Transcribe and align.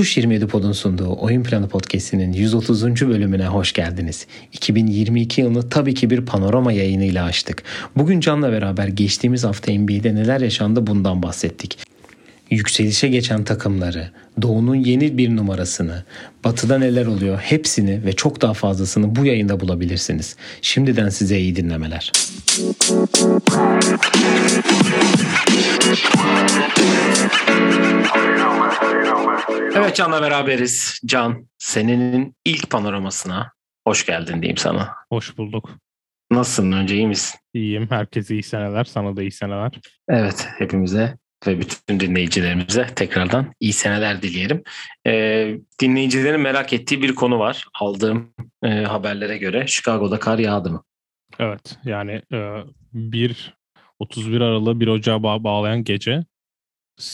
Tuş 0.00 0.16
27 0.16 0.46
Pod'un 0.46 0.72
sunduğu 0.72 1.16
Oyun 1.20 1.42
Planı 1.42 1.68
Podcast'inin 1.68 2.32
130. 2.32 2.84
bölümüne 2.84 3.46
hoş 3.46 3.72
geldiniz. 3.72 4.26
2022 4.52 5.40
yılını 5.40 5.68
tabii 5.68 5.94
ki 5.94 6.10
bir 6.10 6.26
panorama 6.26 6.72
yayınıyla 6.72 7.24
açtık. 7.24 7.62
Bugün 7.96 8.20
Can'la 8.20 8.52
beraber 8.52 8.88
geçtiğimiz 8.88 9.44
hafta 9.44 9.72
NBA'de 9.72 10.14
neler 10.14 10.40
yaşandı 10.40 10.86
bundan 10.86 11.22
bahsettik. 11.22 11.78
Yükselişe 12.50 13.08
geçen 13.08 13.44
takımları, 13.44 14.10
Doğu'nun 14.42 14.74
yeni 14.74 15.18
bir 15.18 15.36
numarasını, 15.36 16.04
Batı'da 16.44 16.78
neler 16.78 17.06
oluyor 17.06 17.38
hepsini 17.38 18.04
ve 18.04 18.12
çok 18.12 18.40
daha 18.40 18.54
fazlasını 18.54 19.16
bu 19.16 19.24
yayında 19.24 19.60
bulabilirsiniz. 19.60 20.36
Şimdiden 20.62 21.08
size 21.08 21.38
iyi 21.38 21.56
dinlemeler. 21.56 22.12
Evet 29.74 29.96
Can'la 29.96 30.22
beraberiz. 30.22 31.00
Can, 31.06 31.48
senenin 31.58 32.36
ilk 32.44 32.70
panoramasına 32.70 33.52
hoş 33.86 34.06
geldin 34.06 34.42
diyeyim 34.42 34.56
sana. 34.56 34.94
Hoş 35.08 35.38
bulduk. 35.38 35.70
Nasılsın 36.30 36.72
önce 36.72 36.94
iyi 36.94 37.06
misin? 37.06 37.40
İyiyim. 37.54 37.86
Herkese 37.90 38.34
iyi 38.34 38.42
seneler. 38.42 38.84
Sana 38.84 39.16
da 39.16 39.22
iyi 39.22 39.32
seneler. 39.32 39.72
Evet 40.08 40.48
hepimize 40.58 41.16
ve 41.46 41.60
bütün 41.60 42.00
dinleyicilerimize 42.00 42.86
tekrardan 42.96 43.52
iyi 43.60 43.72
seneler 43.72 44.22
dileyelim. 44.22 44.62
Ee, 45.06 45.54
dinleyicilerin 45.80 46.40
merak 46.40 46.72
ettiği 46.72 47.02
bir 47.02 47.14
konu 47.14 47.38
var. 47.38 47.64
Aldığım 47.80 48.34
e, 48.62 48.68
haberlere 48.68 49.38
göre 49.38 49.66
Chicago'da 49.66 50.18
kar 50.18 50.38
yağdı 50.38 50.70
mı? 50.70 50.84
Evet 51.38 51.78
yani 51.84 52.22
e, 52.32 52.56
1 52.92 53.54
31 53.98 54.40
Aralık'ı 54.40 54.80
1 54.80 54.86
Ocağı 54.86 55.22
bağ- 55.22 55.44
bağlayan 55.44 55.84
gece 55.84 56.24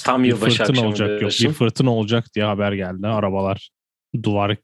Tam 0.04 0.22
bir 0.24 0.28
yılbaşı 0.28 0.56
fırtına 0.56 0.70
akşamı 0.72 0.88
olacak 0.88 1.08
yok. 1.10 1.20
diyorsun. 1.20 1.48
Bir 1.48 1.54
fırtına 1.54 1.90
olacak 1.94 2.26
diye 2.34 2.44
haber 2.44 2.72
geldi. 2.72 3.06
Arabalar 3.06 3.70
duvar 4.22 4.56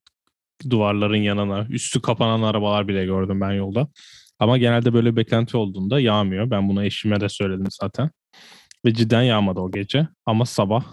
duvarların 0.70 1.16
yanına 1.16 1.66
üstü 1.70 2.02
kapanan 2.02 2.43
arabalar 2.43 2.88
bile 2.88 3.04
gördüm 3.04 3.41
ben 3.41 3.52
yolda. 3.52 3.88
Ama 4.38 4.59
genelde 4.59 4.93
böyle 4.95 5.16
beklenti 5.16 5.57
olduğunda 5.57 6.01
yağmıyor. 6.01 6.51
Ben 6.51 6.69
bunu 6.69 6.85
eşime 6.85 7.21
de 7.21 7.29
söyledim 7.29 7.66
zaten. 7.71 8.10
Ve 8.85 8.95
cidden 8.95 9.23
yağmadı 9.23 9.60
o 9.60 9.71
gece. 9.71 10.09
Ama 10.26 10.46
sabah 10.46 10.85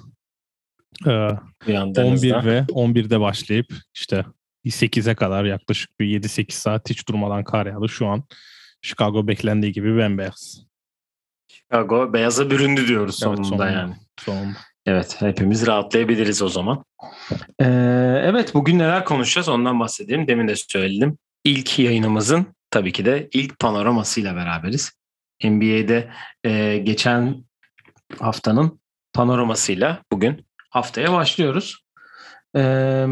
e, 1.05 1.09
11 1.09 1.37
Uyandığınızda. 1.67 2.45
ve 2.45 2.59
11'de 2.59 3.19
başlayıp 3.19 3.67
işte 3.95 4.25
8'e 4.65 5.15
kadar 5.15 5.45
yaklaşık 5.45 5.99
bir 5.99 6.21
7-8 6.21 6.51
saat 6.51 6.89
hiç 6.89 7.07
durmadan 7.07 7.43
kar 7.43 7.65
yağdı. 7.65 7.89
Şu 7.89 8.07
an 8.07 8.23
Chicago 8.81 9.27
beklendiği 9.27 9.71
gibi 9.71 9.97
bembeyaz. 9.97 10.63
Chicago 11.47 12.13
beyaza 12.13 12.49
büründü 12.49 12.87
diyoruz 12.87 13.15
Evet, 13.23 13.23
sonunda, 13.23 13.43
sonunda. 13.47 13.69
yani. 13.69 13.95
Sonunda. 14.19 14.57
Evet 14.85 15.21
hepimiz 15.21 15.67
rahatlayabiliriz 15.67 16.41
o 16.41 16.49
zaman. 16.49 16.83
Ee, 17.59 17.65
evet 18.23 18.53
bugün 18.53 18.79
neler 18.79 19.05
konuşacağız 19.05 19.49
ondan 19.49 19.79
bahsedelim. 19.79 20.27
Demin 20.27 20.47
de 20.47 20.55
söyledim. 20.55 21.17
İlk 21.43 21.79
yayınımızın 21.79 22.45
tabii 22.71 22.91
ki 22.91 23.05
de 23.05 23.29
ilk 23.33 23.59
panoramasıyla 23.59 24.35
beraberiz. 24.35 24.91
NBA'de 25.43 26.11
e, 26.43 26.77
geçen 26.77 27.43
haftanın 28.19 28.79
panoramasıyla 29.13 30.03
bugün 30.11 30.45
haftaya 30.69 31.13
başlıyoruz. 31.13 31.83
Ee, 32.55 33.05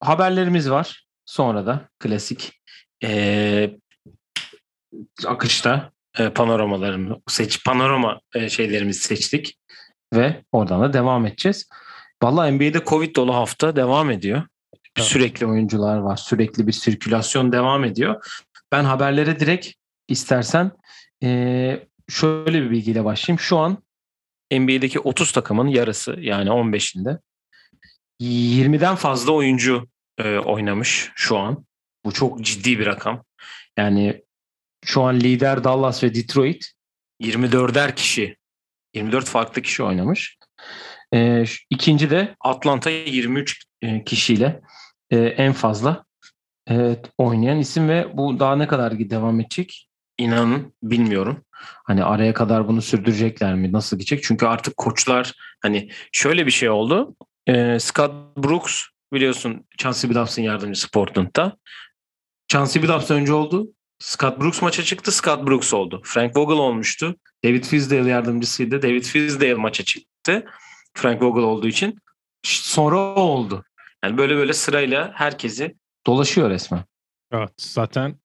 haberlerimiz 0.00 0.70
var. 0.70 1.06
Sonra 1.24 1.66
da 1.66 1.88
klasik 1.98 2.52
e, 3.04 3.70
akışta 5.26 5.92
e, 6.18 6.30
panoramalarımı 6.30 7.16
seç 7.28 7.64
panorama 7.64 8.20
e, 8.34 8.48
şeylerimizi 8.48 9.00
seçtik 9.00 9.58
ve 10.14 10.44
oradan 10.52 10.82
da 10.82 10.92
devam 10.92 11.26
edeceğiz. 11.26 11.68
Vallahi 12.22 12.52
NBA'de 12.52 12.84
Covid 12.86 13.16
dolu 13.16 13.34
hafta 13.34 13.76
devam 13.76 14.10
ediyor. 14.10 14.42
Evet. 14.96 15.08
Sürekli 15.08 15.46
oyuncular 15.46 15.96
var. 15.98 16.16
Sürekli 16.16 16.66
bir 16.66 16.72
sirkülasyon 16.72 17.52
devam 17.52 17.84
ediyor. 17.84 18.42
Ben 18.72 18.84
haberlere 18.84 19.40
direkt 19.40 19.68
istersen 20.08 20.70
e, 21.22 21.86
şöyle 22.08 22.62
bir 22.62 22.70
bilgiyle 22.70 23.04
başlayayım. 23.04 23.40
Şu 23.40 23.58
an 23.58 23.78
NBA'deki 24.52 25.00
30 25.00 25.32
takımın 25.32 25.66
yarısı 25.66 26.16
yani 26.20 26.48
15'inde 26.48 27.18
20'den 28.20 28.94
fazla 28.94 29.32
oyuncu 29.32 29.88
e, 30.18 30.38
oynamış 30.38 31.10
şu 31.14 31.38
an. 31.38 31.66
Bu 32.04 32.12
çok 32.12 32.40
ciddi 32.40 32.78
bir 32.78 32.86
rakam. 32.86 33.24
Yani 33.76 34.22
şu 34.86 35.02
an 35.02 35.20
lider 35.20 35.64
Dallas 35.64 36.02
ve 36.02 36.14
Detroit 36.14 36.64
24'er 37.22 37.94
kişi 37.94 38.36
24 38.94 39.24
farklı 39.24 39.62
kişi 39.62 39.82
oynamış. 39.82 40.38
E, 41.14 41.44
ikinci 41.70 42.10
de 42.10 42.34
Atlanta 42.40 42.90
23 42.90 43.64
e, 43.82 44.04
kişiyle 44.04 44.60
e, 45.10 45.16
en 45.18 45.52
fazla 45.52 46.04
e, 46.70 46.96
oynayan 47.18 47.58
isim 47.58 47.88
ve 47.88 48.16
bu 48.16 48.40
daha 48.40 48.56
ne 48.56 48.66
kadar 48.66 48.98
devam 48.98 49.40
edecek? 49.40 49.88
İnanın 50.18 50.74
bilmiyorum. 50.82 51.44
Hani 51.84 52.04
araya 52.04 52.34
kadar 52.34 52.68
bunu 52.68 52.82
sürdürecekler 52.82 53.54
mi? 53.54 53.72
Nasıl 53.72 53.96
gidecek? 53.96 54.24
Çünkü 54.24 54.46
artık 54.46 54.76
koçlar 54.76 55.32
hani 55.60 55.90
şöyle 56.12 56.46
bir 56.46 56.50
şey 56.50 56.70
oldu. 56.70 57.16
E, 57.46 57.78
Scott 57.80 58.12
Brooks 58.36 58.82
biliyorsun 59.12 59.66
Chauncey 59.78 60.10
Billups'ın 60.10 60.42
yardımcısı 60.42 60.90
Portland'da. 60.90 61.56
Chauncey 62.48 62.82
Billups 62.82 63.10
önce 63.10 63.32
oldu. 63.32 63.68
Scott 63.98 64.40
Brooks 64.40 64.62
maça 64.62 64.82
çıktı. 64.82 65.12
Scott 65.12 65.48
Brooks 65.48 65.74
oldu. 65.74 66.00
Frank 66.04 66.36
Vogel 66.36 66.56
olmuştu. 66.56 67.16
David 67.44 67.64
Fizdale 67.64 68.10
yardımcısıydı. 68.10 68.82
David 68.82 69.04
Fizdale 69.04 69.54
maça 69.54 69.84
çıktı. 69.84 70.44
Frank 70.94 71.22
Vogel 71.22 71.44
olduğu 71.44 71.68
için. 71.68 71.98
Sonra 72.44 72.96
oldu. 72.98 73.64
Yani 74.04 74.18
böyle 74.18 74.36
böyle 74.36 74.52
sırayla 74.52 75.12
herkesi 75.14 75.76
dolaşıyor 76.06 76.50
resmen. 76.50 76.84
Evet 77.32 77.50
zaten 77.56 78.20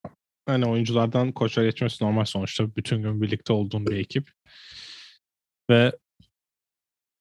hani 0.46 0.66
oyunculardan 0.66 1.32
koça 1.32 1.64
geçmesi 1.64 2.04
normal 2.04 2.26
sonuçta 2.26 2.76
bütün 2.76 3.02
gün 3.02 3.22
birlikte 3.22 3.54
olduğun 3.54 3.88
bir 3.88 3.96
ekip. 3.96 4.32
Ve 5.70 5.92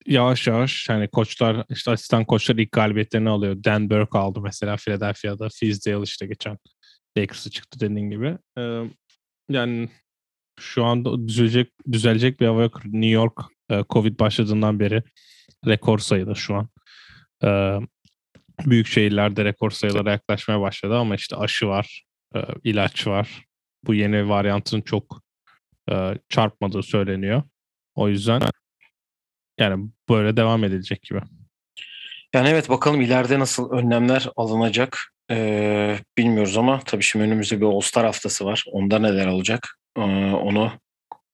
yavaş 0.06 0.46
yavaş 0.46 0.88
hani 0.88 1.08
koçlar 1.08 1.64
işte 1.70 1.90
asistan 1.90 2.24
koçlar 2.24 2.56
ilk 2.56 2.72
galibiyetlerini 2.72 3.28
alıyor. 3.28 3.64
Dan 3.64 3.90
Burke 3.90 4.18
aldı 4.18 4.40
mesela 4.40 4.76
Philadelphia'da. 4.76 5.48
Fizdale 5.48 6.02
işte 6.02 6.26
geçen 6.26 6.58
Lakers'ı 7.18 7.50
çıktı 7.50 7.80
dediğin 7.80 8.10
gibi. 8.10 8.38
Ee, 8.58 8.84
yani 9.48 9.88
şu 10.60 10.84
anda 10.84 11.28
düzelecek 11.28 11.72
düzelecek 11.92 12.40
bir 12.40 12.46
hava 12.46 12.62
yok. 12.62 12.84
New 12.84 13.08
York 13.08 13.40
e, 13.70 13.84
Covid 13.90 14.20
başladığından 14.20 14.80
beri 14.80 15.02
rekor 15.66 15.98
sayıda 15.98 16.34
şu 16.34 16.54
an. 16.54 16.68
Ee, 17.44 17.78
büyük 18.64 18.86
şehirlerde 18.86 19.44
rekor 19.44 19.70
sayılara 19.70 20.10
yaklaşmaya 20.10 20.60
başladı 20.60 20.98
ama 20.98 21.14
işte 21.14 21.36
aşı 21.36 21.66
var, 21.66 22.04
e, 22.34 22.40
ilaç 22.64 23.06
var. 23.06 23.44
Bu 23.84 23.94
yeni 23.94 24.28
varyantın 24.28 24.80
çok 24.80 25.22
e, 25.90 26.18
çarpmadığı 26.28 26.82
söyleniyor. 26.82 27.42
O 27.94 28.08
yüzden 28.08 28.42
yani 29.58 29.90
böyle 30.08 30.36
devam 30.36 30.64
edilecek 30.64 31.02
gibi. 31.02 31.20
Yani 32.34 32.48
evet 32.48 32.68
bakalım 32.68 33.00
ileride 33.00 33.38
nasıl 33.38 33.70
önlemler 33.70 34.28
alınacak 34.36 34.98
ee, 35.30 35.98
bilmiyoruz 36.18 36.56
ama 36.56 36.80
tabii 36.80 37.02
şimdi 37.02 37.24
önümüzde 37.24 37.60
bir 37.60 37.66
All-Star 37.66 38.06
haftası 38.06 38.44
var. 38.44 38.64
Onda 38.72 38.98
neler 38.98 39.26
olacak? 39.26 39.78
Ee, 39.96 40.00
onu 40.32 40.72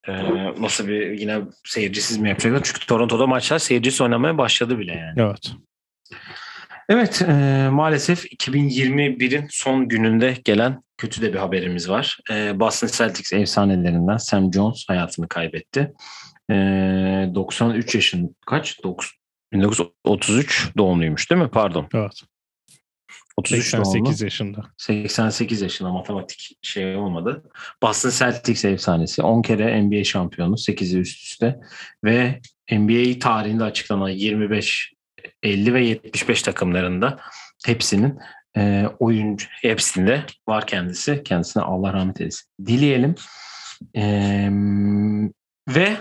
e, 0.09 0.13
nasıl 0.61 0.89
bir 0.89 1.11
yine 1.11 1.39
seyircisiz 1.65 2.19
mi 2.19 2.29
yapacaklar? 2.29 2.61
Çünkü 2.65 2.87
Toronto'da 2.87 3.27
maçlar 3.27 3.59
seyircisiz 3.59 4.01
oynamaya 4.01 4.39
başladı 4.39 4.79
bile 4.79 4.93
yani. 4.93 5.21
Evet. 5.29 5.53
Evet 6.89 7.23
e, 7.29 7.69
maalesef 7.73 8.25
2021'in 8.25 9.47
son 9.51 9.89
gününde 9.89 10.37
gelen 10.45 10.83
kötü 10.99 11.23
de 11.23 11.33
bir 11.33 11.39
haberimiz 11.39 11.91
var. 11.91 12.19
E, 12.31 12.61
Boston 12.61 12.89
Celtics 12.89 13.33
efsanelerinden 13.33 14.17
Sam 14.17 14.53
Jones 14.53 14.85
hayatını 14.89 15.29
kaybetti. 15.29 15.93
E, 16.51 16.55
93 17.35 17.95
yaşın 17.95 18.37
kaç? 18.47 18.79
Dok- 18.79 19.11
1933 19.53 20.71
doğumluymuş 20.79 21.31
değil 21.31 21.43
mi? 21.43 21.49
Pardon. 21.49 21.89
Evet. 21.95 22.23
33 23.37 23.73
doğumlu. 23.73 23.85
88 23.87 24.23
yaşında. 24.23 24.65
88 24.77 25.63
yaşında 25.63 25.91
matematik 25.91 26.59
şey 26.63 26.97
olmadı. 26.97 27.51
Boston 27.83 28.11
Celtics 28.11 28.65
efsanesi. 28.65 29.23
10 29.23 29.43
kere 29.43 29.83
NBA 29.83 30.05
şampiyonu. 30.05 30.55
8'i 30.55 31.01
üst 31.01 31.25
üste. 31.25 31.61
Ve 32.05 32.41
NBA 32.73 33.19
tarihinde 33.19 33.65
açıklanan 33.65 34.09
25, 34.09 34.93
50 35.43 35.75
ve 35.75 35.85
75 35.85 36.43
takımlarında 36.43 37.21
hepsinin 37.67 38.19
e, 38.57 38.85
oyuncu 38.99 39.47
hepsinde 39.63 40.25
var 40.49 40.67
kendisi. 40.67 41.23
Kendisine 41.25 41.63
Allah 41.63 41.93
rahmet 41.93 42.21
eylesin. 42.21 42.47
Dileyelim. 42.67 43.15
E, 43.97 44.03
ve 45.69 45.97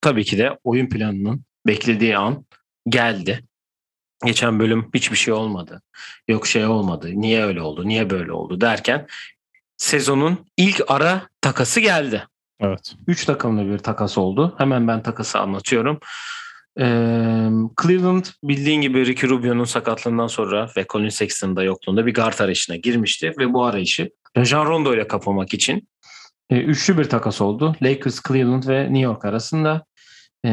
tabii 0.00 0.24
ki 0.24 0.38
de 0.38 0.58
oyun 0.64 0.88
planının 0.88 1.44
beklediği 1.66 2.16
an 2.16 2.46
geldi. 2.88 3.45
Geçen 4.26 4.58
bölüm 4.58 4.90
hiçbir 4.94 5.16
şey 5.16 5.34
olmadı. 5.34 5.82
Yok 6.28 6.46
şey 6.46 6.66
olmadı. 6.66 7.10
Niye 7.14 7.44
öyle 7.44 7.62
oldu? 7.62 7.88
Niye 7.88 8.10
böyle 8.10 8.32
oldu 8.32 8.60
derken 8.60 9.06
sezonun 9.76 10.46
ilk 10.56 10.82
ara 10.88 11.28
takası 11.40 11.80
geldi. 11.80 12.26
Evet. 12.60 12.94
3 13.06 13.24
takımlı 13.24 13.72
bir 13.72 13.78
takas 13.78 14.18
oldu. 14.18 14.54
Hemen 14.58 14.88
ben 14.88 15.02
takası 15.02 15.38
anlatıyorum. 15.38 16.00
Ee, 16.78 17.48
Cleveland 17.82 18.24
bildiğin 18.44 18.80
gibi 18.80 19.06
Ricky 19.06 19.32
Rubio'nun 19.32 19.64
sakatlığından 19.64 20.26
sonra 20.26 20.70
ve 20.76 20.86
Colin 20.88 21.08
Sexton'ın 21.08 21.56
da 21.56 21.62
yokluğunda 21.62 22.06
bir 22.06 22.14
guard 22.14 22.38
arayışına 22.38 22.76
girmişti 22.76 23.32
ve 23.38 23.52
bu 23.52 23.64
arayışı 23.64 24.10
Rajon 24.36 24.66
Rondo 24.66 24.94
ile 24.94 25.08
kapamak 25.08 25.54
için 25.54 25.88
e, 26.50 26.60
üçlü 26.60 26.98
bir 26.98 27.04
takas 27.04 27.40
oldu. 27.40 27.76
Lakers, 27.82 28.20
Cleveland 28.28 28.68
ve 28.68 28.84
New 28.84 28.98
York 28.98 29.24
arasında. 29.24 29.84
E, 30.46 30.50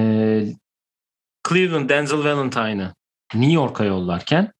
Cleveland 1.50 1.90
Denzel 1.90 2.20
Valentine'ı 2.20 2.94
New 3.34 3.54
York'a 3.54 3.86
yollarken 3.86 4.54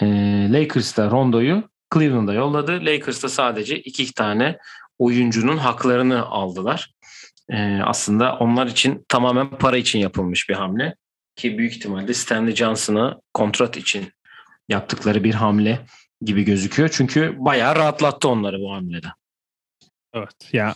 e, 0.00 0.06
Lakers 0.52 0.96
da 0.96 1.10
Rondo'yu 1.10 1.68
Cleveland'a 1.94 2.32
yolladı. 2.32 2.84
Lakers 2.86 3.22
da 3.22 3.28
sadece 3.28 3.78
iki 3.78 4.12
tane 4.12 4.58
oyuncunun 4.98 5.56
haklarını 5.56 6.26
aldılar. 6.26 6.94
E, 7.50 7.80
aslında 7.82 8.38
onlar 8.38 8.66
için 8.66 9.04
tamamen 9.08 9.50
para 9.50 9.76
için 9.76 9.98
yapılmış 9.98 10.48
bir 10.48 10.54
hamle. 10.54 10.94
Ki 11.36 11.58
büyük 11.58 11.72
ihtimalle 11.76 12.14
Stanley 12.14 12.54
Johnson'a 12.54 13.20
kontrat 13.34 13.76
için 13.76 14.12
yaptıkları 14.68 15.24
bir 15.24 15.34
hamle 15.34 15.80
gibi 16.20 16.44
gözüküyor. 16.44 16.88
Çünkü 16.92 17.36
bayağı 17.38 17.76
rahatlattı 17.76 18.28
onları 18.28 18.60
bu 18.60 18.72
hamlede. 18.72 19.06
Evet 20.14 20.48
ya 20.52 20.74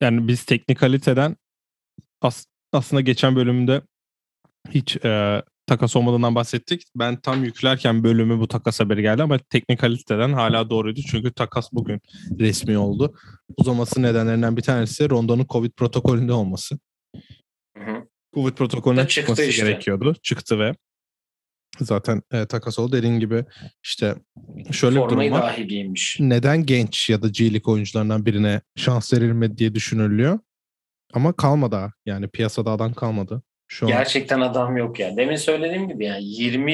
yani 0.00 0.28
biz 0.28 0.44
teknikaliteden 0.44 1.36
as, 2.20 2.46
aslında 2.72 3.00
geçen 3.00 3.36
bölümde 3.36 3.82
hiç 4.70 4.96
e, 4.96 5.42
takas 5.66 5.96
olmadığından 5.96 6.34
bahsettik. 6.34 6.82
Ben 6.96 7.20
tam 7.20 7.44
yüklerken 7.44 8.04
bölümü 8.04 8.38
bu 8.38 8.48
takas 8.48 8.80
haberi 8.80 9.02
geldi 9.02 9.22
ama 9.22 9.38
teknikaliteden 9.38 10.32
hala 10.32 10.70
doğruydu. 10.70 11.00
Çünkü 11.10 11.32
takas 11.32 11.72
bugün 11.72 12.00
resmi 12.38 12.78
oldu. 12.78 13.14
Uzaması 13.56 14.02
nedenlerinden 14.02 14.56
bir 14.56 14.62
tanesi 14.62 15.10
Rondo'nun 15.10 15.46
Covid 15.50 15.70
protokolünde 15.70 16.32
olması. 16.32 16.78
Hı 17.76 17.84
hı. 17.84 18.04
Covid 18.34 18.52
protokolüne 18.52 19.08
çıkması 19.08 19.44
işte. 19.44 19.66
gerekiyordu. 19.66 20.14
Çıktı 20.22 20.58
ve 20.58 20.74
zaten 21.80 22.22
e, 22.32 22.46
takas 22.46 22.78
oldu. 22.78 22.92
Dediğin 22.92 23.20
gibi 23.20 23.44
işte 23.84 24.14
şöyle 24.72 24.94
bir 24.96 25.00
durum 25.00 25.08
Formayı 25.08 25.30
var 25.30 25.42
dahi 25.42 25.66
giymiş. 25.66 26.16
neden 26.20 26.66
genç 26.66 27.10
ya 27.10 27.22
da 27.22 27.26
League 27.40 27.72
oyuncularından 27.72 28.26
birine 28.26 28.60
şans 28.76 29.12
verilmedi 29.12 29.58
diye 29.58 29.74
düşünülüyor. 29.74 30.38
Ama 31.12 31.32
kalmadı. 31.32 31.92
Yani 32.06 32.28
piyasada 32.28 32.70
adam 32.70 32.94
kalmadı. 32.94 33.42
Şu 33.74 33.86
an 33.86 33.92
Gerçekten 33.92 34.40
adam 34.40 34.76
yok 34.76 35.00
ya. 35.00 35.16
Demin 35.16 35.36
söylediğim 35.36 35.88
gibi 35.88 36.04
yani 36.04 36.24
20 36.24 36.72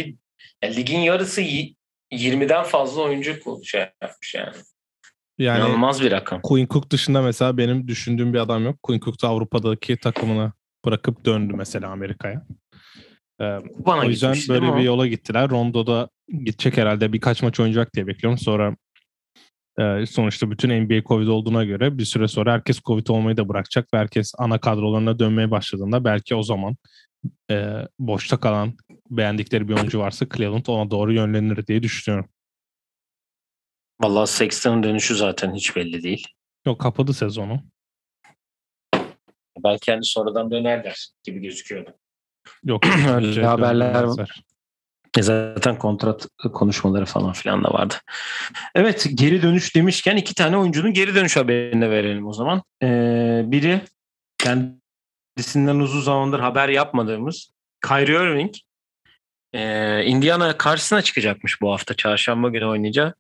ya 0.63 0.71
ligin 0.71 0.99
yarısı 0.99 1.41
y- 1.41 1.75
20'den 2.13 2.65
fazla 2.65 3.03
oyuncu 3.03 3.37
şey 3.65 3.87
yapmış 4.03 4.35
yani. 4.35 4.57
yani 5.39 5.59
İnanılmaz 5.59 6.03
bir 6.03 6.11
rakam. 6.11 6.41
Quinn 6.43 6.67
Cook 6.67 6.91
dışında 6.91 7.23
mesela 7.23 7.57
benim 7.57 7.89
düşündüğüm 7.89 8.35
bir 8.35 8.39
adam 8.39 8.65
yok. 8.65 8.83
Quinn 8.83 9.01
Cook 9.01 9.23
da 9.23 9.29
Avrupa'daki 9.29 9.97
takımını 9.97 10.53
bırakıp 10.87 11.25
döndü 11.25 11.55
mesela 11.57 11.91
Amerika'ya. 11.91 12.47
Ee, 13.41 13.45
Bana 13.87 14.01
o 14.01 14.05
yüzden 14.05 14.37
böyle 14.49 14.77
bir 14.77 14.83
yola 14.83 15.07
gittiler. 15.07 15.51
Rondo 15.51 15.87
da 15.87 16.09
gidecek 16.29 16.77
herhalde 16.77 17.13
birkaç 17.13 17.43
maç 17.43 17.61
oynayacak 17.61 17.95
diye 17.95 18.07
bekliyorum. 18.07 18.39
Sonra 18.39 18.77
e, 19.79 20.07
sonuçta 20.07 20.51
bütün 20.51 20.85
NBA 20.85 21.03
Covid 21.03 21.27
olduğuna 21.27 21.65
göre 21.65 21.99
bir 21.99 22.05
süre 22.05 22.29
sonra 22.29 22.53
herkes 22.53 22.81
Covid 22.81 23.07
olmayı 23.07 23.37
da 23.37 23.49
bırakacak 23.49 23.95
ve 23.95 23.99
herkes 23.99 24.33
ana 24.39 24.59
kadrolarına 24.59 25.19
dönmeye 25.19 25.51
başladığında 25.51 26.05
belki 26.05 26.35
o 26.35 26.43
zaman 26.43 26.77
e, 27.51 27.75
boşta 27.99 28.41
kalan 28.41 28.77
beğendikleri 29.11 29.69
bir 29.69 29.77
oyuncu 29.77 29.99
varsa 29.99 30.27
Cleveland 30.37 30.67
ona 30.67 30.91
doğru 30.91 31.13
yönlenir 31.13 31.67
diye 31.67 31.83
düşünüyorum. 31.83 32.29
Vallahi 34.01 34.31
Sexton'ın 34.31 34.83
dönüşü 34.83 35.17
zaten 35.17 35.55
hiç 35.55 35.77
belli 35.77 36.03
değil. 36.03 36.27
Yok 36.67 36.81
kapadı 36.81 37.13
sezonu. 37.13 37.63
Belki 39.65 39.93
hani 39.93 40.05
sonradan 40.05 40.51
dönerler 40.51 41.09
gibi 41.25 41.41
gözüküyordu. 41.41 41.91
Yok. 42.65 42.87
Öyle 42.87 43.27
bence 43.27 43.45
haberler 43.45 43.95
dönmezler. 43.95 44.45
E 45.19 45.23
zaten 45.23 45.79
kontrat 45.79 46.27
konuşmaları 46.53 47.05
falan 47.05 47.33
filan 47.33 47.65
da 47.65 47.69
vardı. 47.73 47.95
Evet 48.75 49.07
geri 49.15 49.43
dönüş 49.43 49.75
demişken 49.77 50.17
iki 50.17 50.35
tane 50.35 50.57
oyuncunun 50.57 50.93
geri 50.93 51.15
dönüş 51.15 51.37
haberini 51.37 51.91
verelim 51.91 52.27
o 52.27 52.33
zaman. 52.33 52.63
Ee, 52.83 53.43
biri 53.45 53.81
kendisinden 54.39 55.79
uzun 55.79 56.01
zamandır 56.01 56.41
haber 56.41 56.69
yapmadığımız 56.69 57.51
Kyrie 57.87 58.15
Irving. 58.15 58.55
Ee, 59.53 60.05
Indiana 60.05 60.57
karşısına 60.57 61.03
çıkacakmış 61.03 61.61
bu 61.63 61.73
hafta. 61.73 61.95
Çarşamba 61.95 62.49
günü 62.49 62.65
oynayacağı. 62.65 63.15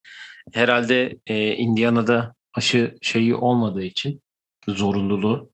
Herhalde 0.52 1.16
e, 1.26 1.54
Indiana'da 1.54 2.34
aşı 2.54 2.94
şeyi 3.02 3.34
olmadığı 3.34 3.82
için 3.82 4.22
zorunluluğu 4.68 5.50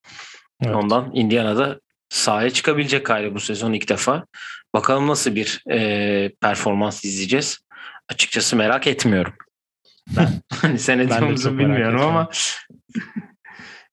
Evet. 0.63 0.77
Ondan 0.77 1.11
Indiana'da 1.15 1.81
sahaya 2.17 2.51
çıkabilecek 2.51 3.07
Kyrie 3.07 3.35
bu 3.35 3.41
sezon 3.41 3.73
ilk 3.73 3.89
defa. 3.89 4.27
Bakalım 4.75 5.07
nasıl 5.07 5.35
bir 5.35 5.63
e, 5.71 6.31
performans 6.41 7.05
izleyeceğiz. 7.05 7.59
Açıkçası 8.09 8.57
merak 8.57 8.87
etmiyorum. 8.87 9.35
Ben 10.17 10.29
hani 10.53 10.79
sen 10.79 10.99
ediyor 10.99 11.23
musun 11.23 11.59
bilmiyorum 11.59 12.01
ama 12.01 12.31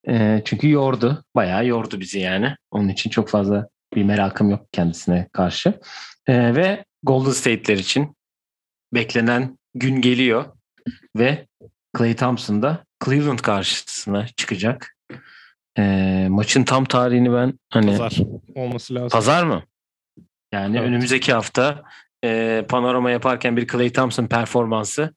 E, 0.07 0.41
çünkü 0.45 0.69
yordu. 0.69 1.23
Bayağı 1.35 1.65
yordu 1.65 1.99
bizi 1.99 2.19
yani. 2.19 2.55
Onun 2.71 2.89
için 2.89 3.09
çok 3.09 3.29
fazla 3.29 3.67
bir 3.95 4.03
merakım 4.03 4.49
yok 4.49 4.67
kendisine 4.71 5.27
karşı. 5.33 5.79
E, 6.27 6.55
ve 6.55 6.85
Golden 7.03 7.31
State'ler 7.31 7.77
için 7.77 8.15
beklenen 8.93 9.57
gün 9.75 10.01
geliyor 10.01 10.45
ve 11.15 11.47
Clay 11.97 12.15
Thompson 12.15 12.61
da 12.61 12.85
Cleveland 13.05 13.39
karşısına 13.39 14.27
çıkacak. 14.27 14.95
E, 15.77 16.27
maçın 16.29 16.63
tam 16.63 16.85
tarihini 16.85 17.33
ben 17.33 17.59
hani 17.69 17.85
Pazar 17.85 18.17
olması 18.55 18.95
lazım. 18.95 19.09
Pazar 19.09 19.43
mı? 19.43 19.63
Yani 20.51 20.77
Evet. 20.77 20.87
önümüzdeki 20.87 21.33
hafta 21.33 21.83
e, 22.25 22.65
panorama 22.69 23.11
yaparken 23.11 23.57
bir 23.57 23.67
Clay 23.67 23.89
Thompson 23.89 24.27
performansı 24.27 25.15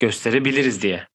gösterebiliriz 0.00 0.82
diye 0.82 1.06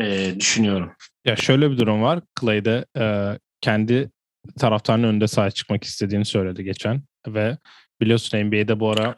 e, 0.00 0.34
düşünüyorum. 0.40 0.92
Ya 1.24 1.36
şöyle 1.36 1.70
bir 1.70 1.78
durum 1.78 2.02
var. 2.02 2.20
Clay'de 2.40 2.84
e, 2.98 3.38
kendi 3.60 4.10
taraftarının 4.58 5.08
önünde 5.08 5.28
sahaya 5.28 5.50
çıkmak 5.50 5.84
istediğini 5.84 6.24
söyledi 6.24 6.64
geçen 6.64 7.02
ve 7.26 7.58
biliyorsun 8.00 8.38
NBA'de 8.38 8.80
bu 8.80 8.90
ara 8.90 9.16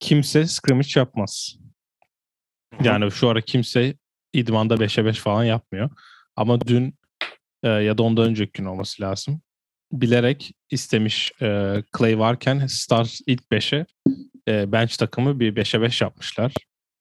kimse 0.00 0.46
scrimmage 0.46 0.88
yapmaz. 0.96 1.56
Yani 2.82 3.10
şu 3.10 3.28
ara 3.28 3.40
kimse 3.40 3.94
idmanda 4.32 4.74
5'e 4.74 5.04
5 5.04 5.18
falan 5.18 5.44
yapmıyor. 5.44 5.90
Ama 6.38 6.60
dün 6.60 6.94
e, 7.62 7.68
ya 7.68 7.98
da 7.98 8.02
ondan 8.02 8.28
önceki 8.28 8.52
gün 8.52 8.64
olması 8.64 9.02
lazım. 9.02 9.40
Bilerek 9.92 10.52
istemiş 10.70 11.32
e, 11.42 11.76
Clay 11.98 12.18
varken 12.18 12.66
Stars 12.66 13.20
ilk 13.26 13.42
5'e 13.52 13.86
e, 14.48 14.72
bench 14.72 14.96
takımı 14.96 15.40
bir 15.40 15.56
5'e 15.56 15.80
5 15.80 16.00
yapmışlar. 16.00 16.52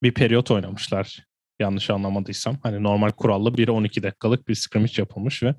Bir 0.03 0.13
periyot 0.13 0.51
oynamışlar 0.51 1.25
yanlış 1.59 1.89
anlamadıysam. 1.89 2.57
Hani 2.63 2.83
normal 2.83 3.11
kurallı 3.11 3.57
bir 3.57 3.67
12 3.67 4.03
dakikalık 4.03 4.47
bir 4.47 4.55
scrimmage 4.55 4.93
yapılmış 4.97 5.43
ve 5.43 5.55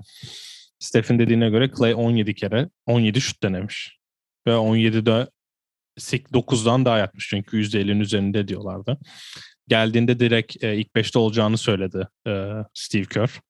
Steph'in 0.79 1.19
dediğine 1.19 1.51
göre 1.51 1.71
Clay 1.79 1.95
17 1.95 2.35
kere 2.35 2.69
17 2.87 3.21
şut 3.21 3.43
denemiş. 3.43 3.99
Ve 4.47 4.51
17'de 4.51 5.31
9'dan 5.99 6.85
daha 6.85 6.99
yatmış 6.99 7.29
çünkü 7.29 7.57
%50'nin 7.57 8.01
üzerinde 8.01 8.49
diyorlardı. 8.49 8.99
Geldiğinde 9.69 10.21
direkt 10.21 10.65
e, 10.65 10.77
ilk 10.77 10.89
5'te 10.89 11.19
olacağını 11.19 11.59
söyledi 11.59 12.09
e, 12.27 12.53
Steve 12.75 13.05
Kerr. 13.05 13.41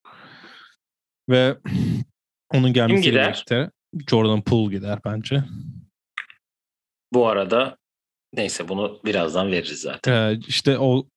Ve 1.28 1.56
onun 2.54 2.72
gelmesiyle 2.72 3.22
birlikte 3.22 3.70
Jordan 4.10 4.42
Poole 4.42 4.76
gider 4.76 4.98
bence. 5.04 5.44
Bu 7.12 7.26
arada 7.28 7.76
neyse 8.32 8.68
bunu 8.68 9.00
birazdan 9.04 9.52
veririz 9.52 9.80
zaten. 9.80 10.12
Ee, 10.12 10.38
işte 10.48 10.78
o 10.78 11.08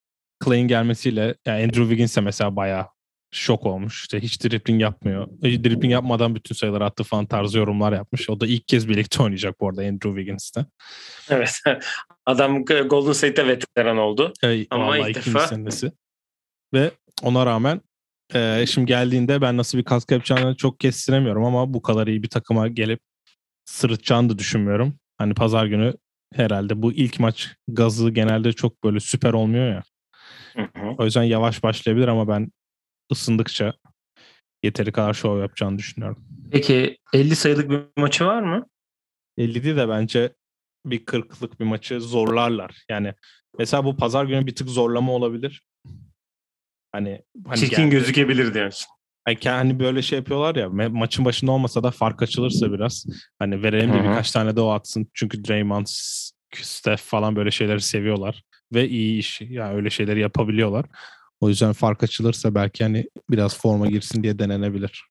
Clay'in 0.46 0.68
gelmesiyle 0.68 1.36
yani 1.46 1.63
Andrew 1.63 1.82
Wiggins 1.82 2.18
de 2.18 2.22
mesela 2.22 2.56
bayağı 2.56 2.88
şok 3.32 3.65
olmuş. 3.65 4.01
İşte 4.01 4.20
hiç 4.20 4.44
dribbling 4.44 4.82
yapmıyor. 4.82 5.27
E, 5.44 5.63
Dribbling 5.63 5.94
yapmadan 5.94 6.36
bütün 6.36 6.56
sayıları 6.56 6.86
attı 6.86 7.03
falan 7.03 7.25
tarzı 7.25 7.58
yorumlar 7.58 7.94
yapmış. 7.94 8.30
O 8.30 8.39
da 8.39 8.48
ilk 8.48 8.68
kez 8.68 8.89
birlikte 8.89 9.24
oynayacak 9.24 9.60
bu 9.60 9.70
arada 9.70 9.82
Andrew 9.82 10.10
Wiggins'te. 10.10 10.65
Evet. 11.30 11.62
Adam 12.25 12.65
Golden 12.65 13.13
State'te 13.13 13.48
veteran 13.48 13.98
oldu. 13.98 14.34
Ee, 14.44 14.65
Ama 14.70 14.98
ilk 14.98 15.18
defa- 15.18 15.48
senesi. 15.48 15.91
Ve 16.74 16.91
ona 17.24 17.46
rağmen 17.46 17.82
e, 18.35 18.65
şimdi 18.67 18.88
geldiğinde 18.88 19.41
ben 19.41 19.57
nasıl 19.57 19.77
bir 19.77 19.83
katkı 19.83 20.13
yapacağını 20.13 20.55
çok 20.55 20.79
kestiremiyorum 20.79 21.45
ama 21.45 21.73
bu 21.73 21.81
kadar 21.81 22.07
iyi 22.07 22.23
bir 22.23 22.29
takıma 22.29 22.67
gelip 22.67 23.00
sırıtacağını 23.65 24.29
da 24.29 24.39
düşünmüyorum. 24.39 24.95
Hani 25.17 25.33
pazar 25.33 25.65
günü 25.65 25.93
herhalde 26.33 26.81
bu 26.81 26.93
ilk 26.93 27.19
maç 27.19 27.55
gazı 27.67 28.09
genelde 28.09 28.53
çok 28.53 28.83
böyle 28.83 29.00
süper 29.00 29.33
olmuyor 29.33 29.69
ya. 29.69 29.83
Hı 30.55 30.61
hı. 30.61 30.95
O 30.97 31.05
yüzden 31.05 31.23
yavaş 31.23 31.63
başlayabilir 31.63 32.07
ama 32.07 32.27
ben 32.27 32.51
ısındıkça 33.11 33.73
yeteri 34.63 34.91
kadar 34.91 35.13
şov 35.13 35.39
yapacağını 35.41 35.77
düşünüyorum. 35.77 36.23
Peki 36.51 36.97
50 37.13 37.35
sayılık 37.35 37.69
bir 37.69 38.01
maçı 38.01 38.25
var 38.25 38.41
mı? 38.41 38.65
50 39.38 39.75
de 39.75 39.89
bence 39.89 40.33
bir 40.85 41.05
40'lık 41.05 41.59
bir 41.59 41.65
maçı 41.65 42.01
zorlarlar. 42.01 42.83
Yani 42.89 43.13
mesela 43.57 43.85
bu 43.85 43.97
pazar 43.97 44.25
günü 44.25 44.47
bir 44.47 44.55
tık 44.55 44.69
zorlama 44.69 45.11
olabilir. 45.11 45.63
Hani, 46.91 47.21
hani 47.48 47.57
Çirkin 47.60 47.75
geldi. 47.83 47.89
gözükebilir 47.89 48.53
diyorsun. 48.53 48.88
Yani 49.27 49.55
hani 49.55 49.79
böyle 49.79 50.01
şey 50.01 50.19
yapıyorlar 50.19 50.55
ya 50.55 50.65
ma- 50.67 50.89
maçın 51.00 51.25
başında 51.25 51.51
olmasa 51.51 51.83
da 51.83 51.91
fark 51.91 52.21
açılırsa 52.21 52.71
biraz 52.74 53.05
hani 53.39 53.63
verelim 53.63 53.93
de 53.93 54.00
birkaç 54.00 54.31
tane 54.31 54.55
de 54.55 54.62
o 54.62 54.69
atsın. 54.69 55.07
Çünkü 55.13 55.45
Draymond, 55.45 55.86
Steph 56.55 57.01
falan 57.01 57.36
böyle 57.36 57.51
şeyleri 57.51 57.81
seviyorlar 57.81 58.43
ve 58.74 58.89
iyi 58.89 59.19
iş 59.19 59.41
yani 59.41 59.75
öyle 59.75 59.89
şeyleri 59.89 60.19
yapabiliyorlar. 60.19 60.86
O 61.39 61.50
yüzden 61.50 61.74
fark 61.74 62.03
açılırsa 62.03 62.55
belki 62.55 62.83
hani 62.83 63.10
biraz 63.29 63.57
forma 63.60 63.88
girsin 63.88 64.24
diye 64.24 64.39
denenebilir. 64.39 65.03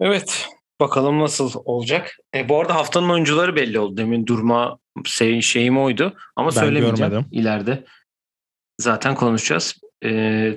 Evet. 0.00 0.48
Bakalım 0.80 1.20
nasıl 1.20 1.52
olacak. 1.64 2.16
E, 2.34 2.48
bu 2.48 2.60
arada 2.60 2.74
haftanın 2.74 3.08
oyuncuları 3.10 3.56
belli 3.56 3.78
oldu. 3.78 3.96
Demin 3.96 4.26
durma 4.26 4.78
şey, 5.04 5.40
şeyim 5.42 5.78
oydu. 5.78 6.16
Ama 6.36 6.50
Ben 6.50 6.54
söylemeyeceğim 6.60 7.12
görmedim. 7.12 7.28
ileride. 7.32 7.84
Zaten 8.78 9.14
konuşacağız. 9.14 9.74
E, 10.04 10.10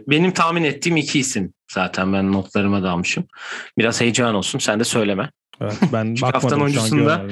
benim 0.07 0.31
tahmin 0.31 0.63
ettiğim 0.63 0.97
iki 0.97 1.19
isim 1.19 1.53
zaten 1.71 2.13
ben 2.13 2.31
notlarıma 2.31 2.83
da 2.83 2.91
almışım. 2.91 3.27
Biraz 3.77 4.01
heyecan 4.01 4.35
olsun. 4.35 4.59
Sen 4.59 4.79
de 4.79 4.83
söyleme. 4.83 5.29
Evet, 5.61 5.77
ben 5.93 6.05
Çünkü 6.05 6.31
haftanın 6.31 6.61
oyuncusunda-. 6.61 7.27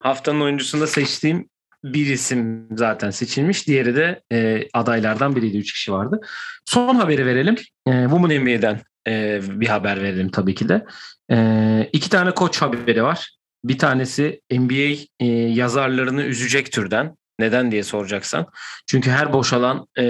Haftanın 0.00 0.40
oyuncusunda 0.40 0.86
seçtiğim 0.86 1.48
bir 1.84 2.06
isim 2.06 2.68
zaten 2.76 3.10
seçilmiş. 3.10 3.66
Diğeri 3.66 3.96
de 3.96 4.22
e, 4.32 4.68
adaylardan 4.72 5.36
biriydi. 5.36 5.58
Üç 5.58 5.72
kişi 5.72 5.92
vardı. 5.92 6.20
Son 6.64 6.94
haberi 6.94 7.26
verelim. 7.26 7.54
E, 7.86 8.02
Women 8.02 8.42
NBA'den 8.42 8.80
e, 9.08 9.40
bir 9.60 9.66
haber 9.66 10.02
verelim 10.02 10.30
tabii 10.30 10.54
ki 10.54 10.68
de. 10.68 10.84
E, 11.30 11.90
iki 11.92 12.10
tane 12.10 12.30
koç 12.30 12.62
haberi 12.62 13.02
var. 13.02 13.30
Bir 13.64 13.78
tanesi 13.78 14.40
NBA 14.52 15.02
e, 15.20 15.26
yazarlarını 15.26 16.22
üzecek 16.22 16.72
türden. 16.72 17.16
Neden 17.38 17.70
diye 17.70 17.82
soracaksan. 17.82 18.46
Çünkü 18.86 19.10
her 19.10 19.32
boşalan 19.32 19.86
e, 19.98 20.04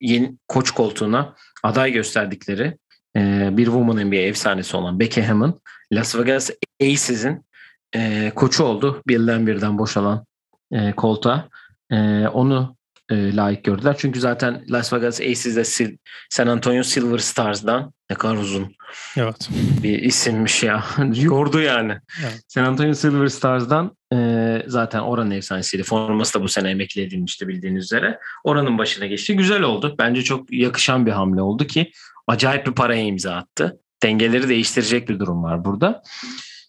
yeni 0.00 0.36
koç 0.48 0.70
koltuğuna 0.70 1.34
aday 1.62 1.92
gösterdikleri 1.92 2.76
e, 3.16 3.48
bir 3.56 3.64
Women 3.64 4.06
NBA 4.06 4.16
efsanesi 4.16 4.76
olan 4.76 5.00
Becky 5.00 5.26
Hammon 5.26 5.60
Las 5.92 6.16
Vegas 6.16 6.50
Aces'in 6.82 7.46
e, 7.94 8.32
koçu 8.34 8.64
oldu. 8.64 9.02
Bill'den 9.08 9.46
birden 9.46 9.78
boşalan 9.78 10.26
e, 10.72 10.92
koltuğa. 10.92 11.48
E, 11.90 12.28
onu 12.28 12.77
e, 13.10 13.36
layık 13.36 13.64
gördüler. 13.64 13.96
Çünkü 13.98 14.20
zaten 14.20 14.64
Las 14.70 14.92
Vegas 14.92 15.20
Aces'de 15.20 15.60
Sil- 15.74 15.98
San 16.30 16.46
Antonio 16.46 16.82
Silver 16.82 17.18
Stars'dan 17.18 17.92
ne 18.10 18.16
kadar 18.16 18.36
uzun 18.36 18.76
Evet. 19.16 19.48
bir 19.82 20.02
isimmiş 20.02 20.62
ya. 20.62 20.84
Yordu 21.14 21.60
yani. 21.60 21.92
Evet. 22.22 22.40
San 22.48 22.64
Antonio 22.64 22.94
Silver 22.94 23.26
Stars'dan 23.26 23.96
e, 24.14 24.62
zaten 24.66 25.00
oranın 25.00 25.30
efsanesiydi. 25.30 25.82
Forması 25.82 26.38
da 26.38 26.42
bu 26.42 26.48
sene 26.48 26.70
emekli 26.70 27.02
edilmişti 27.02 27.48
bildiğiniz 27.48 27.84
üzere. 27.84 28.18
Oranın 28.44 28.78
başına 28.78 29.06
geçti. 29.06 29.36
Güzel 29.36 29.62
oldu. 29.62 29.94
Bence 29.98 30.22
çok 30.22 30.52
yakışan 30.52 31.06
bir 31.06 31.12
hamle 31.12 31.42
oldu 31.42 31.66
ki 31.66 31.90
acayip 32.26 32.66
bir 32.66 32.72
paraya 32.72 33.02
imza 33.02 33.34
attı. 33.34 33.80
Dengeleri 34.02 34.48
değiştirecek 34.48 35.08
bir 35.08 35.18
durum 35.18 35.42
var 35.42 35.64
burada. 35.64 36.02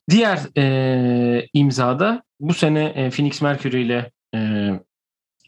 Diğer 0.09 0.39
e, 0.57 1.47
imzada 1.53 2.23
bu 2.39 2.53
sene 2.53 2.83
e, 2.85 3.09
Phoenix 3.09 3.41
Mercury 3.41 3.81
ile 3.81 4.11
e, 4.35 4.69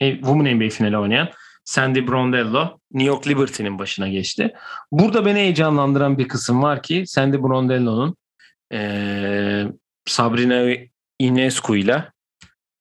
Women 0.01 0.57
NBA 0.57 0.69
finali 0.69 0.97
oynayan 0.97 1.29
Sandy 1.65 2.07
Brondello 2.07 2.79
New 2.93 3.07
York 3.07 3.27
Liberty'nin 3.27 3.79
başına 3.79 4.07
geçti. 4.07 4.53
Burada 4.91 5.25
beni 5.25 5.39
heyecanlandıran 5.39 6.17
bir 6.17 6.27
kısım 6.27 6.63
var 6.63 6.83
ki 6.83 7.03
Sandy 7.07 7.37
Brondello'nun 7.37 8.15
e, 8.73 9.65
Sabrina 10.05 10.85
Ionescu 11.19 11.75
ile 11.75 12.11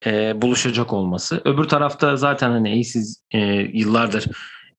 e, 0.07 0.43
buluşacak 0.43 0.93
olması. 0.93 1.43
Öbür 1.45 1.65
tarafta 1.65 2.17
zaten 2.17 2.51
hani 2.51 2.81
Aces 2.81 3.23
e, 3.31 3.39
yıllardır 3.73 4.27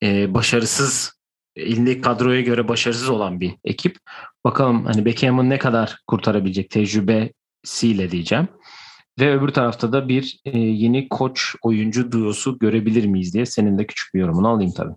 e, 0.03 0.33
başarısız 0.33 1.21
elindeki 1.55 2.01
kadroya 2.01 2.41
göre 2.41 2.67
başarısız 2.67 3.09
olan 3.09 3.39
bir 3.39 3.55
ekip. 3.63 3.97
Bakalım 4.45 4.85
hani 4.85 5.05
Beckham'ın 5.05 5.49
ne 5.49 5.57
kadar 5.59 5.97
kurtarabilecek 6.07 6.69
tecrübesiyle 6.69 8.11
diyeceğim. 8.11 8.47
Ve 9.19 9.33
öbür 9.33 9.49
tarafta 9.49 9.93
da 9.93 10.09
bir 10.09 10.39
e, 10.45 10.59
yeni 10.59 11.09
koç 11.09 11.55
oyuncu 11.61 12.11
duosu 12.11 12.59
görebilir 12.59 13.05
miyiz 13.05 13.33
diye 13.33 13.45
senin 13.45 13.77
de 13.77 13.87
küçük 13.87 14.13
bir 14.13 14.19
yorumunu 14.19 14.47
alayım 14.47 14.73
tabii. 14.77 14.93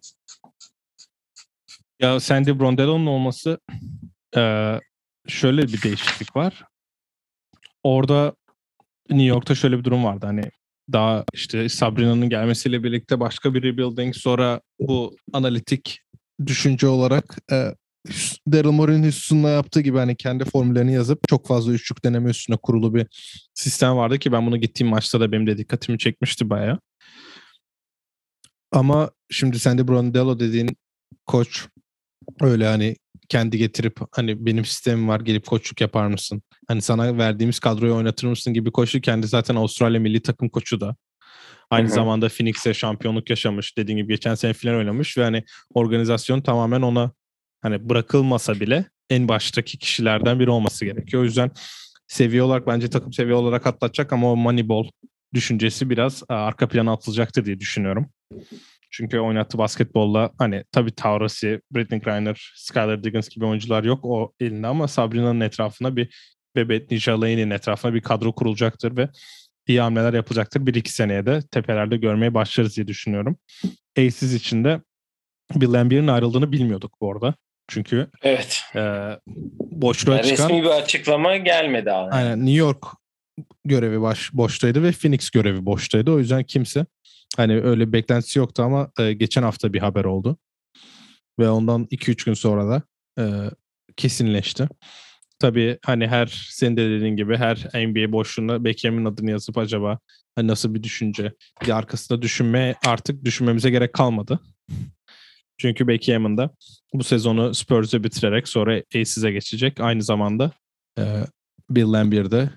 Ya 2.00 2.21
Sandy 2.21 2.59
Brondello'nun 2.59 3.06
olması 3.06 3.59
eee, 4.37 4.80
şöyle 5.28 5.62
bir 5.62 5.83
değişiklik 5.83 6.37
var. 6.37 6.64
Orada 7.83 8.35
New 9.11 9.26
York'ta 9.26 9.54
şöyle 9.54 9.78
bir 9.78 9.85
durum 9.85 10.04
vardı. 10.04 10.26
Hani 10.26 10.42
daha 10.92 11.25
işte 11.33 11.68
Sabrina'nın 11.68 12.28
gelmesiyle 12.28 12.85
birlikte 12.85 13.21
başka 13.21 13.54
bir 13.54 13.62
rebuilding 13.62 14.14
sonra 14.14 14.61
bu 14.80 15.16
analitik 15.33 16.00
düşünce 16.47 16.87
olarak 16.87 17.38
e, 17.52 17.75
Daryl 18.52 18.70
Morey'nin 18.70 19.02
Houston'la 19.02 19.50
yaptığı 19.50 19.80
gibi 19.80 19.99
hani 19.99 20.16
kendi 20.16 20.44
formüllerini 20.44 20.94
yazıp 20.94 21.28
çok 21.28 21.46
fazla 21.46 21.73
üçlük 21.73 22.04
deneme 22.04 22.30
üstüne 22.30 22.56
kurulu 22.56 22.94
bir 22.94 23.06
sistem 23.54 23.96
vardı 23.96 24.18
ki 24.18 24.32
ben 24.32 24.46
bunu 24.46 24.56
gittiğim 24.56 24.90
maçta 24.90 25.20
da 25.20 25.32
benim 25.32 25.46
de 25.46 25.58
dikkatimi 25.58 25.99
çekmişti 25.99 26.50
bayağı. 26.50 26.80
Ama 28.73 29.11
şimdi 29.30 29.58
Sandy 29.58 29.88
Brondello 29.88 30.40
dediğin 30.40 30.76
koç 31.26 31.66
öyle 32.40 32.66
hani 32.66 32.96
kendi 33.28 33.58
getirip 33.58 34.00
hani 34.12 34.46
benim 34.46 34.64
sistemim 34.64 35.08
var 35.08 35.20
gelip 35.20 35.46
koçluk 35.46 35.80
yapar 35.80 36.06
mısın? 36.06 36.42
Hani 36.68 36.82
sana 36.82 37.18
verdiğimiz 37.18 37.58
kadroyu 37.58 37.94
oynatır 37.94 38.26
mısın 38.26 38.54
gibi 38.54 38.73
koçu 38.73 39.00
kendi 39.00 39.26
zaten 39.26 39.56
Avustralya 39.56 40.00
milli 40.00 40.23
takım 40.23 40.49
koçu 40.49 40.80
da. 40.80 40.96
Aynı 41.70 41.87
Hı 41.87 41.90
hı. 41.90 41.94
zamanda 41.94 42.28
Phoenix'e 42.28 42.75
şampiyonluk 42.75 43.30
yaşamış. 43.30 43.76
Dediğim 43.76 43.99
gibi 43.99 44.12
geçen 44.12 44.34
sene 44.34 44.52
final 44.52 44.75
oynamış 44.75 45.18
ve 45.18 45.23
hani 45.23 45.44
organizasyon 45.75 46.40
tamamen 46.40 46.82
ona 46.82 47.12
hani 47.64 47.88
bırakılmasa 47.88 48.61
bile 48.61 48.85
en 49.11 49.28
baştaki 49.28 49.78
kişilerden 49.78 50.40
biri 50.40 50.50
olması 50.50 50.85
gerekiyor. 50.85 51.23
O 51.23 51.25
yüzden 51.25 51.50
seviye 52.06 52.42
olarak 52.42 52.66
bence 52.66 52.90
takım 52.90 53.12
seviye 53.12 53.35
olarak 53.35 53.66
atlatacak 53.66 54.12
ama 54.12 54.33
o 54.33 54.37
Moneyball 54.37 54.85
düşüncesi 55.35 55.90
biraz 55.90 56.23
e, 56.30 56.35
arka 56.35 56.68
plana 56.68 56.92
atılacaktır 56.92 57.44
diye 57.44 57.61
düşünüyorum. 57.61 58.11
Çünkü 58.90 59.18
oynattığı 59.18 59.59
basketbolla 59.59 60.30
hani 60.38 60.64
tabii 60.73 60.92
Taurasi, 60.92 61.61
Britney 61.71 62.00
Griner, 62.00 62.52
Skylar 62.56 63.04
Diggins 63.04 63.28
gibi 63.28 63.44
oyuncular 63.44 63.85
yok 63.85 64.00
o 64.02 64.33
elinde 64.40 64.66
ama 64.66 64.88
Sabrina'nın 64.88 65.40
etrafına 65.40 65.97
bir 65.97 66.35
ve 66.56 66.68
Betnija 66.68 67.21
Lane'in 67.21 67.50
etrafına 67.50 67.94
bir 67.94 68.00
kadro 68.00 68.33
kurulacaktır 68.33 68.97
ve 68.97 69.09
iyi 69.66 69.80
hamleler 69.80 70.14
yapılacaktır. 70.14 70.66
Bir 70.66 70.75
iki 70.75 70.92
seneye 70.92 71.26
de 71.26 71.40
tepelerde 71.50 71.97
görmeye 71.97 72.35
başlarız 72.35 72.76
diye 72.76 72.87
düşünüyorum. 72.87 73.37
Aces 73.99 74.35
için 74.35 74.64
de 74.64 74.80
Bill 75.54 75.73
Lambier'in 75.73 76.06
ayrıldığını 76.06 76.52
bilmiyorduk 76.52 77.00
bu 77.00 77.12
arada. 77.12 77.35
Çünkü 77.68 78.11
Evet. 78.23 78.62
e, 78.75 78.80
boşluğa 79.59 80.23
çıkan 80.23 80.49
Resmi 80.49 80.62
bir 80.62 80.68
açıklama 80.68 81.37
gelmedi 81.37 81.92
abi. 81.92 82.14
Aynen 82.14 82.38
New 82.38 82.59
York 82.59 82.85
görevi 83.64 84.00
baş, 84.00 84.33
boştaydı 84.33 84.83
ve 84.83 84.92
Phoenix 84.92 85.30
görevi 85.30 85.66
boştaydı. 85.66 86.11
O 86.11 86.18
yüzden 86.18 86.42
kimse 86.42 86.87
hani 87.37 87.61
öyle 87.61 87.92
beklentisi 87.92 88.38
yoktu 88.38 88.62
ama 88.62 88.90
e, 88.99 89.12
geçen 89.12 89.42
hafta 89.42 89.73
bir 89.73 89.80
haber 89.80 90.04
oldu. 90.04 90.37
Ve 91.38 91.49
ondan 91.49 91.85
2-3 91.85 92.25
gün 92.25 92.35
sonra 92.35 92.68
da 92.68 92.83
e, 93.18 93.25
kesinleşti. 93.97 94.68
Tabii 95.38 95.78
hani 95.85 96.06
her 96.06 96.47
senin 96.50 96.76
de 96.76 96.90
dediğin 96.90 97.16
gibi 97.16 97.37
her 97.37 97.56
NBA 97.75 98.12
boşluğuna 98.12 98.64
Beckham'in 98.64 99.04
adını 99.04 99.30
yazıp 99.30 99.59
acaba 99.59 99.99
hani 100.37 100.49
nasıl 100.49 100.75
bir 100.75 100.83
düşünce 100.83 101.33
bir 101.62 101.76
arkasında 101.76 102.23
düşünme 102.23 102.75
artık 102.87 103.25
düşünmemize 103.25 103.71
gerek 103.71 103.92
kalmadı. 103.92 104.40
Çünkü 105.59 105.88
Beckham'ın 105.88 106.38
da 106.38 106.50
bu 106.94 107.04
sezonu 107.04 107.54
Spurs'e 107.54 108.04
bitirerek 108.04 108.48
sonra 108.48 108.82
Aces'e 108.94 109.30
geçecek. 109.32 109.80
Aynı 109.80 110.02
zamanda 110.02 110.50
e, 110.98 111.02
Bill 111.70 111.92
Lambier 111.92 112.30
de 112.30 112.50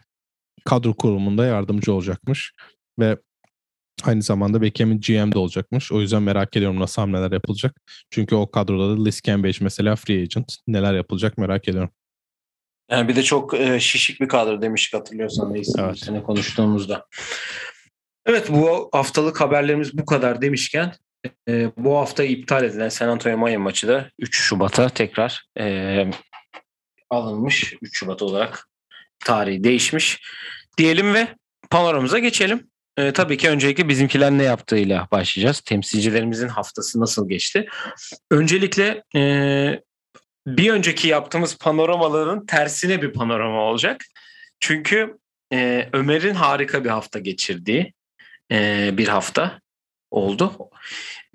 kadro 0.65 0.93
kurulumunda 0.93 1.45
yardımcı 1.45 1.93
olacakmış. 1.93 2.53
Ve 2.99 3.17
aynı 4.03 4.21
zamanda 4.21 4.61
Beckham'in 4.61 4.99
GM'de 4.99 5.39
olacakmış. 5.39 5.91
O 5.91 6.01
yüzden 6.01 6.23
merak 6.23 6.57
ediyorum 6.57 6.79
nasıl 6.79 7.01
hamleler 7.01 7.31
yapılacak. 7.31 7.75
Çünkü 8.09 8.35
o 8.35 8.51
kadroda 8.51 8.97
da 8.97 9.03
Liz 9.03 9.21
Cambage 9.23 9.57
mesela 9.61 9.95
free 9.95 10.21
agent. 10.21 10.55
Neler 10.67 10.93
yapılacak 10.93 11.37
merak 11.37 11.67
ediyorum. 11.67 11.89
Yani 12.91 13.07
bir 13.07 13.15
de 13.15 13.23
çok 13.23 13.53
e, 13.53 13.79
şişik 13.79 14.21
bir 14.21 14.27
kadro 14.27 14.61
demiştik 14.61 14.99
hatırlıyorsan 14.99 15.53
neyse 15.53 15.81
Evet. 15.81 15.99
sene 15.99 16.23
konuştuğumuzda. 16.23 17.05
Evet 18.25 18.49
bu 18.49 18.89
haftalık 18.91 19.41
haberlerimiz 19.41 19.97
bu 19.97 20.05
kadar 20.05 20.41
demişken 20.41 20.93
e, 21.49 21.71
bu 21.77 21.97
hafta 21.97 22.23
iptal 22.23 22.63
edilen 22.63 22.89
San 22.89 23.07
Antonio 23.07 23.37
Miami 23.37 23.57
maçı 23.57 23.87
da 23.87 24.09
3 24.19 24.37
Şubat'a 24.37 24.89
tekrar 24.89 25.45
e, 25.59 26.05
alınmış. 27.09 27.73
3 27.81 27.97
Şubat 27.97 28.21
olarak 28.21 28.67
tarihi 29.25 29.63
değişmiş. 29.63 30.21
Diyelim 30.77 31.13
ve 31.13 31.27
panoramıza 31.69 32.19
geçelim. 32.19 32.67
E, 32.97 33.13
tabii 33.13 33.37
ki 33.37 33.49
öncelikle 33.49 33.89
bizimkiler 33.89 34.31
ne 34.31 34.43
yaptığıyla 34.43 35.07
başlayacağız. 35.11 35.59
Temsilcilerimizin 35.61 36.47
haftası 36.47 36.99
nasıl 36.99 37.29
geçti? 37.29 37.67
Öncelikle 38.31 39.03
e, 39.15 39.81
bir 40.47 40.71
önceki 40.71 41.07
yaptığımız 41.07 41.57
panoramaların 41.57 42.45
tersine 42.45 43.01
bir 43.01 43.13
panorama 43.13 43.61
olacak. 43.61 44.05
Çünkü 44.59 45.17
e, 45.53 45.89
Ömer'in 45.93 46.33
harika 46.33 46.83
bir 46.83 46.89
hafta 46.89 47.19
geçirdiği 47.19 47.93
e, 48.51 48.89
bir 48.93 49.07
hafta 49.07 49.59
oldu. 50.17 50.53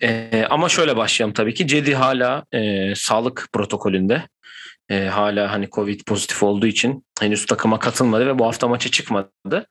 E, 0.02 0.44
ama 0.50 0.68
şöyle 0.68 0.96
başlayalım 0.96 1.34
tabii 1.34 1.54
ki. 1.54 1.66
Cedi 1.66 1.94
hala 1.94 2.44
e, 2.52 2.92
sağlık 2.94 3.48
protokolünde. 3.52 4.28
E, 4.88 5.04
hala 5.04 5.52
hani 5.52 5.70
Covid 5.70 6.00
pozitif 6.00 6.42
olduğu 6.42 6.66
için 6.66 7.06
henüz 7.20 7.46
takıma 7.46 7.78
katılmadı 7.78 8.26
ve 8.26 8.38
bu 8.38 8.46
hafta 8.46 8.68
maça 8.68 8.90
çıkmadı. 8.90 9.66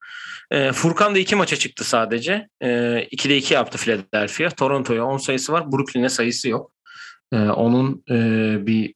E, 0.52 0.72
Furkan 0.72 1.16
da 1.16 1.20
iki 1.20 1.36
maça 1.36 1.56
çıktı 1.56 1.84
sadece. 1.84 2.48
E, 2.62 2.68
2'de 3.12 3.38
2 3.38 3.54
yaptı 3.54 3.78
Philadelphia. 3.78 4.50
Toronto'ya 4.50 5.06
10 5.06 5.18
sayısı 5.18 5.54
var. 5.54 5.72
Brooklyn'e 5.72 6.10
sayısı 6.10 6.50
yok. 6.50 6.72
E, 7.34 7.38
onun 7.38 8.04
e, 8.10 8.16
bir 8.66 8.94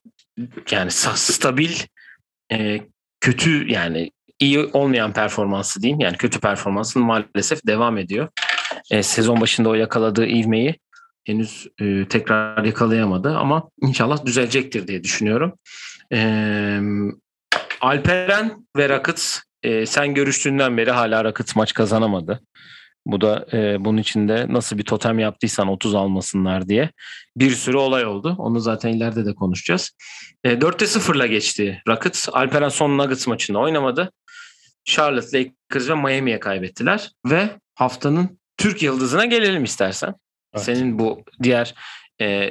yani 0.72 0.92
stabil 0.92 1.72
e, 2.52 2.82
kötü 3.22 3.72
yani 3.72 4.12
iyi 4.40 4.60
olmayan 4.60 5.14
performansı 5.14 5.82
diyeyim. 5.82 6.00
Yani 6.00 6.18
kötü 6.18 6.40
performansın 6.40 7.02
maalesef 7.02 7.68
devam 7.68 7.98
ediyor. 7.98 8.28
E, 8.92 9.04
sezon 9.04 9.42
başında 9.42 9.70
o 9.70 9.74
yakaladığı 9.74 10.26
ivmeyi 10.26 10.80
henüz 11.26 11.68
e, 11.82 12.08
tekrar 12.08 12.64
yakalayamadı 12.64 13.38
ama 13.38 13.70
inşallah 13.82 14.26
düzelecektir 14.26 14.88
diye 14.88 15.04
düşünüyorum. 15.04 15.54
E, 16.14 16.80
Alperen 17.82 18.68
ve 18.78 18.90
Rakıt 18.90 19.42
e, 19.64 19.86
sen 19.86 20.14
görüştüğünden 20.14 20.78
beri 20.78 20.92
hala 20.92 21.24
Rakıt 21.24 21.56
maç 21.56 21.74
kazanamadı. 21.74 22.42
Bu 23.06 23.22
da 23.22 23.46
e, 23.54 23.86
bunun 23.86 23.98
içinde 23.98 24.46
nasıl 24.50 24.78
bir 24.78 24.84
totem 24.84 25.20
yaptıysan 25.20 25.68
30 25.68 25.96
almasınlar 25.96 26.70
diye 26.70 26.90
bir 27.38 27.52
sürü 27.52 27.78
olay 27.78 28.06
oldu. 28.06 28.36
Onu 28.38 28.60
zaten 28.60 28.90
ileride 28.94 29.26
de 29.26 29.36
konuşacağız. 29.36 29.92
E, 30.44 30.54
4'te 30.54 30.86
0'la 30.86 31.28
geçti 31.28 31.82
Rakıt. 31.88 32.28
Alperen 32.32 32.70
son 32.70 32.98
Nuggets 32.98 33.28
maçında 33.28 33.60
oynamadı. 33.60 34.12
Charlotte, 34.86 35.38
Lakers 35.40 35.90
ve 35.90 35.96
Miami'ye 35.96 36.40
kaybettiler. 36.40 37.12
Ve 37.26 37.50
haftanın 37.76 38.40
Türk 38.58 38.84
yıldızına 38.84 39.26
gelelim 39.26 39.64
istersen. 39.64 40.16
Evet. 40.54 40.66
Senin 40.66 41.00
bu 41.00 41.24
diğer 41.44 41.76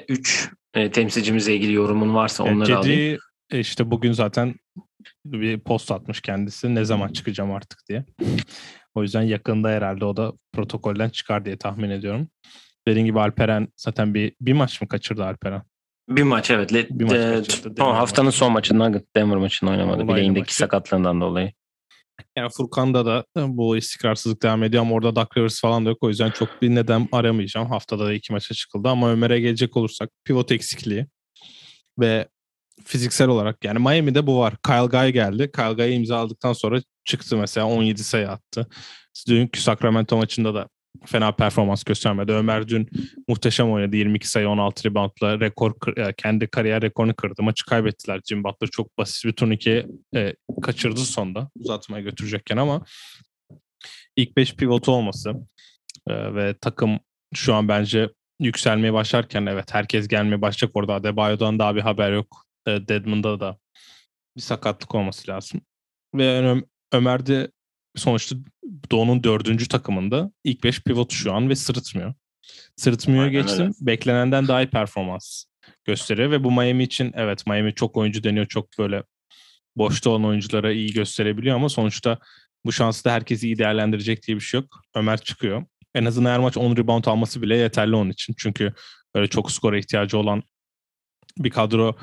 3 0.09 0.51
e, 0.75 0.81
e, 0.81 0.91
temsilcimizle 0.91 1.55
ilgili 1.55 1.73
yorumun 1.73 2.15
varsa 2.15 2.45
onları 2.45 2.67
Cedi, 2.67 2.77
alayım. 2.77 3.19
E, 3.51 3.61
işte 3.61 3.91
bugün 3.91 4.13
zaten 4.13 4.55
bir 5.25 5.61
post 5.61 5.91
atmış 5.91 6.21
kendisi 6.21 6.75
ne 6.75 6.85
zaman 6.85 7.09
çıkacağım 7.09 7.53
artık 7.53 7.79
diye. 7.89 8.05
O 8.95 9.03
yüzden 9.03 9.23
yakında 9.23 9.69
herhalde 9.69 10.05
o 10.05 10.17
da 10.17 10.33
protokolden 10.53 11.09
çıkar 11.09 11.45
diye 11.45 11.57
tahmin 11.57 11.91
ediyorum. 11.91 12.29
Dediğim 12.89 13.07
gibi 13.07 13.21
Alperen 13.21 13.69
zaten 13.77 14.15
bir 14.15 14.33
bir 14.41 14.53
maç 14.53 14.83
mı 14.83 14.89
kaçırdı 14.89 15.25
Alperen? 15.25 15.63
Bir 16.09 16.23
maç 16.23 16.51
evet. 16.51 16.73
Bir 16.73 17.05
maç 17.05 17.13
kaçırdı. 17.13 17.75
Son, 17.79 17.95
haftanın 17.95 18.31
son 18.31 18.53
maçından 18.53 19.03
Denver 19.17 19.37
maçını 19.37 19.71
oynamadı. 19.71 20.09
Bileğindeki 20.09 20.55
sakatlığından 20.55 21.21
dolayı. 21.21 21.53
Yani 22.37 22.49
Furkan'da 22.49 23.07
da 23.07 23.25
bu 23.37 23.77
istikrarsızlık 23.77 24.43
devam 24.43 24.63
ediyor 24.63 24.83
ama 24.83 24.95
orada 24.95 25.17
Duck 25.17 25.37
Rivers 25.37 25.61
falan 25.61 25.87
da 25.87 25.89
yok. 25.89 25.99
O 26.01 26.09
yüzden 26.09 26.31
çok 26.31 26.63
bir 26.63 26.75
neden 26.75 27.09
aramayacağım. 27.13 27.69
Haftada 27.69 28.07
da 28.07 28.13
iki 28.13 28.33
maça 28.33 28.55
çıkıldı 28.55 28.89
ama 28.89 29.11
Ömer'e 29.11 29.41
gelecek 29.41 29.77
olursak 29.77 30.11
pivot 30.25 30.53
eksikliği 30.53 31.07
ve 31.99 32.29
fiziksel 32.85 33.29
olarak 33.29 33.65
yani 33.65 33.79
Miami'de 33.79 34.27
bu 34.27 34.39
var. 34.39 34.55
Kyle 34.67 34.87
Guy 34.87 35.09
geldi. 35.13 35.51
Kyle 35.53 35.73
Guy'ı 35.73 35.93
imza 35.93 36.17
aldıktan 36.17 36.53
sonra 36.53 36.81
çıktı 37.05 37.37
mesela 37.37 37.67
17 37.67 38.05
sayı 38.05 38.31
attı. 38.31 38.69
Dünkü 39.29 39.61
Sacramento 39.61 40.17
maçında 40.17 40.55
da 40.55 40.69
fena 41.07 41.33
performans 41.33 41.85
göstermedi. 41.85 42.33
Ömer 42.33 42.69
dün 42.69 42.89
muhteşem 43.29 43.73
oynadı. 43.73 43.97
22 43.97 44.29
sayı 44.29 44.49
16 44.49 44.89
reboundla 44.89 45.41
rekor 45.41 45.97
e, 45.97 46.13
kendi 46.13 46.47
kariyer 46.47 46.83
rekorunu 46.83 47.15
kırdı. 47.15 47.43
Maçı 47.43 47.67
kaybettiler. 47.67 48.21
Jim 48.29 48.45
Butler 48.45 48.69
çok 48.69 48.99
basit 48.99 49.25
bir 49.25 49.33
turnike 49.33 49.87
e, 50.15 50.35
kaçırdı 50.63 51.01
sonda 51.01 51.51
uzatmaya 51.57 52.03
götürecekken 52.03 52.57
ama 52.57 52.85
ilk 54.17 54.37
5 54.37 54.57
pivotu 54.57 54.93
olması 54.93 55.33
e, 56.09 56.35
ve 56.35 56.55
takım 56.61 57.01
şu 57.35 57.55
an 57.55 57.69
bence 57.69 58.11
yükselmeye 58.41 58.93
başlarken 58.93 59.47
evet 59.47 59.75
herkes 59.75 60.09
gelmeye 60.09 60.43
başlayacak 60.43 60.71
orada. 60.77 60.95
Adebayo'dan 60.95 61.59
daha 61.59 61.77
bir 61.77 61.81
haber 61.81 62.13
yok. 62.13 62.45
E, 62.67 62.89
Deadman'da 62.89 63.41
da 63.41 63.59
bir 64.37 64.43
sakatlık 64.43 64.95
olması 64.95 65.31
lazım. 65.31 65.61
Ve 66.15 66.41
Ö- 66.41 66.63
Ömer 66.93 67.27
de 67.27 67.51
sonuçta 67.97 68.37
Doğu'nun 68.91 69.25
dördüncü 69.25 69.69
takımında 69.69 70.31
ilk 70.45 70.65
beş 70.65 70.81
pivot 70.81 71.13
şu 71.13 71.35
an 71.35 71.49
ve 71.49 71.57
sırıtmıyor. 71.57 72.15
Sırıtmıyor 72.77 73.25
Aynen 73.25 73.43
geçtim. 73.43 73.63
Öyle. 73.67 73.75
Beklenenden 73.81 74.49
daha 74.49 74.63
iyi 74.63 74.71
performans 74.71 75.45
gösteriyor 75.85 76.31
ve 76.31 76.45
bu 76.45 76.51
Miami 76.51 76.83
için 76.83 77.13
evet 77.15 77.47
Miami 77.47 77.75
çok 77.75 77.97
oyuncu 77.97 78.25
deniyor. 78.25 78.47
Çok 78.47 78.69
böyle 78.79 79.03
boşta 79.77 80.11
olan 80.11 80.25
oyunculara 80.25 80.73
iyi 80.73 80.93
gösterebiliyor 80.93 81.57
ama 81.57 81.69
sonuçta 81.69 82.19
bu 82.65 82.73
şansı 82.73 83.05
da 83.05 83.13
herkes 83.13 83.43
iyi 83.43 83.59
değerlendirecek 83.59 84.27
diye 84.27 84.37
bir 84.37 84.43
şey 84.43 84.61
yok. 84.61 84.81
Ömer 84.95 85.19
çıkıyor. 85.19 85.65
En 85.95 86.05
azından 86.05 86.31
her 86.31 86.39
maç 86.39 86.57
10 86.57 86.77
rebound 86.77 87.05
alması 87.05 87.43
bile 87.43 87.57
yeterli 87.57 87.97
onun 87.97 88.11
için. 88.11 88.35
Çünkü 88.39 88.73
böyle 89.15 89.27
çok 89.27 89.53
skora 89.53 89.79
ihtiyacı 89.79 90.19
olan 90.19 90.43
bir 91.39 91.51
kadro 91.51 91.97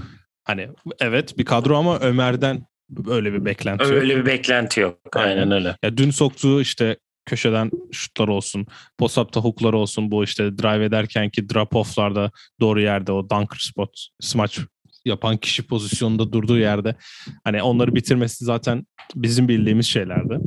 hani 0.43 0.69
evet 0.99 1.37
bir 1.37 1.45
kadro 1.45 1.77
ama 1.77 1.99
Ömer'den 1.99 2.65
öyle 3.07 3.33
bir 3.33 3.45
beklenti 3.45 3.83
yok. 3.83 3.93
Öyle 3.93 4.17
bir 4.17 4.25
beklenti 4.25 4.79
yok. 4.79 4.99
Aynen, 5.15 5.29
Aynen 5.29 5.51
öyle. 5.51 5.75
Ya 5.83 5.97
dün 5.97 6.11
soktuğu 6.11 6.61
işte 6.61 6.97
köşeden 7.25 7.71
şutlar 7.91 8.27
olsun, 8.27 8.67
post-up'ta 8.97 9.39
hooklar 9.39 9.73
olsun, 9.73 10.11
bu 10.11 10.23
işte 10.23 10.57
drive 10.57 10.85
ederken 10.85 11.29
ki 11.29 11.41
drop-off'larda 11.41 12.31
doğru 12.59 12.81
yerde 12.81 13.11
o 13.11 13.29
dunker 13.29 13.59
spot, 13.59 14.07
smaç 14.19 14.59
yapan 15.05 15.37
kişi 15.37 15.67
pozisyonunda 15.67 16.33
durduğu 16.33 16.57
yerde 16.57 16.95
hani 17.43 17.63
onları 17.63 17.95
bitirmesi 17.95 18.45
zaten 18.45 18.85
bizim 19.15 19.47
bildiğimiz 19.47 19.85
şeylerdi. 19.85 20.39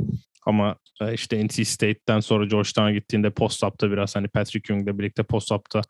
Ama 0.47 0.77
e, 1.01 1.15
işte 1.15 1.47
NC 1.47 1.65
State'ten 1.65 2.21
sonra 2.21 2.47
Georgetown'a 2.47 2.93
gittiğinde 2.93 3.31
post-up'ta 3.31 3.91
biraz 3.91 4.17
hani 4.17 4.29
Patrick 4.29 4.75
Ewing'le 4.75 4.99
birlikte 4.99 5.23
post-up'ta 5.23 5.83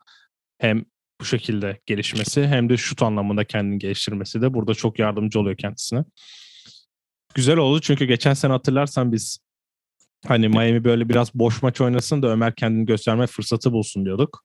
hem 0.57 0.85
bu 1.21 1.25
şekilde 1.25 1.79
gelişmesi 1.85 2.47
hem 2.47 2.69
de 2.69 2.77
şut 2.77 3.01
anlamında 3.01 3.43
kendini 3.43 3.79
geliştirmesi 3.79 4.41
de 4.41 4.53
burada 4.53 4.73
çok 4.73 4.99
yardımcı 4.99 5.39
oluyor 5.39 5.57
kendisine. 5.57 6.03
Güzel 7.35 7.57
oldu 7.57 7.81
çünkü 7.81 8.05
geçen 8.05 8.33
sene 8.33 8.51
hatırlarsan 8.51 9.11
biz 9.11 9.39
hani 10.27 10.47
Miami 10.49 10.83
böyle 10.83 11.09
biraz 11.09 11.33
boş 11.33 11.61
maç 11.61 11.81
oynasın 11.81 12.21
da 12.21 12.27
Ömer 12.27 12.55
kendini 12.55 12.85
gösterme 12.85 13.27
fırsatı 13.27 13.71
bulsun 13.71 14.05
diyorduk. 14.05 14.43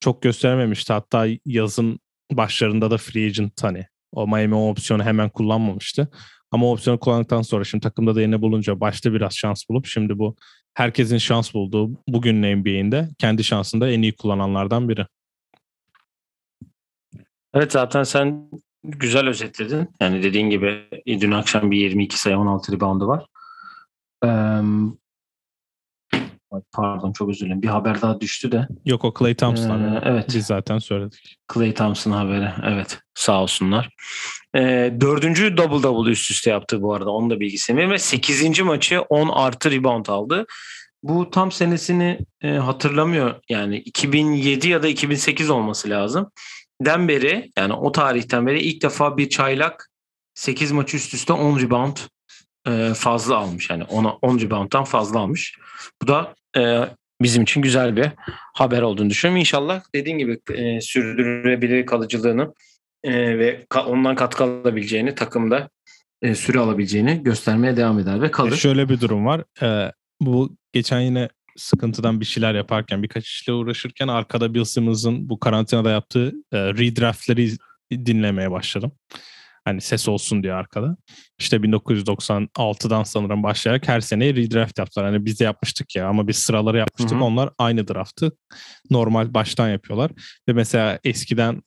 Çok 0.00 0.22
gösterememişti. 0.22 0.92
Hatta 0.92 1.26
yazın 1.46 2.00
başlarında 2.32 2.90
da 2.90 2.96
free 2.96 3.26
agent 3.26 3.64
hani 3.64 3.86
o 4.12 4.26
Miami 4.26 4.54
o 4.54 4.68
opsiyonu 4.70 5.04
hemen 5.04 5.28
kullanmamıştı. 5.28 6.08
Ama 6.50 6.66
o 6.66 6.72
opsiyonu 6.72 7.00
kullandıktan 7.00 7.42
sonra 7.42 7.64
şimdi 7.64 7.82
takımda 7.82 8.14
da 8.14 8.22
yine 8.22 8.42
bulunca 8.42 8.80
başta 8.80 9.12
biraz 9.12 9.32
şans 9.32 9.68
bulup 9.68 9.86
şimdi 9.86 10.18
bu 10.18 10.36
herkesin 10.74 11.18
şans 11.18 11.54
bulduğu 11.54 11.90
bugünün 12.08 12.56
NBA'inde 12.56 13.08
kendi 13.18 13.44
şansında 13.44 13.90
en 13.90 14.02
iyi 14.02 14.16
kullananlardan 14.16 14.88
biri. 14.88 15.06
Evet 17.54 17.72
zaten 17.72 18.02
sen 18.02 18.50
güzel 18.84 19.28
özetledin. 19.28 19.88
Yani 20.00 20.22
dediğin 20.22 20.50
gibi 20.50 20.80
dün 21.06 21.32
akşam 21.32 21.70
bir 21.70 21.78
22 21.78 22.18
sayı 22.18 22.38
16 22.38 22.72
reboundu 22.72 23.08
var. 23.08 23.26
Ee, 24.24 24.28
pardon 26.72 27.12
çok 27.12 27.28
özür 27.28 27.46
dilerim. 27.46 27.62
Bir 27.62 27.68
haber 27.68 28.02
daha 28.02 28.20
düştü 28.20 28.52
de. 28.52 28.68
Yok 28.84 29.04
o 29.04 29.14
Clay 29.18 29.34
Thompson 29.34 29.80
ee, 29.80 30.00
Evet. 30.04 30.26
Biz 30.34 30.46
zaten 30.46 30.78
söyledik. 30.78 31.38
Clay 31.54 31.74
Thompson 31.74 32.10
haberi. 32.10 32.50
Evet. 32.64 32.98
Sağ 33.14 33.42
olsunlar. 33.42 33.88
Ee, 34.56 34.94
dördüncü 35.00 35.56
double 35.56 35.82
double 35.82 36.10
üst 36.10 36.30
üste 36.30 36.50
yaptı 36.50 36.82
bu 36.82 36.94
arada. 36.94 37.10
Onun 37.10 37.30
da 37.30 37.40
bilgisini 37.40 37.90
ve 37.90 37.98
sekizinci 37.98 38.62
maçı 38.62 39.00
10 39.00 39.28
artı 39.28 39.70
rebound 39.70 40.06
aldı. 40.06 40.46
Bu 41.02 41.30
tam 41.30 41.52
senesini 41.52 42.18
e, 42.42 42.50
hatırlamıyor. 42.50 43.34
Yani 43.48 43.76
2007 43.76 44.68
ya 44.68 44.82
da 44.82 44.88
2008 44.88 45.50
olması 45.50 45.90
lazım 45.90 46.30
den 46.80 47.08
beri 47.08 47.50
yani 47.58 47.72
o 47.72 47.92
tarihten 47.92 48.46
beri 48.46 48.60
ilk 48.60 48.82
defa 48.82 49.16
bir 49.16 49.28
çaylak 49.28 49.90
8 50.34 50.72
maç 50.72 50.94
üst 50.94 51.14
üste 51.14 51.32
10 51.32 51.60
rebound 51.60 51.96
e, 52.68 52.94
fazla 52.94 53.36
almış. 53.36 53.70
Yani 53.70 53.84
ona 53.84 54.12
10 54.12 54.40
rebound'dan 54.40 54.84
fazla 54.84 55.18
almış. 55.20 55.58
Bu 56.02 56.08
da 56.08 56.34
e, 56.56 56.80
bizim 57.22 57.42
için 57.42 57.62
güzel 57.62 57.96
bir 57.96 58.10
haber 58.54 58.82
olduğunu 58.82 59.10
düşünüyorum. 59.10 59.40
İnşallah 59.40 59.82
dediğin 59.94 60.18
gibi 60.18 60.38
e, 60.54 60.80
sürdürülebilir 60.80 61.86
kalıcılığını 61.86 62.54
e, 63.04 63.38
ve 63.38 63.66
ondan 63.86 64.14
katkı 64.14 64.44
alabileceğini 64.44 65.14
takımda 65.14 65.70
süre 66.34 66.58
alabileceğini 66.58 67.22
göstermeye 67.22 67.76
devam 67.76 67.98
eder 67.98 68.22
ve 68.22 68.30
kalır. 68.30 68.52
E 68.52 68.56
şöyle 68.56 68.88
bir 68.88 69.00
durum 69.00 69.26
var. 69.26 69.44
Bu 70.20 70.56
geçen 70.72 71.00
yine 71.00 71.28
sıkıntıdan 71.56 72.20
bir 72.20 72.24
şeyler 72.24 72.54
yaparken, 72.54 73.02
birkaç 73.02 73.26
işle 73.28 73.52
uğraşırken 73.52 74.08
arkada 74.08 74.54
Bill 74.54 74.64
Simmons'ın 74.64 75.28
bu 75.28 75.40
karantinada 75.40 75.90
yaptığı 75.90 76.34
e, 76.52 76.58
redraftleri 76.58 77.56
dinlemeye 77.92 78.50
başladım. 78.50 78.92
Hani 79.64 79.80
ses 79.80 80.08
olsun 80.08 80.42
diye 80.42 80.52
arkada. 80.52 80.96
İşte 81.38 81.56
1996'dan 81.56 83.02
sanırım 83.02 83.42
başlayarak 83.42 83.88
her 83.88 84.00
sene 84.00 84.34
redraft 84.34 84.78
yaptılar. 84.78 85.06
Hani 85.06 85.24
biz 85.24 85.40
de 85.40 85.44
yapmıştık 85.44 85.96
ya 85.96 86.08
ama 86.08 86.28
biz 86.28 86.36
sıraları 86.36 86.78
yapmıştık. 86.78 87.16
Hı-hı. 87.16 87.24
Onlar 87.24 87.50
aynı 87.58 87.88
draftı 87.88 88.32
normal 88.90 89.34
baştan 89.34 89.68
yapıyorlar. 89.68 90.10
Ve 90.48 90.52
mesela 90.52 90.98
eskiden 91.04 91.62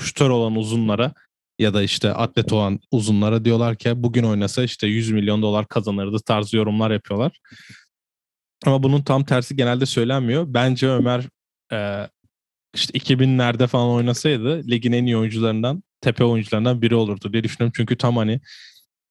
şutör 0.00 0.30
olan 0.30 0.56
uzunlara 0.56 1.12
ya 1.58 1.74
da 1.74 1.82
işte 1.82 2.12
atlet 2.12 2.52
olan 2.52 2.80
uzunlara 2.90 3.44
diyorlar 3.44 3.76
ki 3.76 3.92
bugün 3.96 4.22
oynasa 4.22 4.62
işte 4.62 4.86
100 4.86 5.10
milyon 5.10 5.42
dolar 5.42 5.68
kazanırdı 5.68 6.18
tarzı 6.26 6.56
yorumlar 6.56 6.90
yapıyorlar. 6.90 7.40
Ama 8.66 8.82
bunun 8.82 9.02
tam 9.02 9.24
tersi 9.24 9.56
genelde 9.56 9.86
söylenmiyor. 9.86 10.44
Bence 10.48 10.88
Ömer 10.88 11.24
e, 11.72 12.08
işte 12.74 12.98
2000'lerde 12.98 13.66
falan 13.66 13.88
oynasaydı 13.88 14.68
ligin 14.70 14.92
en 14.92 15.06
iyi 15.06 15.16
oyuncularından, 15.16 15.82
tepe 16.00 16.24
oyuncularından 16.24 16.82
biri 16.82 16.94
olurdu 16.94 17.32
diye 17.32 17.44
düşünüyorum. 17.44 17.72
Çünkü 17.76 17.96
tam 17.96 18.16
hani 18.16 18.40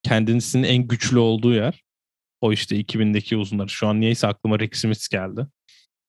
kendisinin 0.02 0.62
en 0.62 0.88
güçlü 0.88 1.18
olduğu 1.18 1.54
yer 1.54 1.82
o 2.40 2.52
işte 2.52 2.76
2000'deki 2.80 3.36
uzunları. 3.36 3.68
Şu 3.68 3.88
an 3.88 4.00
niyeyse 4.00 4.26
aklıma 4.26 4.58
Rick 4.58 4.76
Smith 4.76 5.10
geldi. 5.10 5.46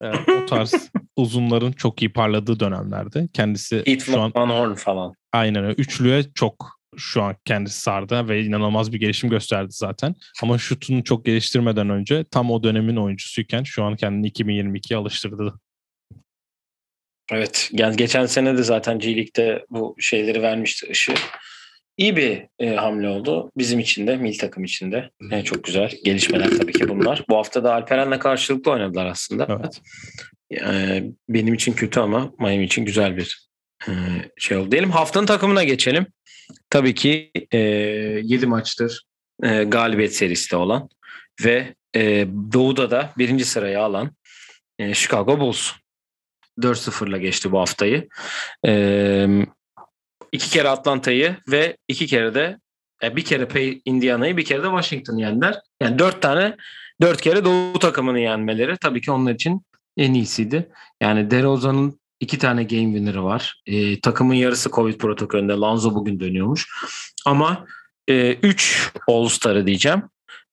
Ee, 0.03 0.07
o 0.07 0.45
tarz 0.45 0.89
uzunların 1.15 1.71
çok 1.71 2.01
iyi 2.01 2.13
parladığı 2.13 2.59
dönemlerde. 2.59 3.29
Kendisi 3.33 3.83
Heath 3.85 4.05
şu 4.05 4.21
an 4.21 4.31
Van 4.35 4.49
Horn 4.49 4.73
falan. 4.73 5.13
aynen 5.31 5.63
öyle. 5.63 5.73
Üçlüye 5.73 6.23
çok 6.35 6.78
şu 6.97 7.21
an 7.21 7.35
kendisi 7.45 7.81
sardı 7.81 8.29
ve 8.29 8.43
inanılmaz 8.43 8.93
bir 8.93 8.99
gelişim 8.99 9.29
gösterdi 9.29 9.71
zaten. 9.71 10.15
Ama 10.43 10.57
şutunu 10.57 11.03
çok 11.03 11.25
geliştirmeden 11.25 11.89
önce 11.89 12.23
tam 12.31 12.51
o 12.51 12.63
dönemin 12.63 12.95
oyuncusuyken 12.95 13.63
şu 13.63 13.83
an 13.83 13.95
kendini 13.95 14.31
2022'ye 14.31 14.97
alıştırdı. 14.97 15.59
Evet. 17.31 17.69
Yani 17.71 17.95
geçen 17.95 18.25
sene 18.25 18.57
de 18.57 18.63
zaten 18.63 18.99
G 18.99 19.15
League'de 19.15 19.65
bu 19.69 19.95
şeyleri 19.99 20.41
vermişti 20.41 20.87
ışığı. 20.91 21.13
İyi 21.97 22.15
bir 22.15 22.47
e, 22.59 22.75
hamle 22.75 23.07
oldu. 23.09 23.51
Bizim 23.57 23.79
için 23.79 24.07
de, 24.07 24.17
mil 24.17 24.37
takım 24.37 24.63
için 24.63 24.91
de. 24.91 25.09
E, 25.31 25.43
çok 25.43 25.63
güzel. 25.63 25.91
Gelişmeler 26.03 26.49
tabii 26.57 26.73
ki 26.73 26.89
bunlar. 26.89 27.25
Bu 27.29 27.37
hafta 27.37 27.63
da 27.63 27.73
Alperen'le 27.73 28.19
karşılıklı 28.19 28.71
oynadılar 28.71 29.05
aslında. 29.05 29.47
Evet. 29.49 29.81
E, 30.61 31.03
benim 31.29 31.53
için 31.53 31.73
kötü 31.73 31.99
ama 31.99 32.31
Miami 32.39 32.65
için 32.65 32.85
güzel 32.85 33.17
bir 33.17 33.48
şey 34.37 34.57
oldu. 34.57 34.71
Diyelim 34.71 34.91
haftanın 34.91 35.25
takımına 35.25 35.63
geçelim. 35.63 36.07
Tabii 36.69 36.95
ki 36.95 37.31
e, 37.51 37.57
7 37.57 38.47
maçtır 38.47 39.03
e, 39.43 39.63
galibiyet 39.63 40.15
serisi 40.15 40.55
olan 40.55 40.89
ve 41.45 41.75
e, 41.95 42.27
Doğu'da 42.53 42.91
da 42.91 43.13
birinci 43.17 43.45
sırayı 43.45 43.81
alan 43.81 44.11
e, 44.79 44.93
Chicago 44.93 45.39
Bulls. 45.39 45.71
4-0'la 46.61 47.17
geçti 47.17 47.51
bu 47.51 47.59
haftayı. 47.59 48.07
E, 48.67 49.27
iki 50.31 50.49
kere 50.49 50.69
Atlanta'yı 50.69 51.35
ve 51.51 51.77
iki 51.87 52.07
kere 52.07 52.35
de 52.35 52.59
e, 53.03 53.15
bir 53.15 53.25
kere 53.25 53.79
Indiana'yı 53.85 54.37
bir 54.37 54.45
kere 54.45 54.63
de 54.63 54.67
Washington'ı 54.67 55.21
yendiler. 55.21 55.59
Yani 55.81 55.99
dört 55.99 56.21
tane 56.21 56.55
dört 57.01 57.21
kere 57.21 57.45
Doğu 57.45 57.79
takımını 57.79 58.19
yenmeleri 58.19 58.77
tabii 58.77 59.01
ki 59.01 59.11
onlar 59.11 59.33
için 59.33 59.61
en 59.97 60.13
iyisiydi. 60.13 60.69
Yani 61.01 61.31
DeRozan'ın 61.31 61.98
iki 62.19 62.37
tane 62.37 62.63
game 62.63 62.83
winner'ı 62.83 63.23
var. 63.23 63.61
E, 63.65 64.01
takımın 64.01 64.33
yarısı 64.33 64.71
Covid 64.71 64.97
protokolünde. 64.97 65.53
Lonzo 65.53 65.95
bugün 65.95 66.19
dönüyormuş. 66.19 66.67
Ama 67.25 67.65
3 68.07 68.91
e, 68.95 69.13
All-Star'ı 69.13 69.67
diyeceğim. 69.67 70.03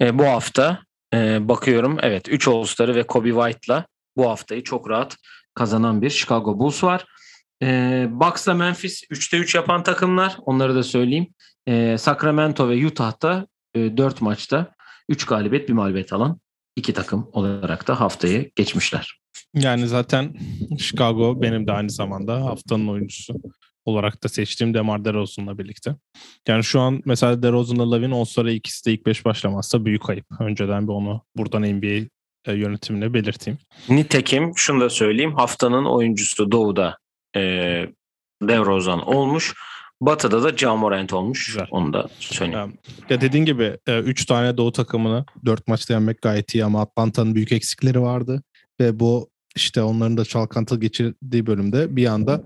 E, 0.01 0.19
bu 0.19 0.25
hafta 0.25 0.83
e, 1.15 1.49
bakıyorum. 1.49 1.99
Evet 2.03 2.29
3 2.29 2.49
All-Star'ı 2.49 2.95
ve 2.95 3.03
Kobe 3.03 3.31
White'la 3.31 3.87
bu 4.17 4.31
haftayı 4.31 4.63
çok 4.63 4.91
rahat 4.91 5.17
kazanan 5.55 6.03
bir 6.03 6.11
Chicago 6.11 6.59
Bulls 6.59 6.85
var. 6.85 7.05
E, 7.63 8.07
Bucks'la 8.11 8.55
Memphis 8.55 9.03
3'te 9.03 9.37
3 9.37 9.55
yapan 9.55 9.83
takımlar. 9.83 10.37
Onları 10.47 10.75
da 10.75 10.83
söyleyeyim. 10.83 11.27
E, 11.67 11.99
Sacramento 11.99 12.69
ve 12.69 12.87
Utah'ta 12.87 13.47
e, 13.75 13.97
4 13.97 14.21
maçta 14.21 14.75
3 15.09 15.27
galibiyet 15.27 15.69
bir 15.69 15.75
mağlubiyet 15.75 16.13
alan 16.13 16.41
iki 16.77 16.93
takım 16.93 17.31
olarak 17.33 17.89
da 17.89 18.01
haftayı 18.01 18.51
geçmişler. 18.55 19.21
Yani 19.55 19.89
zaten 19.89 20.35
Chicago 20.79 21.43
benim 21.43 21.67
de 21.67 21.73
aynı 21.73 21.91
zamanda 21.91 22.45
haftanın 22.45 22.89
oyuncusu 22.89 23.35
olarak 23.85 24.25
da 24.25 24.29
seçtiğim 24.29 24.75
Demar 24.75 25.05
DeRozan'la 25.05 25.59
birlikte. 25.59 25.97
Yani 26.49 26.65
şu 26.65 26.81
an 26.81 27.03
mesela 27.05 27.43
DeRozan'la 27.43 27.91
Lavin 27.91 28.11
olsa 28.11 28.51
ikisi 28.51 28.87
de 28.87 28.93
ilk 28.93 29.07
beş 29.07 29.25
başlamazsa 29.25 29.85
büyük 29.85 30.11
ayıp. 30.11 30.27
Önceden 30.41 30.89
bir 30.89 30.93
onu 30.93 31.23
buradan 31.37 31.63
NBA 31.63 32.09
e, 32.47 32.53
yönetimine 32.53 33.15
belirteyim. 33.15 33.59
Nitekim 33.89 34.53
şunu 34.57 34.81
da 34.81 34.91
söyleyeyim. 34.91 35.35
Haftanın 35.35 35.85
oyuncusu 35.85 36.53
Doğu'da 36.53 36.99
e, 37.37 37.41
DeRozan 38.43 39.09
olmuş. 39.09 39.55
Batı'da 40.01 40.43
da 40.43 40.57
Camorant 40.57 41.13
olmuş. 41.13 41.47
Güzel. 41.47 41.67
Onu 41.71 41.93
da 41.93 42.09
söyleyeyim. 42.19 42.79
Ya 43.11 43.21
dediğin 43.21 43.45
gibi 43.45 43.77
3 43.89 44.23
e, 44.23 44.27
tane 44.27 44.57
Doğu 44.57 44.73
takımını 44.73 45.25
4 45.45 45.69
maçta 45.69 45.95
yenmek 45.95 46.23
gayet 46.23 46.55
iyi 46.55 46.65
ama 46.65 46.81
Atlanta'nın 46.81 47.35
büyük 47.35 47.53
eksikleri 47.53 48.01
vardı. 48.01 48.43
Ve 48.81 49.01
bu 49.01 49.31
işte 49.57 49.83
onların 49.83 50.17
da 50.17 50.25
çalkantı 50.25 50.81
geçirdiği 50.81 51.47
bölümde 51.47 51.97
bir 51.97 52.07
anda 52.07 52.45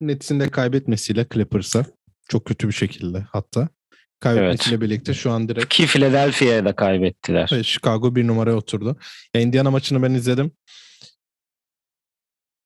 Nets'in 0.00 0.40
de 0.40 0.48
kaybetmesiyle 0.48 1.26
Clippers'a 1.34 1.84
çok 2.28 2.44
kötü 2.44 2.68
bir 2.68 2.72
şekilde 2.72 3.26
hatta 3.32 3.68
kaybetmesiyle 4.20 4.76
evet. 4.76 4.82
birlikte 4.82 5.14
şu 5.14 5.30
an 5.30 5.48
direkt 5.48 5.68
ki 5.68 5.86
Philadelphia'ya 5.86 6.64
da 6.64 6.76
kaybettiler. 6.76 7.50
Evet, 7.52 7.64
Chicago 7.64 8.16
bir 8.16 8.26
numaraya 8.26 8.56
oturdu. 8.56 8.96
Ya 9.34 9.40
Indiana 9.40 9.70
maçını 9.70 10.02
ben 10.02 10.14
izledim 10.14 10.52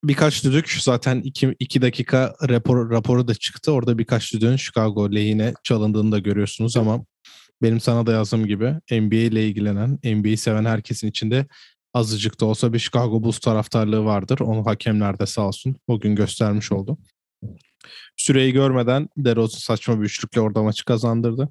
birkaç 0.05 0.45
düdük 0.45 0.71
zaten 0.81 1.23
2 1.59 1.83
dakika 1.83 2.35
rapor, 2.49 2.91
raporu 2.91 3.29
da 3.29 3.35
çıktı. 3.35 3.73
Orada 3.73 3.99
birkaç 3.99 4.33
düdüğün 4.33 4.57
Chicago 4.57 5.13
lehine 5.13 5.55
çalındığını 5.63 6.13
da 6.13 6.19
görüyorsunuz 6.19 6.77
ama 6.77 7.05
benim 7.63 7.81
sana 7.81 8.07
da 8.07 8.13
yazdığım 8.13 8.47
gibi 8.47 8.75
NBA 8.91 9.17
ile 9.17 9.47
ilgilenen, 9.47 9.99
NBA'yi 10.05 10.37
seven 10.37 10.65
herkesin 10.65 11.09
içinde 11.09 11.47
azıcık 11.95 12.41
da 12.41 12.47
olsa 12.47 12.73
bir 12.73 12.79
Chicago 12.79 13.23
Bulls 13.23 13.39
taraftarlığı 13.39 14.05
vardır. 14.05 14.39
Onu 14.41 14.67
hakemler 14.67 15.19
de 15.19 15.27
sağ 15.27 15.47
olsun 15.49 15.77
bugün 15.89 16.15
göstermiş 16.15 16.73
oldu. 16.73 16.99
Süreyi 18.17 18.53
görmeden 18.53 19.09
DeRozan 19.17 19.59
saçma 19.59 20.01
bir 20.01 20.05
üçlükle 20.05 20.41
orada 20.41 20.63
maçı 20.63 20.85
kazandırdı. 20.85 21.49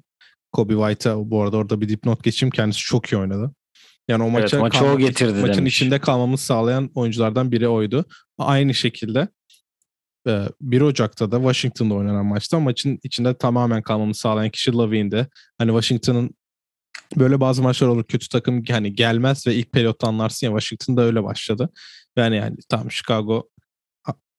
Kobe 0.52 0.74
White'a 0.74 1.30
bu 1.30 1.42
arada 1.42 1.56
orada 1.56 1.80
bir 1.80 1.88
dipnot 1.88 2.24
geçeyim. 2.24 2.50
Kendisi 2.50 2.80
çok 2.80 3.12
iyi 3.12 3.16
oynadı. 3.16 3.54
Yani 4.08 4.22
o 4.22 4.30
maça 4.30 4.56
evet, 4.56 4.62
maçı 4.62 4.78
kalmak, 4.78 4.94
o 4.94 4.98
getirdi 4.98 5.40
maçın 5.40 5.58
demiş. 5.58 5.76
içinde 5.76 5.98
kalmamızı 5.98 6.44
sağlayan 6.44 6.90
oyunculardan 6.94 7.52
biri 7.52 7.68
oydu. 7.68 8.04
Aynı 8.38 8.74
şekilde 8.74 9.28
1 10.26 10.80
e, 10.80 10.84
Ocak'ta 10.84 11.30
da 11.30 11.36
Washington'da 11.36 11.94
oynanan 11.94 12.26
maçta 12.26 12.60
maçın 12.60 12.98
içinde 13.02 13.34
tamamen 13.34 13.82
kalmamızı 13.82 14.20
sağlayan 14.20 14.50
kişi 14.50 14.72
Lavine'de. 14.72 15.28
Hani 15.58 15.68
Washington'ın 15.68 16.30
böyle 17.16 17.40
bazı 17.40 17.62
maçlar 17.62 17.88
olur 17.88 18.04
kötü 18.04 18.28
takım 18.28 18.64
hani 18.64 18.94
gelmez 18.94 19.46
ve 19.46 19.54
ilk 19.54 19.72
periyotta 19.72 20.08
anlarsın 20.08 20.46
ya 20.46 20.50
Washington'da 20.50 21.02
öyle 21.02 21.24
başladı. 21.24 21.70
Yani 22.16 22.36
yani 22.36 22.56
tam 22.68 22.90
Chicago 22.90 23.48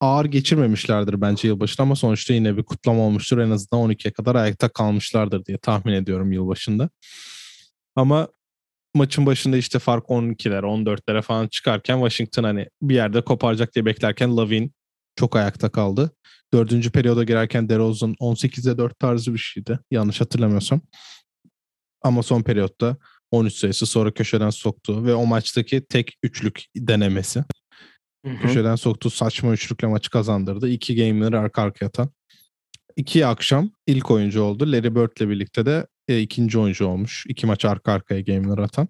ağır 0.01 0.25
geçirmemişlerdir 0.25 1.21
bence 1.21 1.47
yılbaşında 1.47 1.83
ama 1.83 1.95
sonuçta 1.95 2.33
yine 2.33 2.57
bir 2.57 2.63
kutlama 2.63 3.01
olmuştur. 3.01 3.37
En 3.37 3.51
azından 3.51 3.91
12'ye 3.91 4.13
kadar 4.13 4.35
ayakta 4.35 4.69
kalmışlardır 4.69 5.45
diye 5.45 5.57
tahmin 5.57 5.93
ediyorum 5.93 6.31
yılbaşında. 6.31 6.89
Ama 7.95 8.27
maçın 8.95 9.25
başında 9.25 9.57
işte 9.57 9.79
fark 9.79 10.05
12'lere 10.05 10.65
14'lere 10.65 11.21
falan 11.21 11.47
çıkarken 11.47 11.95
Washington 11.95 12.43
hani 12.43 12.67
bir 12.81 12.95
yerde 12.95 13.21
koparacak 13.21 13.75
diye 13.75 13.85
beklerken 13.85 14.37
Lavin 14.37 14.73
çok 15.15 15.35
ayakta 15.35 15.69
kaldı. 15.69 16.11
Dördüncü 16.53 16.91
periyoda 16.91 17.23
girerken 17.23 17.69
DeRozan 17.69 18.13
18'e 18.13 18.77
4 18.77 18.99
tarzı 18.99 19.33
bir 19.33 19.39
şeydi. 19.39 19.79
Yanlış 19.91 20.21
hatırlamıyorsam. 20.21 20.81
Ama 22.01 22.23
son 22.23 22.41
periyotta 22.41 22.97
13 23.31 23.53
sayısı 23.53 23.85
sonra 23.85 24.11
köşeden 24.11 24.49
soktu 24.49 25.05
ve 25.05 25.13
o 25.13 25.25
maçtaki 25.25 25.85
tek 25.89 26.17
üçlük 26.23 26.65
denemesi. 26.75 27.43
Hı 28.25 28.31
hı. 28.31 28.41
Köşeden 28.41 28.75
soktu 28.75 29.09
saçma 29.09 29.51
üçlükle 29.53 29.87
maçı 29.87 30.09
kazandırdı. 30.09 30.69
İki 30.69 30.95
game'leri 30.95 31.37
arka 31.37 31.61
arkaya 31.61 31.85
atan. 31.85 32.09
İki 32.95 33.25
akşam 33.25 33.69
ilk 33.87 34.11
oyuncu 34.11 34.41
oldu. 34.43 34.71
Larry 34.71 34.95
Bird'le 34.95 35.29
birlikte 35.29 35.65
de 35.65 35.87
e, 36.07 36.19
ikinci 36.19 36.59
oyuncu 36.59 36.87
olmuş. 36.87 37.25
İki 37.29 37.45
maç 37.45 37.65
arka 37.65 37.91
arkaya 37.91 38.21
game'ler 38.21 38.57
atan. 38.57 38.87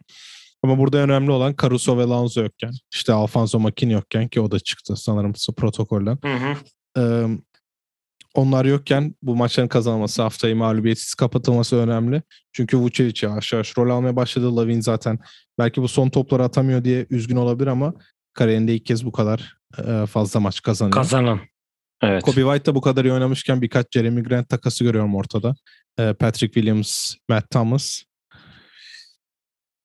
Ama 0.64 0.78
burada 0.78 0.98
önemli 0.98 1.32
olan 1.32 1.56
Caruso 1.62 1.98
ve 1.98 2.04
Lanzo 2.04 2.42
yokken, 2.42 2.72
işte 2.94 3.14
Alfonso 3.14 3.60
Makin 3.60 3.90
yokken 3.90 4.28
ki 4.28 4.42
o 4.42 4.52
da 4.52 4.60
çıktı 4.60 4.96
sanırım 4.98 5.34
protokolden. 5.58 6.18
Hı 6.24 6.34
hı. 6.34 6.56
Ee, 6.98 7.28
onlar 8.36 8.66
yokken 8.66 9.16
bu 9.22 9.36
maçların 9.36 9.68
kazanılması, 9.68 10.22
haftayı 10.22 10.56
mağlubiyetsiz 10.56 11.14
kapatılması 11.14 11.76
önemli. 11.76 12.22
Çünkü 12.54 12.78
Vucevic 12.78 13.28
yavaş 13.28 13.54
yavaş 13.54 13.78
rol 13.78 13.90
almaya 13.90 14.16
başladı. 14.16 14.56
Lavin 14.56 14.82
zaten 14.82 15.20
belki 15.60 15.82
bu 15.82 15.88
son 15.88 16.10
topları 16.10 16.44
atamıyor 16.44 16.84
diye 16.84 17.06
üzgün 17.10 17.36
olabilir 17.36 17.68
ama 17.68 17.94
kariyerinde 18.34 18.76
ilk 18.76 18.86
kez 18.86 19.06
bu 19.06 19.12
kadar 19.12 19.58
e, 19.88 20.06
fazla 20.06 20.40
maç 20.40 20.62
kazanıyor. 20.62 20.96
Kazanan. 20.96 21.40
Evet. 22.02 22.24
Kobe 22.24 22.42
White 22.42 22.66
da 22.66 22.76
bu 22.76 22.82
kadar 22.82 23.06
iyi 23.06 23.14
oynamışken 23.14 23.62
birkaç 23.62 23.86
Jeremy 23.92 24.24
Grant 24.24 24.50
takası 24.50 24.84
görüyorum 24.84 25.16
ortada. 25.16 25.56
Ee, 26.00 26.14
Patrick 26.14 26.54
Williams, 26.54 27.16
Matt 27.30 27.50
Thomas. 27.50 28.04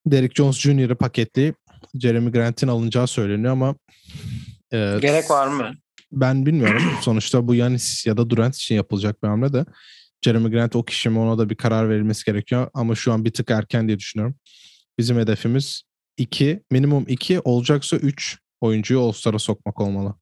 Derek 0.07 0.35
Jones 0.35 0.59
Jr.'ı 0.59 0.97
paketli 0.97 1.55
Jeremy 1.95 2.33
Grant'in 2.33 2.69
alınacağı 2.69 3.07
söyleniyor 3.07 3.53
ama 3.53 3.75
e, 4.73 4.99
gerek 5.01 5.31
var 5.31 5.47
mı? 5.47 5.73
Ben 6.13 6.47
bilmiyorum. 6.47 6.83
Sonuçta 7.01 7.49
bu 7.49 7.55
Yanis 7.55 8.07
ya 8.07 8.17
da 8.17 8.31
Durant 8.31 8.57
için 8.57 8.75
yapılacak 8.75 9.23
bir 9.23 9.29
hamle 9.29 9.53
de 9.53 9.65
Jeremy 10.23 10.51
Grant 10.51 10.77
o 10.77 10.85
kişi 10.85 11.09
mi 11.09 11.19
ona 11.19 11.39
da 11.39 11.51
bir 11.51 11.55
karar 11.55 11.89
verilmesi 11.91 12.25
gerekiyor 12.25 12.71
ama 12.75 12.95
şu 12.95 13.13
an 13.13 13.25
bir 13.25 13.33
tık 13.33 13.51
erken 13.51 13.89
diye 13.89 13.99
düşünüyorum. 13.99 14.37
Bizim 14.99 15.19
hedefimiz 15.19 15.83
2, 16.17 16.63
minimum 16.71 17.05
2 17.09 17.41
olacaksa 17.41 17.97
3 17.97 18.39
oyuncuyu 18.61 19.01
All-Star'a 19.01 19.39
sokmak 19.39 19.81
olmalı. 19.81 20.15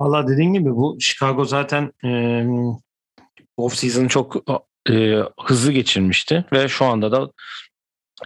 Valla 0.00 0.28
dediğin 0.28 0.52
gibi 0.52 0.70
bu 0.70 0.96
Chicago 1.00 1.44
zaten 1.44 1.92
e, 2.04 2.10
off 3.56 3.74
season 3.74 4.08
çok 4.08 4.36
e, 4.90 5.22
hızlı 5.40 5.72
geçirmişti 5.72 6.44
ve 6.52 6.68
şu 6.68 6.84
anda 6.84 7.12
da 7.12 7.32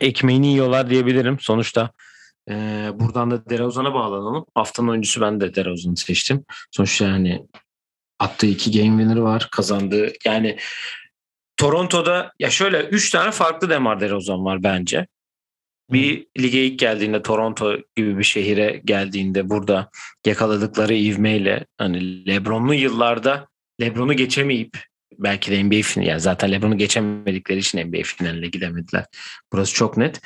ekmeğini 0.01 0.47
yiyorlar 0.47 0.91
diyebilirim. 0.91 1.37
Sonuçta 1.41 1.91
Ee, 2.51 2.91
buradan 2.95 3.31
da 3.31 3.51
DeRozan'a 3.51 3.95
bağlanalım. 3.95 4.45
Haftanın 4.55 4.89
oyuncusu 4.89 5.21
ben 5.21 5.41
de 5.41 5.55
DeRozan'ı 5.55 5.97
seçtim. 5.97 6.45
Sonuçta 6.71 7.05
yani 7.05 7.47
attığı 8.19 8.47
iki 8.47 8.71
game 8.71 9.03
winner 9.03 9.21
var. 9.21 9.49
Kazandığı 9.51 10.13
yani 10.25 10.59
Toronto'da 11.57 12.33
ya 12.39 12.51
şöyle 12.51 12.85
3 12.85 13.11
tane 13.11 13.31
farklı 13.31 13.71
Demar 13.71 14.01
DeRozan 14.01 14.45
var 14.45 14.63
bence. 14.63 15.07
Bir 15.91 16.27
lige 16.41 16.65
ilk 16.65 16.79
geldiğinde 16.79 17.23
Toronto 17.23 17.77
gibi 17.97 18.19
bir 18.19 18.25
şehire 18.25 18.81
geldiğinde 18.85 19.51
burada 19.51 19.91
yakaladıkları 20.27 20.95
ivmeyle 20.95 21.67
hani 21.79 22.27
LeBron'lu 22.27 22.75
yıllarda 22.75 23.49
LeBron'u 23.81 24.13
geçemeyip 24.13 24.79
belki 25.19 25.51
de 25.51 25.65
NBA 25.65 25.83
finali 25.83 26.09
yani 26.09 26.21
zaten 26.21 26.53
LeBron'u 26.53 26.79
geçemedikleri 26.79 27.59
için 27.59 27.89
NBA 27.89 28.03
finaline 28.03 28.47
gidemediler. 28.47 29.05
Burası 29.53 29.75
çok 29.75 29.97
net. 29.97 30.21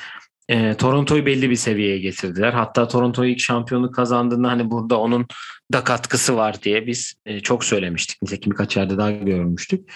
E, 0.49 0.73
Toronto'yu 0.73 1.25
belli 1.25 1.49
bir 1.49 1.55
seviyeye 1.55 1.99
getirdiler. 1.99 2.53
Hatta 2.53 2.87
Toronto'yu 2.87 3.31
ilk 3.31 3.39
şampiyonluk 3.39 3.95
kazandığında 3.95 4.49
hani 4.49 4.71
burada 4.71 4.99
onun 4.99 5.27
da 5.73 5.83
katkısı 5.83 6.35
var 6.35 6.63
diye 6.63 6.87
biz 6.87 7.13
e, 7.25 7.39
çok 7.39 7.65
söylemiştik. 7.65 8.21
Nitekim 8.21 8.51
birkaç 8.51 8.77
yerde 8.77 8.97
daha 8.97 9.11
görmüştük. 9.11 9.91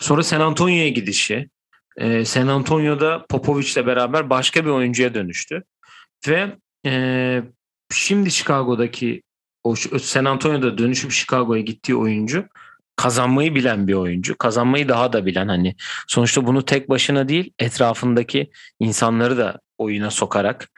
Sonra 0.00 0.22
San 0.22 0.40
Antonio'ya 0.40 0.88
gidişi. 0.88 1.48
E, 1.96 2.24
San 2.24 2.46
Antonio'da 2.46 3.26
Popovic'le 3.28 3.86
beraber 3.86 4.30
başka 4.30 4.64
bir 4.64 4.70
oyuncuya 4.70 5.14
dönüştü. 5.14 5.64
Ve 6.28 6.56
e, 6.86 7.42
şimdi 7.92 8.30
Chicago'daki 8.30 9.22
o 9.64 9.74
San 10.00 10.24
Antonio'da 10.24 10.78
dönüşüp 10.78 11.10
Chicago'ya 11.10 11.62
gittiği 11.62 11.94
oyuncu 11.94 12.44
kazanmayı 12.96 13.54
bilen 13.54 13.88
bir 13.88 13.94
oyuncu. 13.94 14.38
Kazanmayı 14.38 14.88
daha 14.88 15.12
da 15.12 15.26
bilen 15.26 15.48
hani 15.48 15.74
sonuçta 16.08 16.46
bunu 16.46 16.64
tek 16.64 16.88
başına 16.90 17.28
değil 17.28 17.52
etrafındaki 17.58 18.50
insanları 18.80 19.38
da 19.38 19.60
oyuna 19.78 20.10
sokarak 20.10 20.68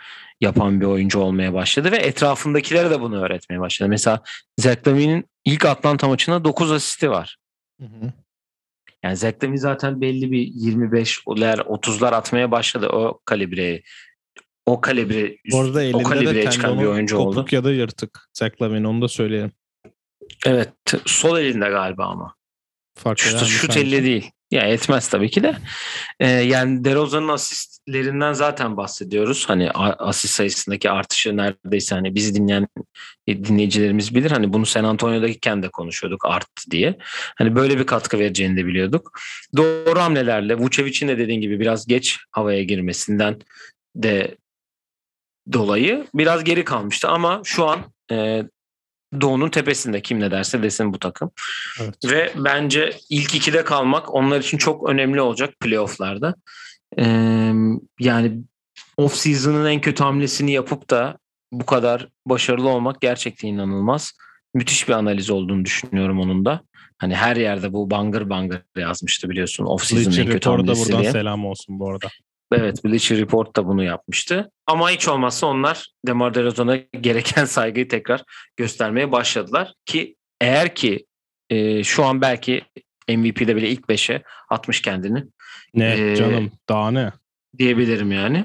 yapan 0.40 0.80
bir 0.80 0.86
oyuncu 0.86 1.18
olmaya 1.18 1.54
başladı 1.54 1.92
ve 1.92 1.96
etrafındakilere 1.96 2.90
de 2.90 3.00
bunu 3.00 3.24
öğretmeye 3.24 3.60
başladı. 3.60 3.88
Mesela 3.88 4.20
Zach 4.58 4.88
Lavine'in 4.88 5.24
ilk 5.44 5.64
Atlanta 5.64 6.08
maçında 6.08 6.44
9 6.44 6.72
asisti 6.72 7.10
var. 7.10 7.36
Hı 7.80 7.86
hı. 7.86 8.12
Yani 9.04 9.16
Zach 9.16 9.44
Lavine 9.44 9.56
zaten 9.56 10.00
belli 10.00 10.32
bir 10.32 10.46
25'ler 10.46 11.58
30'lar 11.58 12.14
atmaya 12.14 12.50
başladı 12.50 12.88
o 12.88 13.20
kalibreye. 13.24 13.82
O 14.66 14.80
kalibre 14.80 15.36
o 15.92 16.02
kalibreye 16.02 16.50
çıkan 16.50 16.80
bir 16.80 16.84
oyuncu 16.84 17.18
oldu. 17.18 17.34
Kopuk 17.34 17.52
ya 17.52 17.64
da 17.64 17.72
yırtık 17.72 18.28
Zach 18.32 18.62
Lavine 18.62 18.88
onu 18.88 19.02
da 19.02 19.08
söyleyelim. 19.08 19.52
Evet 20.46 20.72
sol 21.06 21.38
elinde 21.38 21.68
galiba 21.68 22.06
ama. 22.06 22.34
Fark 22.98 23.18
şut, 23.18 23.46
şut 23.46 23.76
elle 23.76 24.04
değil. 24.04 24.30
Ya 24.50 24.62
etmez 24.62 25.08
tabii 25.08 25.30
ki 25.30 25.42
de. 25.42 25.56
Ee, 26.20 26.28
yani 26.28 26.84
DeRozan'ın 26.84 27.28
asistlerinden 27.28 28.32
zaten 28.32 28.76
bahsediyoruz. 28.76 29.48
Hani 29.48 29.70
asist 29.70 30.34
sayısındaki 30.34 30.90
artışı 30.90 31.36
neredeyse 31.36 31.94
hani 31.94 32.14
bizi 32.14 32.34
dinleyen 32.34 32.68
dinleyicilerimiz 33.28 34.14
bilir. 34.14 34.30
Hani 34.30 34.52
bunu 34.52 34.66
San 34.66 34.84
Antonio'dayken 34.84 35.62
de 35.62 35.68
konuşuyorduk 35.68 36.24
arttı 36.24 36.70
diye. 36.70 36.98
Hani 37.38 37.56
böyle 37.56 37.78
bir 37.78 37.86
katkı 37.86 38.18
vereceğini 38.18 38.56
de 38.56 38.66
biliyorduk. 38.66 39.18
Doğru 39.56 40.00
hamlelerle 40.00 40.54
Vucevic'in 40.54 41.08
de 41.08 41.18
dediğin 41.18 41.40
gibi 41.40 41.60
biraz 41.60 41.86
geç 41.86 42.18
havaya 42.30 42.62
girmesinden 42.62 43.38
de 43.96 44.36
dolayı 45.52 46.06
biraz 46.14 46.44
geri 46.44 46.64
kalmıştı 46.64 47.08
ama 47.08 47.40
şu 47.44 47.66
an 47.66 47.92
e, 48.10 48.42
Doğu'nun 49.20 49.48
tepesinde 49.48 50.02
kim 50.02 50.20
ne 50.20 50.30
derse 50.30 50.62
desin 50.62 50.92
bu 50.92 50.98
takım. 50.98 51.30
Evet. 51.80 51.94
Ve 52.04 52.32
bence 52.36 52.96
ilk 53.10 53.34
ikide 53.34 53.64
kalmak 53.64 54.14
onlar 54.14 54.40
için 54.40 54.58
çok 54.58 54.88
önemli 54.88 55.20
olacak 55.20 55.60
playofflarda. 55.60 56.34
Ee, 56.98 57.52
yani 58.00 58.42
off 58.96 59.14
season'ın 59.14 59.66
en 59.66 59.80
kötü 59.80 60.04
hamlesini 60.04 60.52
yapıp 60.52 60.90
da 60.90 61.18
bu 61.52 61.66
kadar 61.66 62.08
başarılı 62.26 62.68
olmak 62.68 63.00
gerçekten 63.00 63.48
inanılmaz. 63.48 64.12
Müthiş 64.54 64.88
bir 64.88 64.92
analiz 64.92 65.30
olduğunu 65.30 65.64
düşünüyorum 65.64 66.20
onun 66.20 66.44
da. 66.44 66.60
Hani 66.98 67.14
her 67.14 67.36
yerde 67.36 67.72
bu 67.72 67.90
bangır 67.90 68.30
bangır 68.30 68.62
yazmıştı 68.76 69.30
biliyorsun. 69.30 69.64
Off 69.64 69.84
season'ın 69.84 70.16
en 70.16 70.26
kötü 70.26 70.50
hamlesi 70.50 70.84
buradan 70.84 71.02
diye. 71.02 71.12
selam 71.12 71.46
olsun 71.46 71.78
bu 71.78 71.90
arada. 71.90 72.08
Evet 72.56 72.84
Bleacher 72.84 73.18
Report 73.18 73.56
da 73.56 73.66
bunu 73.66 73.82
yapmıştı. 73.82 74.50
Ama 74.66 74.90
hiç 74.90 75.08
olmazsa 75.08 75.46
onlar 75.46 75.88
Demar 76.06 76.34
DeRozan'a 76.34 76.76
gereken 77.00 77.44
saygıyı 77.44 77.88
tekrar 77.88 78.22
göstermeye 78.56 79.12
başladılar. 79.12 79.74
Ki 79.86 80.16
eğer 80.40 80.74
ki 80.74 81.06
e, 81.50 81.84
şu 81.84 82.04
an 82.04 82.20
belki 82.20 82.62
MVP'de 83.08 83.56
bile 83.56 83.68
ilk 83.68 83.84
5'e 83.84 84.22
atmış 84.50 84.82
kendini. 84.82 85.24
Ne 85.74 86.10
ee, 86.10 86.16
canım 86.16 86.52
daha 86.68 86.90
ne? 86.90 87.12
Diyebilirim 87.58 88.12
yani. 88.12 88.44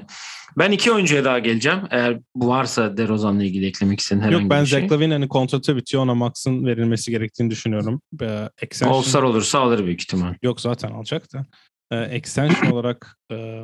Ben 0.58 0.72
iki 0.72 0.92
oyuncuya 0.92 1.24
daha 1.24 1.38
geleceğim. 1.38 1.78
Eğer 1.90 2.18
bu 2.34 2.48
varsa 2.48 2.96
DeRozan'la 2.96 3.44
ilgili 3.44 3.66
eklemek 3.66 4.00
istediğin 4.00 4.24
herhangi 4.24 4.42
Yok, 4.42 4.50
ben 4.50 4.62
bir 4.62 4.68
şey. 4.68 4.80
Zach 4.80 4.92
Lavine 4.92 5.12
hani 5.12 5.28
kontratı 5.28 5.76
bitiyor 5.76 6.02
ona 6.02 6.14
Max'ın 6.14 6.66
verilmesi 6.66 7.10
gerektiğini 7.10 7.50
düşünüyorum. 7.50 8.00
Ee, 8.22 8.48
All-Star 8.84 9.22
olursa 9.22 9.58
alır 9.58 9.84
büyük 9.84 10.02
ihtimal. 10.02 10.34
Yok 10.42 10.60
zaten 10.60 10.90
alacak 10.90 11.32
da 11.32 11.46
e, 11.90 11.96
extension 11.96 12.70
olarak 12.70 13.18
e, 13.32 13.62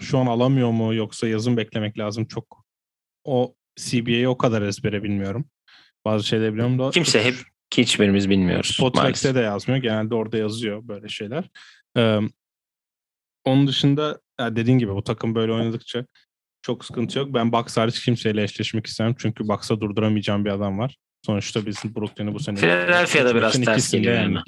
şu 0.00 0.18
an 0.18 0.26
alamıyor 0.26 0.70
mu 0.70 0.94
yoksa 0.94 1.28
yazın 1.28 1.56
beklemek 1.56 1.98
lazım 1.98 2.24
çok 2.24 2.64
o 3.24 3.54
CBA'yi 3.76 4.28
o 4.28 4.38
kadar 4.38 4.62
ezbere 4.62 5.02
bilmiyorum. 5.02 5.44
Bazı 6.04 6.26
şeyler 6.26 6.52
biliyorum 6.52 6.78
da. 6.78 6.90
Kimse 6.90 7.24
hep 7.24 7.34
ki 7.70 7.82
hiçbirimiz 7.82 8.30
bilmiyoruz. 8.30 8.74
Spotrax'te 8.74 9.34
de 9.34 9.40
yazmıyor. 9.40 9.82
Genelde 9.82 10.14
orada 10.14 10.36
yazıyor 10.36 10.88
böyle 10.88 11.08
şeyler. 11.08 11.50
Ee, 11.96 12.20
onun 13.44 13.66
dışında 13.66 14.20
dediğin 14.40 14.78
gibi 14.78 14.94
bu 14.94 15.04
takım 15.04 15.34
böyle 15.34 15.52
oynadıkça 15.52 16.06
çok 16.62 16.84
sıkıntı 16.84 17.18
yok. 17.18 17.34
Ben 17.34 17.52
Bucks 17.52 17.76
hariç 17.76 18.04
kimseyle 18.04 18.42
eşleşmek 18.42 18.86
istemem. 18.86 19.14
Çünkü 19.18 19.48
Bucks'a 19.48 19.80
durduramayacağım 19.80 20.44
bir 20.44 20.50
adam 20.50 20.78
var. 20.78 20.96
Sonuçta 21.26 21.66
bizim 21.66 21.94
Brooklyn'i 21.94 22.34
bu 22.34 22.40
sene... 22.40 22.56
Philadelphia'da 22.56 23.34
biraz 23.34 23.60
ters 23.60 23.92
geliyor. 23.92 24.14
Yani. 24.14 24.38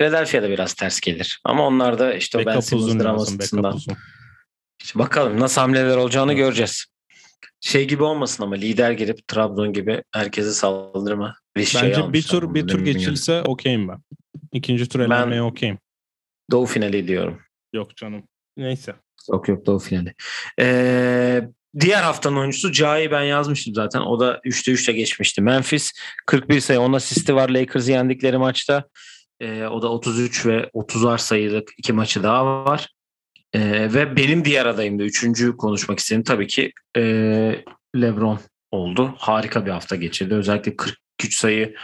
Philadelphia'da 0.00 0.50
biraz 0.50 0.74
ters 0.74 1.00
gelir. 1.00 1.40
Ama 1.44 1.66
onlar 1.66 1.98
da 1.98 2.14
işte 2.14 2.38
o 2.38 2.46
Ben 2.46 2.60
Simmons 2.60 2.98
dramasından. 2.98 3.78
İşte 4.82 4.98
bakalım 4.98 5.40
nasıl 5.40 5.60
hamleler 5.60 5.96
olacağını 5.96 6.32
evet. 6.32 6.44
göreceğiz. 6.44 6.86
Şey 7.60 7.88
gibi 7.88 8.02
olmasın 8.02 8.42
ama 8.42 8.54
lider 8.54 8.90
girip 8.90 9.28
Trabzon 9.28 9.72
gibi 9.72 10.02
herkese 10.12 10.50
saldırma. 10.50 11.34
Bir 11.56 11.64
şey 11.64 11.82
Bence 11.82 12.12
bir 12.12 12.22
tur 12.22 12.54
bir 12.54 12.66
tur 12.66 12.84
geçilse 12.84 13.32
yani. 13.32 13.46
okeyim 13.46 13.88
ben. 13.88 13.98
İkinci 14.52 14.88
tur 14.88 15.00
elenmeye 15.00 15.42
okeyim. 15.42 15.78
Doğu 16.50 16.66
finali 16.66 17.08
diyorum. 17.08 17.40
Yok 17.72 17.96
canım. 17.96 18.22
Neyse. 18.56 18.94
Yok 19.32 19.48
yok 19.48 19.66
Doğu 19.66 19.78
finali. 19.78 20.14
Ee, 20.60 21.42
diğer 21.80 22.02
haftanın 22.02 22.36
oyuncusu 22.36 22.72
Caha'yı 22.72 23.10
ben 23.10 23.22
yazmıştım 23.22 23.74
zaten. 23.74 24.00
O 24.00 24.20
da 24.20 24.40
3'te 24.44 24.72
3'te 24.72 24.92
geçmişti. 24.92 25.42
Memphis 25.42 25.92
41 26.26 26.60
sayı 26.60 26.80
10 26.80 26.92
asisti 26.92 27.34
var 27.34 27.48
Lakers'ı 27.48 27.90
yendikleri 27.92 28.38
maçta. 28.38 28.84
E, 29.40 29.66
o 29.66 29.82
da 29.82 29.88
33 29.88 30.46
ve 30.46 30.70
30'ar 30.74 31.18
sayılık 31.18 31.68
iki 31.78 31.92
maçı 31.92 32.22
daha 32.22 32.64
var. 32.64 32.88
E, 33.52 33.60
ve 33.94 34.16
benim 34.16 34.44
diğer 34.44 34.66
adayım 34.66 34.98
da 34.98 35.02
üçüncü 35.02 35.56
konuşmak 35.56 35.98
istedim 35.98 36.22
tabii 36.22 36.46
ki 36.46 36.72
e, 36.96 37.02
LeBron 37.96 38.40
oldu. 38.70 39.14
Harika 39.18 39.66
bir 39.66 39.70
hafta 39.70 39.96
geçirdi. 39.96 40.34
Özellikle 40.34 40.76
43 40.76 41.34
sayı 41.34 41.74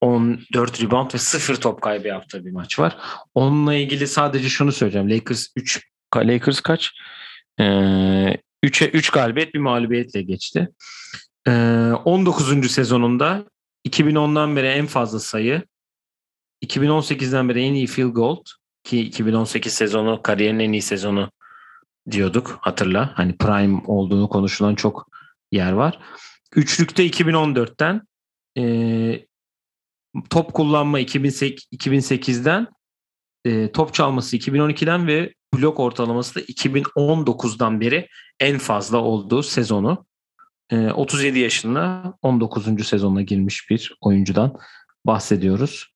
14 0.00 0.82
rebound 0.82 1.14
ve 1.14 1.18
0 1.18 1.56
top 1.56 1.82
kaybı 1.82 2.08
yaptığı 2.08 2.46
bir 2.46 2.50
maç 2.50 2.78
var. 2.78 2.96
Onunla 3.34 3.74
ilgili 3.74 4.06
sadece 4.06 4.48
şunu 4.48 4.72
söyleyeceğim. 4.72 5.10
Lakers 5.10 5.46
3 5.56 5.80
Lakers 6.16 6.60
kaç? 6.60 6.92
Ee, 7.60 7.62
3'e 8.64 8.88
3 8.88 9.10
galibiyet 9.10 9.54
bir 9.54 9.58
mağlubiyetle 9.58 10.22
geçti. 10.22 10.68
Ee, 11.48 11.50
19. 12.04 12.70
sezonunda 12.70 13.44
2010'dan 13.88 14.56
beri 14.56 14.66
en 14.66 14.86
fazla 14.86 15.20
sayı 15.20 15.62
2018'den 16.62 17.48
beri 17.48 17.62
en 17.62 17.74
iyi 17.74 17.86
field 17.86 18.10
goal 18.10 18.36
ki 18.84 19.00
2018 19.00 19.72
sezonu 19.72 20.22
kariyerin 20.22 20.58
en 20.58 20.72
iyi 20.72 20.82
sezonu 20.82 21.30
diyorduk 22.10 22.58
hatırla. 22.60 23.12
Hani 23.14 23.36
prime 23.36 23.82
olduğunu 23.86 24.28
konuşulan 24.28 24.74
çok 24.74 25.08
yer 25.52 25.72
var. 25.72 25.98
Üçlükte 26.56 27.06
2014'ten 27.06 28.02
e, 28.58 29.26
top 30.30 30.54
kullanma 30.54 31.00
2008'den 31.00 32.66
e, 33.44 33.72
top 33.72 33.94
çalması 33.94 34.36
2012'den 34.36 35.06
ve 35.06 35.34
blok 35.54 35.80
ortalaması 35.80 36.34
da 36.34 36.40
2019'dan 36.40 37.80
beri 37.80 38.08
en 38.40 38.58
fazla 38.58 38.98
olduğu 38.98 39.42
sezonu. 39.42 40.06
E, 40.70 40.90
37 40.90 41.38
yaşında 41.38 42.14
19. 42.22 42.86
sezonuna 42.86 43.22
girmiş 43.22 43.70
bir 43.70 43.96
oyuncudan 44.00 44.58
bahsediyoruz. 45.06 45.89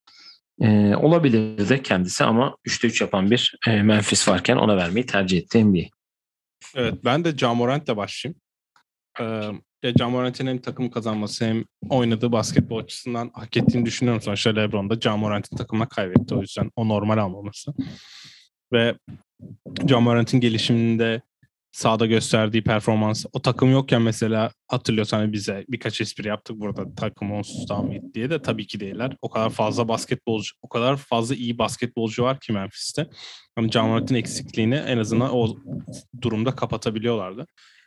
Ee, 0.60 0.96
olabilir 0.96 1.68
de 1.68 1.82
kendisi 1.82 2.24
ama 2.24 2.56
3'te 2.66 2.88
3 2.88 3.00
yapan 3.00 3.30
bir 3.30 3.58
e, 3.66 3.82
Memphis 3.82 4.28
varken 4.28 4.56
ona 4.56 4.76
vermeyi 4.76 5.06
tercih 5.06 5.38
etti 5.38 5.64
NBA. 5.64 5.88
Evet 6.74 6.94
ben 7.04 7.24
de 7.24 7.36
Jamorant'le 7.36 7.96
başlayayım. 7.96 8.40
Ee, 9.20 9.92
Jamorant'in 9.98 10.46
hem 10.46 10.58
takım 10.58 10.90
kazanması 10.90 11.44
hem 11.44 11.64
oynadığı 11.88 12.32
basketbol 12.32 12.78
açısından 12.78 13.30
hak 13.34 13.56
ettiğini 13.56 13.86
düşünüyorum. 13.86 14.22
Sonuçta 14.22 14.50
LeBron 14.50 14.90
da 14.90 15.00
Jamorant'in 15.00 15.56
takımına 15.56 15.88
kaybetti. 15.88 16.34
O 16.34 16.40
yüzden 16.40 16.70
o 16.76 16.88
normal 16.88 17.18
almaması. 17.18 17.74
Ve 18.72 18.94
Jamorant'in 19.88 20.40
gelişiminde 20.40 21.22
sahada 21.74 22.06
gösterdiği 22.06 22.64
performans 22.64 23.24
o 23.32 23.42
takım 23.42 23.70
yokken 23.72 24.02
mesela 24.02 24.50
hatırlıyorsan 24.68 25.18
hani 25.18 25.32
bize 25.32 25.64
birkaç 25.68 26.00
espri 26.00 26.28
yaptık 26.28 26.56
burada 26.56 26.94
takım 26.94 27.32
onsuz 27.32 27.68
daha 27.68 27.82
mıydı 27.82 28.06
diye 28.14 28.30
de 28.30 28.42
tabii 28.42 28.66
ki 28.66 28.80
değiller. 28.80 29.16
O 29.22 29.30
kadar 29.30 29.50
fazla 29.50 29.88
basketbolcu, 29.88 30.50
o 30.62 30.68
kadar 30.68 30.96
fazla 30.96 31.34
iyi 31.34 31.58
basketbolcu 31.58 32.22
var 32.22 32.40
ki 32.40 32.52
Memphis'te. 32.52 33.06
Hani 33.56 33.70
Morant'ın 33.74 34.14
eksikliğini 34.14 34.74
en 34.74 34.98
azından 34.98 35.34
o 35.34 35.56
durumda 36.22 36.54
kapatabiliyorlardı. 36.54 37.46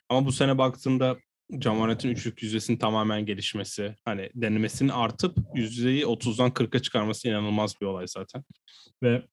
Ama 0.10 0.26
bu 0.26 0.32
sene 0.32 0.58
baktığında 0.58 1.18
Morant'ın 1.66 2.10
üçlük 2.10 2.44
yüzdesinin 2.44 2.78
tamamen 2.78 3.26
gelişmesi, 3.26 3.96
hani 4.06 4.30
denemesinin 4.36 4.90
artıp 4.90 5.38
yüzdeyi 5.56 6.04
30'dan 6.04 6.50
40'a 6.50 6.82
çıkarması 6.82 7.28
inanılmaz 7.28 7.76
bir 7.82 7.86
olay 7.86 8.06
zaten. 8.08 8.44
Ve 9.04 9.24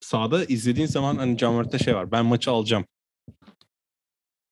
sahada 0.00 0.44
izlediğin 0.44 0.86
zaman 0.86 1.16
hani 1.16 1.38
Morant'ta 1.42 1.78
şey 1.78 1.94
var. 1.94 2.12
Ben 2.12 2.26
maçı 2.26 2.50
alacağım. 2.50 2.84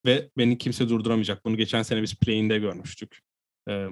Ve 0.07 0.31
beni 0.39 0.59
kimse 0.59 0.89
durduramayacak. 0.89 1.45
Bunu 1.45 1.57
geçen 1.57 1.83
sene 1.83 2.03
biz 2.03 2.15
play'inde 2.15 2.59
görmüştük. 2.59 3.21
Ee. 3.69 3.87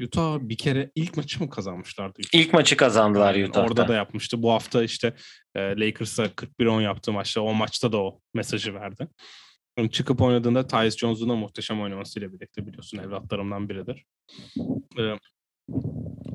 Utah 0.00 0.38
bir 0.40 0.56
kere 0.56 0.90
ilk 0.94 1.16
maçı 1.16 1.42
mı 1.42 1.50
kazanmışlardı? 1.50 2.20
İlk 2.32 2.52
maçı 2.52 2.76
kazandılar 2.76 3.34
Aynen, 3.34 3.48
Utah'da. 3.48 3.66
Orada 3.66 3.88
da 3.88 3.94
yapmıştı. 3.94 4.42
Bu 4.42 4.52
hafta 4.52 4.82
işte 4.82 5.14
e, 5.54 5.60
Lakers'a 5.60 6.24
41-10 6.24 6.82
yaptığı 6.82 7.12
maçta 7.12 7.40
o 7.40 7.54
maçta 7.54 7.92
da 7.92 8.02
o 8.02 8.20
mesajı 8.34 8.74
verdi. 8.74 9.08
Yani 9.78 9.90
çıkıp 9.90 10.20
oynadığında 10.22 10.66
Tyus 10.66 10.96
Jones'un 10.96 11.28
da 11.28 11.36
muhteşem 11.36 11.80
oynamasıyla 11.80 12.32
birlikte 12.32 12.66
biliyorsun 12.66 12.98
evlatlarımdan 12.98 13.68
biridir. 13.68 14.04
Ee, 14.98 15.14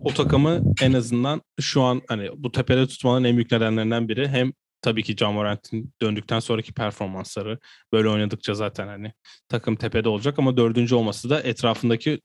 o 0.03 0.13
takımı 0.13 0.63
en 0.81 0.93
azından 0.93 1.41
şu 1.59 1.81
an 1.81 2.01
hani 2.07 2.29
bu 2.37 2.51
tepede 2.51 2.87
tutmanın 2.87 3.23
en 3.23 3.35
büyük 3.35 3.51
nedenlerinden 3.51 4.09
biri 4.09 4.27
hem 4.27 4.53
tabii 4.81 5.03
ki 5.03 5.15
John 5.17 5.33
Morant'in 5.33 5.93
döndükten 6.01 6.39
sonraki 6.39 6.73
performansları 6.73 7.59
böyle 7.93 8.09
oynadıkça 8.09 8.53
zaten 8.53 8.87
hani 8.87 9.13
takım 9.49 9.75
tepede 9.75 10.09
olacak 10.09 10.39
ama 10.39 10.57
dördüncü 10.57 10.95
olması 10.95 11.29
da 11.29 11.41
etrafındaki 11.41 12.21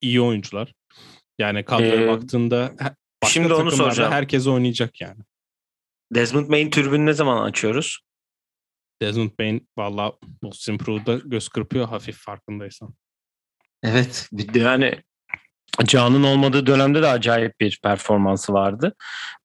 iyi 0.00 0.20
oyuncular. 0.20 0.72
Yani 1.38 1.64
kadroya 1.64 2.02
Ee, 2.02 2.08
baktığında 2.08 2.74
şimdi 3.26 3.54
onu 3.54 3.70
soracağım. 3.70 4.12
Herkes 4.12 4.46
oynayacak 4.46 5.00
yani. 5.00 5.20
Desmond 6.14 6.50
Bain 6.50 6.70
türbünü 6.70 7.06
ne 7.06 7.12
zaman 7.12 7.42
açıyoruz? 7.42 8.00
Desmond 9.02 9.30
Bain 9.38 9.68
valla 9.78 10.12
Most 10.42 10.68
Improved'da 10.68 11.14
göz 11.14 11.48
kırpıyor 11.48 11.88
hafif 11.88 12.16
farkındaysan. 12.16 12.94
Evet. 13.82 14.28
bir 14.32 14.54
de 14.54 14.58
Yani 14.58 15.02
Can'ın 15.84 16.22
olmadığı 16.22 16.66
dönemde 16.66 17.02
de 17.02 17.08
acayip 17.08 17.60
bir 17.60 17.80
performansı 17.82 18.52
vardı. 18.52 18.94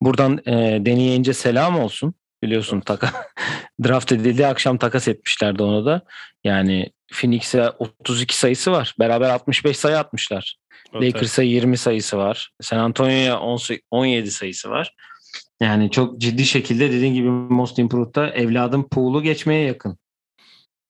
Buradan 0.00 0.38
e, 0.46 0.52
Danny 0.86 1.10
Ainge'e 1.10 1.34
selam 1.34 1.80
olsun. 1.80 2.14
Biliyorsun 2.42 2.80
taka 2.80 3.12
draft 3.84 4.12
edildi 4.12 4.46
akşam 4.46 4.78
takas 4.78 5.08
etmişlerdi 5.08 5.62
onu 5.62 5.86
da. 5.86 6.02
Yani 6.44 6.90
Phoenix'e 7.12 7.70
32 7.70 8.36
sayısı 8.38 8.72
var. 8.72 8.94
Beraber 8.98 9.30
65 9.30 9.76
sayı 9.76 9.98
atmışlar. 9.98 10.56
Evet, 10.94 11.14
Lakers'a 11.14 11.42
20 11.42 11.76
sayısı 11.76 12.18
var. 12.18 12.50
San 12.60 12.78
Antonio'ya 12.78 13.40
10 13.40 13.56
say- 13.56 13.80
17 13.90 14.30
sayısı 14.30 14.70
var. 14.70 14.94
Yani 15.60 15.90
çok 15.90 16.20
ciddi 16.20 16.44
şekilde 16.46 16.92
dediğin 16.92 17.14
gibi 17.14 17.28
Most 17.28 17.78
Improved'da 17.78 18.30
evladın 18.30 18.82
pool'u 18.82 19.22
geçmeye 19.22 19.64
yakın. 19.66 19.98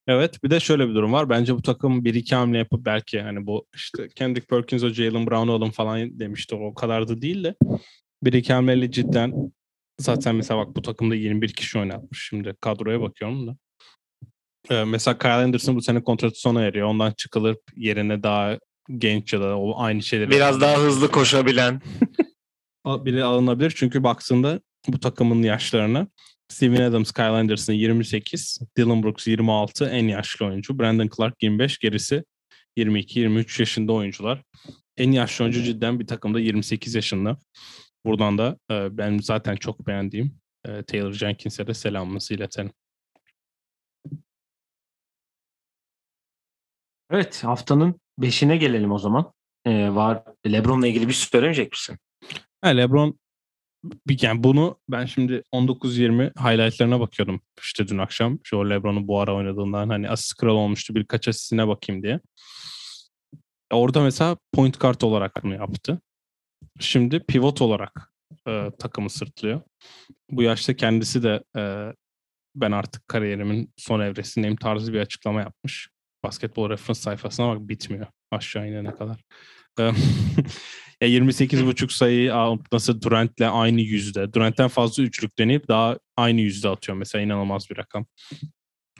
Evet 0.08 0.44
bir 0.44 0.50
de 0.50 0.60
şöyle 0.60 0.88
bir 0.88 0.94
durum 0.94 1.12
var. 1.12 1.28
Bence 1.28 1.54
bu 1.54 1.62
takım 1.62 2.04
bir 2.04 2.14
iki 2.14 2.34
hamle 2.34 2.58
yapıp 2.58 2.84
belki 2.84 3.20
hani 3.20 3.46
bu 3.46 3.66
işte 3.74 4.08
Kendrick 4.16 4.46
Perkins 4.46 4.82
o 4.82 4.88
Jalen 4.88 5.26
Brown'u 5.26 5.52
alın 5.52 5.70
falan 5.70 6.20
demişti. 6.20 6.54
O 6.54 6.74
kadar 6.74 7.08
da 7.08 7.22
değil 7.22 7.44
de 7.44 7.54
bir 8.22 8.32
iki 8.32 8.52
hamleyle 8.52 8.90
cidden 8.90 9.52
zaten 10.00 10.34
mesela 10.34 10.60
bak 10.60 10.76
bu 10.76 10.82
takımda 10.82 11.14
21 11.14 11.52
kişi 11.52 11.78
oynatmış. 11.78 12.26
Şimdi 12.28 12.54
kadroya 12.60 13.00
bakıyorum 13.00 13.46
da. 13.46 13.56
Ee, 14.70 14.84
mesela 14.84 15.18
Kyle 15.18 15.32
Anderson 15.32 15.76
bu 15.76 15.82
sene 15.82 16.02
kontratı 16.04 16.40
sona 16.40 16.62
eriyor. 16.62 16.88
Ondan 16.88 17.12
çıkılıp 17.16 17.60
yerine 17.76 18.22
daha 18.22 18.58
genç 18.98 19.32
ya 19.32 19.40
da 19.40 19.58
o 19.58 19.80
aynı 19.82 20.02
şeyleri 20.02 20.30
Biraz 20.30 20.60
daha 20.60 20.78
hızlı 20.78 21.10
koşabilen. 21.10 21.82
biri 22.86 23.24
alınabilir. 23.24 23.72
Çünkü 23.76 24.02
baktığında 24.02 24.60
bu 24.88 25.00
takımın 25.00 25.42
yaşlarına 25.42 26.06
Steven 26.48 26.82
Adams, 26.82 27.12
Kyle 27.12 27.24
Anderson 27.24 27.74
28, 27.74 28.58
Dylan 28.76 29.02
Brooks 29.02 29.26
26 29.26 29.84
en 29.84 30.08
yaşlı 30.08 30.46
oyuncu. 30.46 30.78
Brandon 30.78 31.08
Clark 31.16 31.42
25, 31.42 31.78
gerisi 31.78 32.24
22-23 32.76 33.62
yaşında 33.62 33.92
oyuncular. 33.92 34.42
En 34.96 35.12
yaşlı 35.12 35.44
oyuncu 35.44 35.62
cidden 35.62 36.00
bir 36.00 36.06
takımda 36.06 36.40
28 36.40 36.94
yaşında. 36.94 37.36
Buradan 38.04 38.38
da 38.38 38.58
e, 38.70 38.98
ben 38.98 39.18
zaten 39.18 39.56
çok 39.56 39.86
beğendiğim 39.86 40.38
e, 40.64 40.82
Taylor 40.82 41.12
Jenkins'e 41.12 41.66
de 41.66 41.74
selamımızı 41.74 42.34
iletelim. 42.34 42.72
Evet 47.10 47.44
haftanın 47.44 48.00
5'ine 48.20 48.56
gelelim 48.56 48.92
o 48.92 48.98
zaman. 48.98 49.32
Ee, 49.64 49.94
var 49.94 50.22
LeBron'la 50.46 50.86
ilgili 50.86 51.08
bir 51.08 51.12
şey 51.12 51.28
söylemeyecek 51.28 51.72
misin? 51.72 51.98
Ha, 52.60 52.68
LeBron 52.68 53.18
yani 54.22 54.44
bunu 54.44 54.78
ben 54.88 55.04
şimdi 55.04 55.42
19-20 55.52 56.32
highlightlarına 56.38 57.00
bakıyordum 57.00 57.40
işte 57.60 57.88
dün 57.88 57.98
akşam. 57.98 58.38
O 58.54 58.70
LeBron'un 58.70 59.08
bu 59.08 59.20
ara 59.20 59.34
oynadığından 59.34 59.88
hani 59.88 60.08
asist 60.10 60.34
kralı 60.34 60.58
olmuştu 60.58 60.94
birkaç 60.94 61.28
asistine 61.28 61.68
bakayım 61.68 62.02
diye. 62.02 62.20
Orada 63.72 64.02
mesela 64.02 64.36
point 64.52 64.80
guard 64.80 65.00
olarak 65.00 65.44
bunu 65.44 65.54
yaptı. 65.54 66.00
Şimdi 66.80 67.20
pivot 67.20 67.62
olarak 67.62 68.12
e, 68.48 68.70
takımı 68.78 69.10
sırtlıyor. 69.10 69.60
Bu 70.30 70.42
yaşta 70.42 70.76
kendisi 70.76 71.22
de 71.22 71.42
e, 71.56 71.92
ben 72.54 72.72
artık 72.72 73.08
kariyerimin 73.08 73.72
son 73.76 74.00
evresindeyim 74.00 74.56
tarzı 74.56 74.92
bir 74.92 75.00
açıklama 75.00 75.40
yapmış. 75.40 75.88
Basketbol 76.24 76.70
reference 76.70 77.00
sayfasına 77.00 77.48
bak 77.48 77.68
bitmiyor 77.68 78.06
aşağı 78.30 78.68
inene 78.68 78.94
kadar. 78.94 79.24
Ya 81.00 81.08
28,5 81.08 81.92
sayı 81.92 82.32
nasıl 82.72 83.00
Durant'le 83.00 83.40
aynı 83.40 83.80
yüzde. 83.80 84.32
Durant'ten 84.32 84.68
fazla 84.68 85.02
üçlük 85.02 85.38
deneyip 85.38 85.68
daha 85.68 85.98
aynı 86.16 86.40
yüzde 86.40 86.68
atıyor. 86.68 86.98
Mesela 86.98 87.22
inanılmaz 87.22 87.70
bir 87.70 87.76
rakam. 87.76 88.06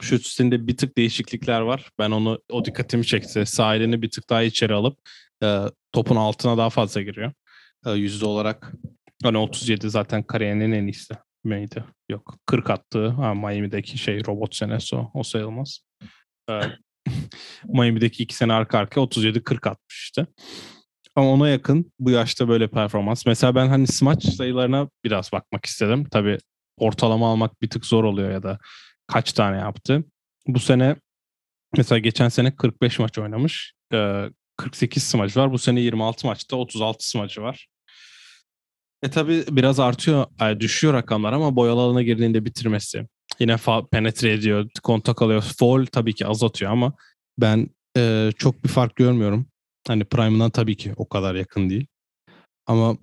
Şut 0.01 0.21
üstünde 0.21 0.67
bir 0.67 0.77
tık 0.77 0.97
değişiklikler 0.97 1.61
var. 1.61 1.91
Ben 1.99 2.11
onu 2.11 2.43
o 2.51 2.65
dikkatimi 2.65 3.07
çekti. 3.07 3.47
Sağ 3.47 3.77
elini 3.77 4.03
bir 4.03 4.11
tık 4.11 4.31
daha 4.31 4.43
içeri 4.43 4.75
alıp 4.75 4.99
e, 5.43 5.63
topun 5.93 6.17
altına 6.17 6.59
daha 6.59 6.71
fazla 6.71 7.03
giriyor. 7.03 7.33
E, 7.87 7.91
yüzde 7.91 8.27
olarak 8.27 8.73
hani 9.23 9.39
37 9.39 9.91
zaten 9.91 10.23
kariyerinin 10.23 10.73
en 10.73 10.87
iyisi 10.87 11.15
miydi? 11.45 11.85
Yok 12.11 12.39
40 12.47 12.71
attı. 12.71 13.09
Ha, 13.09 13.35
Miami'deki 13.35 13.99
şey 13.99 14.27
robot 14.27 14.55
senesi 14.55 14.97
o. 14.97 15.11
O 15.15 15.23
sayılmaz. 15.23 15.81
E, 16.51 16.61
Miami'deki 17.65 18.23
iki 18.23 18.35
sene 18.35 18.53
arka 18.53 18.79
arka 18.79 19.01
37-40 19.01 19.69
atmış 19.69 20.03
işte. 20.03 20.27
Ama 21.19 21.31
ona 21.31 21.49
yakın 21.49 21.93
bu 21.99 22.11
yaşta 22.11 22.49
böyle 22.49 22.69
performans. 22.69 23.27
Mesela 23.27 23.55
ben 23.55 23.69
hani 23.69 23.87
smaç 23.87 24.25
sayılarına 24.25 24.89
biraz 25.05 25.33
bakmak 25.33 25.67
istedim. 25.67 26.07
Tabii 26.11 26.39
ortalama 26.77 27.31
almak 27.33 27.63
bir 27.63 27.71
tık 27.71 27.87
zor 27.87 28.05
oluyor 28.05 28.31
ya 28.31 28.43
da 28.43 28.59
kaç 29.07 29.33
tane 29.33 29.57
yaptı. 29.57 30.05
Bu 30.47 30.59
sene 30.59 30.97
mesela 31.77 31.99
geçen 31.99 32.29
sene 32.29 32.57
45 32.57 32.99
maç 32.99 33.19
oynamış. 33.19 33.73
Ee, 33.93 34.25
48 34.57 35.03
smacı 35.03 35.41
var. 35.41 35.53
Bu 35.53 35.59
sene 35.59 35.81
26 35.81 36.27
maçta 36.27 36.57
36 36.57 37.09
smacı 37.09 37.43
var. 37.43 37.67
E 39.03 39.11
tabi 39.11 39.45
biraz 39.51 39.81
artıyor, 39.81 40.27
ay, 40.39 40.61
düşüyor 40.61 40.95
rakamlar 40.95 41.33
ama 41.33 41.57
boyalı 41.57 41.81
alana 41.81 42.03
girdiğinde 42.03 42.45
bitirmesi. 42.45 43.07
Yine 43.41 43.57
penetre 43.93 44.33
ediyor, 44.33 44.69
kontak 44.83 45.23
alıyor. 45.23 45.43
Foul 45.59 45.87
tabii 45.87 46.15
ki 46.15 46.27
azaltıyor 46.27 46.73
ama 46.73 46.93
ben 47.39 47.69
e, 47.97 48.31
çok 48.39 48.65
bir 48.65 48.69
fark 48.69 48.97
görmüyorum. 48.97 49.47
Hani 49.89 50.05
Prime'dan 50.05 50.51
tabii 50.51 50.77
ki 50.77 50.93
o 50.97 51.09
kadar 51.09 51.35
yakın 51.35 51.71
değil. 51.71 51.87
Ama 52.67 52.97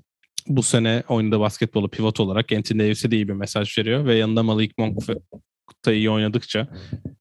bu 0.47 0.63
sene 0.63 1.03
oynadığı 1.09 1.39
basketbolu 1.39 1.89
pivot 1.89 2.19
olarak 2.19 2.51
Anthony 2.51 2.79
Davis'e 2.79 3.11
de 3.11 3.15
iyi 3.15 3.27
bir 3.27 3.33
mesaj 3.33 3.77
veriyor 3.77 4.05
ve 4.05 4.15
yanında 4.15 4.43
Malik 4.43 4.77
Monk 4.77 5.01
da 5.85 5.93
iyi 5.93 6.09
oynadıkça 6.09 6.67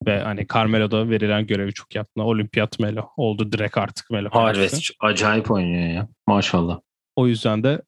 ve 0.06 0.20
hani 0.20 0.46
Carmelo'da 0.54 1.10
verilen 1.10 1.46
görevi 1.46 1.72
çok 1.72 1.94
yaptı. 1.94 2.22
Olimpiyat 2.22 2.78
Melo 2.78 3.08
oldu 3.16 3.52
direkt 3.52 3.78
artık 3.78 4.10
Melo. 4.10 4.28
Harvest 4.32 4.90
acayip 5.00 5.50
oynuyor 5.50 5.94
ya. 5.94 6.08
Maşallah. 6.26 6.80
O 7.16 7.26
yüzden 7.26 7.62
de 7.62 7.82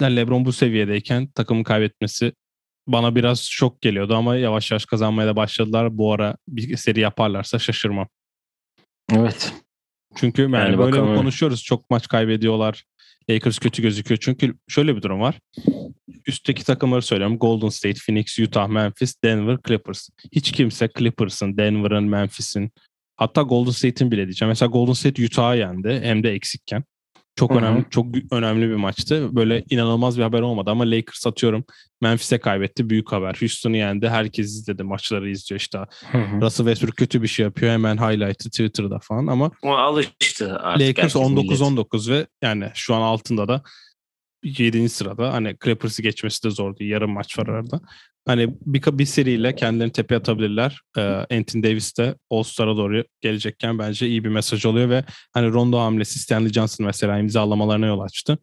yani 0.00 0.16
LeBron 0.16 0.44
bu 0.44 0.52
seviyedeyken 0.52 1.26
takımı 1.26 1.64
kaybetmesi 1.64 2.32
bana 2.86 3.14
biraz 3.14 3.40
şok 3.40 3.80
geliyordu 3.80 4.16
ama 4.16 4.36
yavaş 4.36 4.70
yavaş 4.70 4.84
kazanmaya 4.84 5.28
da 5.28 5.36
başladılar. 5.36 5.98
Bu 5.98 6.12
ara 6.12 6.36
bir 6.48 6.76
seri 6.76 7.00
yaparlarsa 7.00 7.58
şaşırmam. 7.58 8.08
Evet. 9.12 9.52
Çünkü 10.20 10.42
yani, 10.42 10.54
Yani 10.54 10.78
böyle 10.78 10.92
bakalım. 10.92 11.16
konuşuyoruz. 11.16 11.64
Çok 11.64 11.90
maç 11.90 12.08
kaybediyorlar. 12.08 12.84
Lakers 13.30 13.58
kötü 13.58 13.82
gözüküyor. 13.82 14.18
Çünkü 14.22 14.54
şöyle 14.68 14.96
bir 14.96 15.02
durum 15.02 15.20
var. 15.20 15.38
Üstteki 16.26 16.64
takımları 16.64 17.02
söylüyorum. 17.02 17.38
Golden 17.38 17.68
State, 17.68 17.98
Phoenix, 18.06 18.38
Utah, 18.38 18.68
Memphis, 18.68 19.14
Denver, 19.24 19.58
Clippers. 19.68 20.08
Hiç 20.32 20.52
kimse 20.52 20.88
Clippers'ın, 20.98 21.56
Denver'ın, 21.56 22.04
Memphis'in 22.04 22.70
hatta 23.16 23.42
Golden 23.42 23.70
State'in 23.70 24.10
bile 24.10 24.24
diyeceğim. 24.24 24.48
Mesela 24.48 24.68
Golden 24.70 24.92
State 24.92 25.24
Utah'ı 25.24 25.56
yendi 25.56 26.00
hem 26.02 26.22
de 26.22 26.32
eksikken. 26.32 26.84
Çok 27.38 27.50
Hı 27.50 27.54
hı. 27.54 27.58
önemli 27.58 27.84
çok 27.90 28.06
önemli 28.30 28.68
bir 28.68 28.74
maçtı. 28.74 29.36
Böyle 29.36 29.64
inanılmaz 29.70 30.18
bir 30.18 30.22
haber 30.22 30.40
olmadı 30.40 30.70
ama 30.70 30.84
Lakers 30.90 31.26
atıyorum 31.26 31.64
Memphis'e 32.00 32.38
kaybetti. 32.38 32.90
Büyük 32.90 33.12
haber. 33.12 33.36
Houston'u 33.40 33.76
yendi. 33.76 34.08
Herkes 34.08 34.46
izledi. 34.46 34.82
Maçları 34.82 35.30
izliyor 35.30 35.60
işte. 35.60 35.78
Hı 36.12 36.18
hı. 36.18 36.40
Russell 36.40 36.66
Westbrook 36.66 36.96
kötü 36.96 37.22
bir 37.22 37.28
şey 37.28 37.44
yapıyor. 37.44 37.72
Hemen 37.72 37.96
highlight'ı 37.96 38.50
Twitter'da 38.50 38.98
falan 38.98 39.26
ama 39.26 39.50
O 39.62 39.70
alıştı 39.70 40.58
artık. 40.58 40.88
Lakers 40.88 41.16
herkes 41.16 41.30
millet. 41.30 41.60
19-19 41.60 42.10
ve 42.12 42.26
yani 42.42 42.70
şu 42.74 42.94
an 42.94 43.00
altında 43.02 43.48
da 43.48 43.62
7. 44.42 44.88
sırada. 44.88 45.32
Hani 45.32 45.56
Clippers'ı 45.64 46.02
geçmesi 46.02 46.44
de 46.44 46.50
zor 46.50 46.76
değil. 46.78 46.90
Yarım 46.90 47.10
maç 47.10 47.38
var 47.38 47.46
arada. 47.46 47.80
Hani 48.26 48.54
bir, 48.66 48.98
bir 48.98 49.04
seriyle 49.04 49.54
kendilerini 49.54 49.92
tepeye 49.92 50.18
atabilirler. 50.18 50.80
Ee, 50.96 51.00
Anthony 51.00 51.62
Davis 51.62 51.98
de 51.98 52.14
All-Star'a 52.30 52.76
doğru 52.76 53.04
gelecekken 53.20 53.78
bence 53.78 54.08
iyi 54.08 54.24
bir 54.24 54.28
mesaj 54.28 54.66
oluyor 54.66 54.88
ve 54.88 55.04
hani 55.32 55.52
Rondo 55.52 55.78
hamlesi 55.78 56.18
Stanley 56.18 56.52
Johnson 56.52 56.86
mesela 56.86 57.18
imzalamalarına 57.18 57.86
yol 57.86 58.00
açtı. 58.00 58.38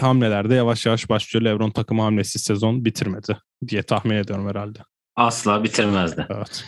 Hamlelerde 0.00 0.54
yavaş 0.54 0.86
yavaş 0.86 1.08
başlıyor. 1.08 1.44
LeBron 1.44 1.70
takımı 1.70 2.02
hamlesi 2.02 2.38
sezon 2.38 2.84
bitirmedi 2.84 3.38
diye 3.68 3.82
tahmin 3.82 4.16
ediyorum 4.16 4.48
herhalde. 4.48 4.78
Asla 5.16 5.64
bitirmezdi. 5.64 6.26
Evet. 6.30 6.64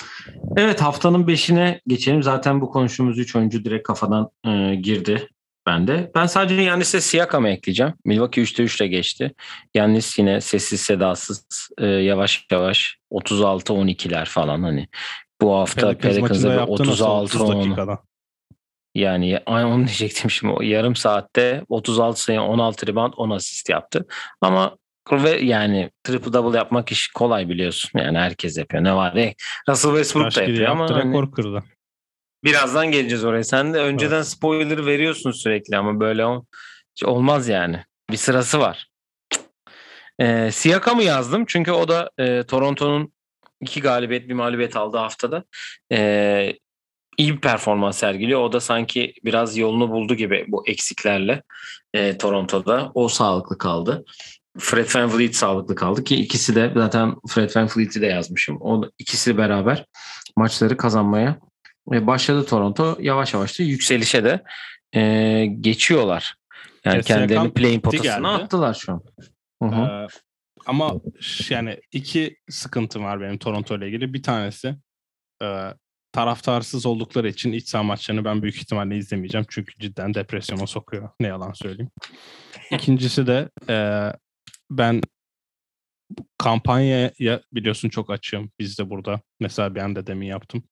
Evet 0.57 0.83
haftanın 0.83 1.27
5'ine 1.27 1.81
geçelim. 1.87 2.23
Zaten 2.23 2.61
bu 2.61 2.71
konuştuğumuz 2.71 3.19
3 3.19 3.37
oyuncu 3.37 3.64
direkt 3.64 3.87
kafadan 3.87 4.31
e, 4.47 4.75
girdi 4.75 5.29
bende. 5.67 6.11
Ben 6.14 6.27
sadece 6.27 6.62
Yannis'e 6.62 7.01
Siakam'ı 7.01 7.49
ekleyeceğim. 7.49 7.95
Milwaukee 8.05 8.43
3'te 8.43 8.62
3 8.62 8.81
ile 8.81 8.87
geçti. 8.89 9.35
Yannis 9.75 10.19
yine 10.19 10.41
sessiz 10.41 10.81
sedasız 10.81 11.69
e, 11.79 11.87
yavaş 11.87 12.47
yavaş 12.51 12.99
36-12'ler 13.12 14.27
falan 14.27 14.62
hani. 14.62 14.89
Bu 15.41 15.55
hafta 15.55 15.99
Pelicans 15.99 16.19
maçında 16.19 16.49
Pelicans 16.49 16.69
yaptı 16.69 16.87
nasıl 16.87 17.05
36 17.05 17.23
30 17.23 17.41
10 17.41 17.64
dakikada. 17.64 17.99
Yani 18.95 19.41
ay 19.47 19.64
onu 19.64 19.87
diyecektim 19.87 20.31
şimdi. 20.31 20.53
O 20.53 20.62
yarım 20.62 20.97
saatte 20.97 21.64
36 21.69 22.23
sayı 22.23 22.41
16 22.41 22.87
rebound 22.87 23.12
10 23.17 23.31
asist 23.31 23.69
yaptı. 23.69 24.07
Ama 24.41 24.77
ve 25.12 25.31
yani 25.31 25.91
triple 26.05 26.33
double 26.33 26.59
yapmak 26.59 26.93
iş 26.93 27.09
kolay 27.09 27.49
biliyorsun. 27.49 27.91
Yani 27.95 28.19
herkes 28.19 28.59
yapıyor. 28.59 28.85
Ne 28.85 28.95
var 28.95 29.14
ya. 29.14 29.33
Russell 29.69 29.91
Westbrook 29.91 30.37
da 30.37 30.41
yapıyor 30.41 30.71
ama 30.71 30.91
hani 30.91 31.09
rekor 31.09 31.33
kırdı. 31.33 31.64
Birazdan 32.47 32.90
geleceğiz 32.90 33.24
oraya. 33.24 33.44
Sen 33.44 33.74
de 33.74 33.78
önceden 33.78 34.16
Evet. 34.16 34.26
spoiler 34.26 34.86
veriyorsun 34.86 35.30
sürekli 35.30 35.76
ama 35.76 36.01
böyle 36.01 36.24
ol- 36.26 36.44
olmaz 37.05 37.49
yani. 37.49 37.84
Bir 38.11 38.16
sırası 38.16 38.59
var. 38.59 38.86
Ee, 40.20 40.51
Siakam'ı 40.53 41.03
yazdım 41.03 41.44
çünkü 41.47 41.72
o 41.72 41.88
da 41.88 42.11
e, 42.18 42.42
Toronto'nun 42.42 43.12
iki 43.61 43.80
galibiyet 43.80 44.28
bir 44.28 44.34
mağlubiyet 44.34 44.76
aldığı 44.76 44.97
haftada 44.99 45.44
e, 45.92 46.53
iyi 47.18 47.34
bir 47.36 47.40
performans 47.40 47.99
sergiliyor. 47.99 48.40
O 48.40 48.53
da 48.53 48.61
sanki 48.61 49.14
biraz 49.24 49.57
yolunu 49.57 49.90
buldu 49.90 50.14
gibi 50.14 50.44
bu 50.49 50.68
eksiklerle 50.68 51.42
e, 51.94 52.18
Toronto'da. 52.18 52.90
O 52.94 53.09
sağlıklı 53.09 53.59
kaldı. 53.59 54.05
Fred 54.59 54.94
VanVleet 54.94 55.36
sağlıklı 55.36 55.74
kaldı 55.74 56.05
ki 56.05 56.16
ikisi 56.16 56.55
de 56.55 56.72
zaten 56.76 57.14
Fred 57.28 57.51
VanVleet'i 57.57 58.01
de 58.01 58.07
yazmışım. 58.07 58.57
O 58.61 58.82
ikisi 58.99 59.38
beraber 59.38 59.86
maçları 60.36 60.76
kazanmaya 60.76 61.30
e, 61.30 61.45
başladı 61.87 62.47
Toronto. 62.47 62.97
Yavaş 63.01 63.34
yavaş 63.34 63.59
da 63.59 63.62
yükselişe 63.62 64.24
de 64.24 64.43
e, 64.95 65.47
geçiyorlar. 65.61 66.34
Yani 66.84 66.97
Kesin 66.97 67.14
kendilerini 67.14 67.53
play'in 67.53 67.80
potasına 67.80 68.16
geldi. 68.16 68.26
attılar 68.26 68.74
şu 68.74 68.93
an. 68.93 69.03
Hı 69.62 69.68
hı. 69.68 70.05
Ee, 70.05 70.07
ama 70.66 70.95
yani 71.51 71.80
iki 71.93 72.37
sıkıntım 72.51 73.05
var 73.05 73.20
benim 73.20 73.39
Toronto 73.39 73.76
ile 73.76 73.87
ilgili. 73.87 74.14
Bir 74.14 74.22
tanesi 74.22 74.76
e, 75.43 75.74
taraftarsız 76.12 76.87
oldukları 76.87 77.28
için 77.28 77.53
iç 77.53 77.68
saha 77.68 77.82
maçlarını 77.82 78.24
ben 78.24 78.43
büyük 78.43 78.57
ihtimalle 78.57 78.97
izlemeyeceğim. 78.97 79.47
Çünkü 79.51 79.78
cidden 79.78 80.14
depresyona 80.14 80.66
sokuyor. 80.66 81.11
Ne 81.20 81.26
yalan 81.26 81.53
söyleyeyim. 81.53 81.91
İkincisi 82.70 83.26
de 83.26 83.49
e, 83.68 83.76
ben 84.70 85.01
kampanyaya 86.39 87.41
biliyorsun 87.53 87.89
çok 87.89 88.11
açığım. 88.11 88.51
Biz 88.59 88.78
de 88.78 88.91
burada. 88.91 89.20
Mesela 89.41 89.74
ben 89.74 89.97
de 89.97 90.07
demin 90.07 90.26
yaptım. 90.26 90.64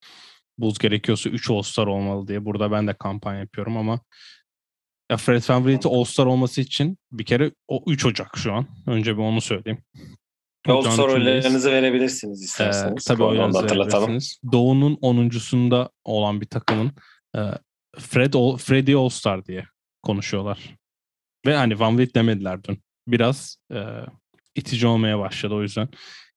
Buz 0.59 0.79
gerekiyorsa 0.79 1.31
3 1.31 1.51
All-Star 1.51 1.87
olmalı 1.87 2.29
diye. 2.29 2.45
Burada 2.45 2.71
ben 2.73 2.87
de 2.89 2.95
kampanya 2.95 3.41
yapıyorum 3.41 3.77
ama 3.77 4.01
ya 5.11 5.17
Fred 5.17 5.43
VanVleet'in 5.49 5.89
All-Star 5.91 6.27
olması 6.27 6.61
için 6.61 6.99
bir 7.13 7.25
kere 7.25 7.53
o 7.69 7.85
3 7.87 8.07
Ocak 8.07 8.37
şu 8.37 8.53
an. 8.53 8.67
Önce 8.87 9.17
bir 9.17 9.23
onu 9.23 9.41
söyleyeyim. 9.41 9.83
Sorularınızı 10.67 11.49
üçündeyiz. 11.49 11.67
verebilirsiniz 11.67 12.43
Ee, 12.43 12.45
isterseniz. 12.45 13.05
tabii 13.05 13.23
onu 13.23 13.31
da 13.31 13.33
oylarınızı 13.35 13.59
hatırlatalım. 13.59 14.03
verebilirsiniz. 14.09 14.53
Doğu'nun 14.53 14.95
10.sunda 14.97 15.91
olan 16.05 16.41
bir 16.41 16.47
takımın 16.47 16.93
e, 17.37 17.41
Fred 17.99 18.35
All- 18.35 18.57
Freddy 18.57 18.95
All-Star 18.95 19.45
diye 19.47 19.67
konuşuyorlar. 20.03 20.77
Ve 21.47 21.57
hani 21.57 21.81
Van 21.81 21.99
Vliet 21.99 22.15
demediler 22.15 22.65
dün. 22.65 22.83
Biraz 23.09 23.57
e, 23.73 23.79
itici 24.55 24.87
olmaya 24.87 25.19
başladı 25.19 25.55
o 25.55 25.63
yüzden. 25.63 25.89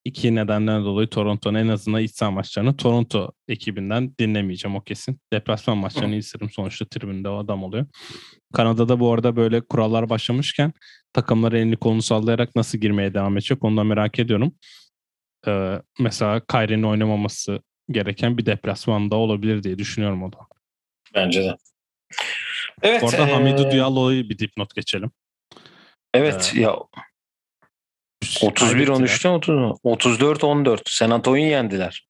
İki 0.08 0.34
nedenden 0.34 0.84
dolayı 0.84 1.08
Toronto'nun 1.08 1.58
en 1.58 1.68
azından 1.68 2.02
iç 2.02 2.14
saha 2.14 2.30
maçlarını 2.30 2.76
Toronto 2.76 3.32
ekibinden 3.48 4.14
dinlemeyeceğim 4.18 4.76
o 4.76 4.80
kesin. 4.80 5.20
Deplasman 5.32 5.78
maçlarını 5.78 6.14
izlerim 6.14 6.50
sonuçta 6.50 6.84
tribünde 6.84 7.28
o 7.28 7.38
adam 7.38 7.64
oluyor. 7.64 7.86
Kanada'da 8.52 9.00
bu 9.00 9.12
arada 9.12 9.36
böyle 9.36 9.60
kurallar 9.60 10.08
başlamışken 10.08 10.72
takımlar 11.12 11.52
elini 11.52 11.76
kolunu 11.76 12.02
sallayarak 12.02 12.56
nasıl 12.56 12.78
girmeye 12.78 13.14
devam 13.14 13.36
edecek 13.36 13.64
onu 13.64 13.76
da 13.76 13.84
merak 13.84 14.18
ediyorum. 14.18 14.52
Ee, 15.46 15.82
mesela 15.98 16.40
Kyrie'nin 16.40 16.82
oynamaması 16.82 17.60
gereken 17.90 18.38
bir 18.38 18.46
deplasmanda 18.46 19.16
olabilir 19.16 19.62
diye 19.62 19.78
düşünüyorum 19.78 20.22
o 20.22 20.32
da. 20.32 20.38
Bence 21.14 21.44
de. 21.44 21.56
Evet. 22.82 23.02
Bu 23.02 23.08
arada 23.08 23.28
ee, 23.28 23.32
Hamidou 23.32 23.70
Diallo'yu 23.70 24.28
bir 24.28 24.38
dipnot 24.38 24.74
geçelim. 24.74 25.10
Evet 26.14 26.52
Ee, 26.56 26.60
ya 26.60 26.76
31 28.22 28.54
Kaybettiler. 28.54 28.96
13'te 28.96 29.28
30 29.28 29.78
34 29.82 30.44
14 30.44 30.82
San 30.86 31.10
Antonio'yu 31.10 31.50
yendiler. 31.50 32.08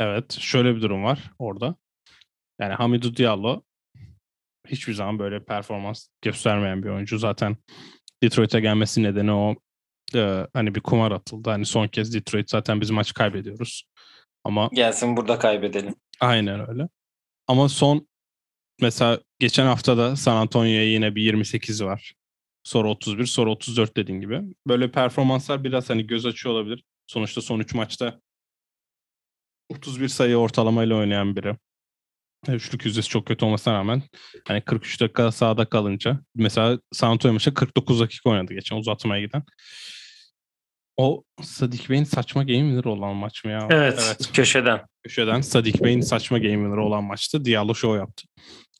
Evet 0.00 0.32
şöyle 0.40 0.76
bir 0.76 0.82
durum 0.82 1.04
var 1.04 1.18
orada. 1.38 1.74
Yani 2.60 2.74
Hamidou 2.74 3.16
Diallo 3.16 3.62
hiçbir 4.68 4.94
zaman 4.94 5.18
böyle 5.18 5.44
performans 5.44 6.08
göstermeyen 6.22 6.82
bir 6.82 6.88
oyuncu. 6.88 7.18
Zaten 7.18 7.56
Detroit'e 8.22 8.60
gelmesi 8.60 9.02
nedeni 9.02 9.32
o 9.32 9.54
e, 10.14 10.46
hani 10.52 10.74
bir 10.74 10.80
kumar 10.80 11.12
atıldı. 11.12 11.50
Hani 11.50 11.66
son 11.66 11.88
kez 11.88 12.14
Detroit 12.14 12.50
zaten 12.50 12.80
biz 12.80 12.90
maç 12.90 13.14
kaybediyoruz. 13.14 13.84
Ama 14.44 14.70
Gelsin 14.72 15.16
burada 15.16 15.38
kaybedelim. 15.38 15.94
aynen 16.20 16.70
öyle. 16.70 16.88
Ama 17.46 17.68
son 17.68 18.08
mesela 18.80 19.20
geçen 19.38 19.66
hafta 19.66 19.96
da 19.96 20.16
San 20.16 20.36
Antonio'ya 20.36 20.84
yine 20.90 21.14
bir 21.14 21.22
28 21.22 21.84
var. 21.84 22.14
Sonra 22.66 22.88
31, 22.88 23.26
sonra 23.26 23.50
34 23.50 23.96
dediğin 23.96 24.20
gibi. 24.20 24.42
Böyle 24.68 24.90
performanslar 24.90 25.64
biraz 25.64 25.90
hani 25.90 26.06
göz 26.06 26.26
açıyor 26.26 26.54
olabilir. 26.54 26.84
Sonuçta 27.06 27.40
son 27.40 27.60
3 27.60 27.74
maçta 27.74 28.20
31 29.68 30.08
sayı 30.08 30.36
ortalamayla 30.36 30.96
oynayan 30.96 31.36
biri. 31.36 31.56
E, 32.48 32.52
Üçlük 32.52 32.84
yüzdesi 32.86 33.08
çok 33.08 33.26
kötü 33.26 33.44
olmasına 33.44 33.74
rağmen 33.74 34.02
hani 34.48 34.60
43 34.60 35.00
dakika 35.00 35.32
sahada 35.32 35.64
kalınca 35.64 36.20
mesela 36.34 36.78
San 36.92 37.10
Antonio 37.10 37.32
maçı 37.32 37.54
49 37.54 38.00
dakika 38.00 38.30
oynadı 38.30 38.54
geçen 38.54 38.76
uzatmaya 38.76 39.20
giden. 39.26 39.42
O 40.96 41.22
Sadik 41.42 41.90
Bey'in 41.90 42.04
saçma 42.04 42.42
game 42.42 42.58
winner 42.58 42.84
olan 42.84 43.16
maç 43.16 43.44
mı 43.44 43.50
ya? 43.50 43.68
Evet, 43.70 44.30
köşeden. 44.32 44.80
köşeden 45.02 45.40
Sadik 45.40 45.84
Bey'in 45.84 46.00
saçma 46.00 46.38
game 46.38 46.54
winner 46.54 46.76
olan 46.76 47.04
maçtı. 47.04 47.44
Diallo 47.44 47.74
show 47.74 47.98
yaptı. 47.98 48.26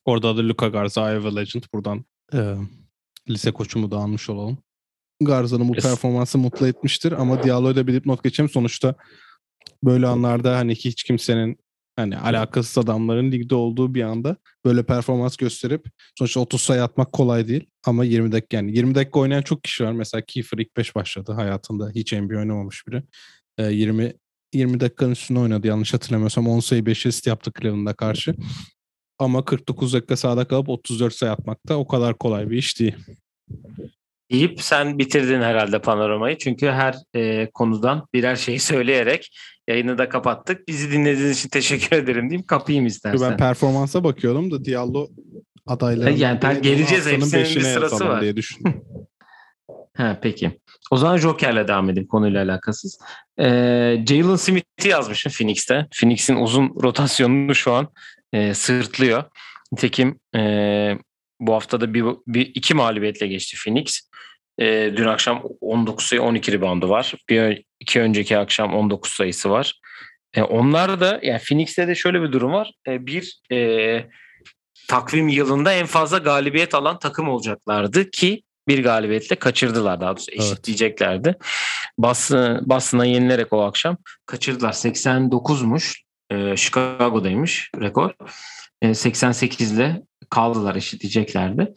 Orada 0.05 0.37
da 0.37 0.49
Luka 0.49 0.69
Garza, 0.69 1.13
Iowa 1.13 1.35
Legend 1.35 1.63
buradan 1.75 2.05
e, 2.35 2.55
lise 3.31 3.53
koçumu 3.53 3.91
da 3.91 3.97
almış 3.97 4.31
olalım. 4.31 4.59
Garza'nın 5.21 5.69
bu 5.69 5.75
Yes. 5.75 5.85
performansı 5.85 6.39
mutlu 6.39 6.67
etmiştir 6.67 7.13
ama 7.13 7.43
Diallo'ya 7.43 7.77
da 7.77 7.87
bir 7.87 7.93
dipnot 7.93 8.25
geçeyim. 8.25 8.51
Sonuçta 8.51 8.95
böyle 9.85 10.07
anlarda 10.07 10.57
hani 10.57 10.75
hiç 10.75 11.03
kimsenin 11.05 11.59
hani 11.97 12.19
alakasız 12.19 12.79
adamların 12.79 13.33
ligde 13.33 13.55
olduğu 13.55 13.95
bir 13.95 14.03
anda 14.03 14.37
böyle 14.65 14.83
performans 14.83 15.37
gösterip 15.37 15.87
sonuçta 16.19 16.41
30 16.41 16.63
sayı 16.63 16.83
atmak 16.83 17.13
kolay 17.13 17.49
değil 17.49 17.67
ama 17.87 18.05
20 18.05 18.33
dakika 18.33 18.57
yani 18.57 18.77
20 18.77 18.95
dakika 18.95 19.19
oynayan 19.19 19.43
çok 19.43 19.65
kişi 19.65 19.85
var. 19.85 19.93
Mesela 19.93 20.23
Kiefer 20.27 20.59
ilk 20.59 20.77
5 20.77 20.95
başladı 20.95 21.33
hayatında 21.33 21.91
hiç 21.95 22.13
NBA 22.13 22.39
oynamamış 22.39 22.87
biri. 22.89 23.03
E, 23.59 23.73
20 23.73 24.13
20 24.55 24.81
dakikanın 24.81 25.11
üstünde 25.13 25.39
oynadı 25.41 25.67
yanlış 25.67 25.95
hatırlamıyorsam 25.95 26.49
10 26.49 26.61
sayı 26.61 26.87
5 26.87 27.07
asist 27.07 27.27
yaptı 27.27 27.51
Cleveland'a 27.61 27.95
karşı. 27.95 28.35
Ama 29.19 29.45
49 29.45 29.95
dakika 29.95 30.17
sahada 30.17 30.45
kalıp 30.45 30.69
34 30.69 31.15
sayı 31.15 31.33
atmak 31.33 31.69
da 31.69 31.79
o 31.79 31.87
kadar 31.87 32.19
kolay 32.19 32.51
bir 32.51 32.57
iş 32.57 32.81
değil. 32.81 32.97
Deyip 34.31 34.63
sen 34.63 34.99
bitirdin 34.99 35.41
herhalde 35.41 35.81
panoramayı. 35.81 36.39
Çünkü 36.39 36.67
her 36.67 36.95
e, 37.15 37.51
konudan 37.51 38.07
birer 38.15 38.37
şeyi 38.37 38.61
söyleyerek 38.73 39.37
yayını 39.69 39.99
da 39.99 40.09
kapattık. 40.09 40.69
Bizi 40.69 40.93
dinlediğiniz 40.93 41.39
için 41.39 41.49
teşekkür 41.49 41.97
ederim 41.97 42.31
diyeyim. 42.31 42.47
Kapayım 42.47 42.87
istersen. 42.87 43.31
Ben 43.31 43.37
performansa 43.37 44.05
bakıyordum 44.05 44.51
da 44.51 44.65
Diallo 44.65 45.09
adayları. 45.67 46.13
Yani 46.13 46.39
per- 46.39 46.61
geleceğiz, 46.61 47.07
hepsinin 47.07 47.45
bir 47.45 47.61
sırası 47.61 48.09
var. 48.09 48.23
diye 48.23 48.37
düşündüm. 48.37 48.83
Ha, 49.97 50.19
peki. 50.23 50.61
O 50.91 50.97
zaman 50.97 51.17
Joker'le 51.17 51.69
devam 51.69 51.91
edeyim 51.91 52.09
konuyla 52.09 52.45
alakasız. 52.45 52.99
Ee, 53.39 53.45
Jalen 54.09 54.37
Smith'i 54.37 54.89
yazmışım 54.89 55.33
Phoenix'te. 55.33 55.87
Phoenix'in 56.01 56.37
uzun 56.37 56.75
rotasyonunu 56.83 57.55
şu 57.55 57.73
an 57.73 57.89
e, 58.33 58.55
sırtlıyor. 58.55 59.25
Nitekim 59.73 60.21
e, 60.37 60.41
Bu 61.41 61.55
hafta 61.55 61.81
da 61.81 61.95
bir, 61.95 62.05
bir 62.27 62.53
iki 62.55 62.75
mağlubiyetle 62.75 63.27
geçti 63.27 63.57
Phoenix. 63.65 64.01
E, 64.59 64.93
dün 64.97 65.07
akşam 65.07 65.43
19 65.61 66.07
sayı 66.07 66.23
12 66.23 66.53
reboundu 66.53 66.89
var. 66.89 67.15
Bir 67.29 67.65
iki 67.81 68.01
önceki 68.01 68.39
akşam 68.39 68.75
19 68.75 69.13
sayısı 69.13 69.51
var. 69.51 69.81
E, 70.35 70.43
onlar 70.43 71.01
da 71.01 71.21
yani 71.23 71.41
Phoenix'te 71.49 71.89
de 71.89 71.95
şöyle 71.95 72.23
bir 72.23 72.33
durum 72.33 72.53
var. 72.53 72.73
E, 72.89 73.07
bir 73.07 73.41
e, 73.53 74.05
takvim 74.89 75.29
yılında 75.29 75.73
en 75.73 75.87
fazla 75.87 76.19
galibiyet 76.19 76.75
alan 76.75 76.99
takım 76.99 77.29
olacaklardı 77.29 78.11
ki 78.11 78.43
bir 78.69 78.83
galibiyetle 78.83 79.37
kaçırdılar 79.37 80.01
daha 80.01 80.11
doğrusu 80.11 80.33
eşitleyeceklerdi. 80.33 81.29
Evet. 81.29 81.41
Boston, 81.99 82.63
Boston'a 82.67 83.05
yenilerek 83.05 83.53
o 83.53 83.63
akşam 83.63 83.97
kaçırdılar. 84.27 84.73
89'muş. 84.73 86.06
E, 86.31 86.57
Chicago'daymış 86.57 87.71
rekor. 87.81 88.11
E, 88.83 88.95
88 88.95 89.73
ile 89.73 90.03
kaldılar 90.31 90.75
eşitleyeceklerdi. 90.75 91.75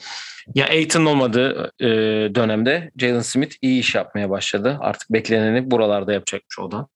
Ya 0.55 0.67
Aiton 0.67 1.05
olmadığı 1.05 1.71
e, 1.79 1.87
dönemde 2.35 2.91
Jalen 2.97 3.21
Smith 3.21 3.55
iyi 3.61 3.79
iş 3.79 3.95
yapmaya 3.95 4.29
başladı. 4.29 4.77
Artık 4.81 5.09
bekleneni 5.09 5.71
buralarda 5.71 6.13
yapacakmış 6.13 6.59
o 6.59 6.71
da. 6.71 6.87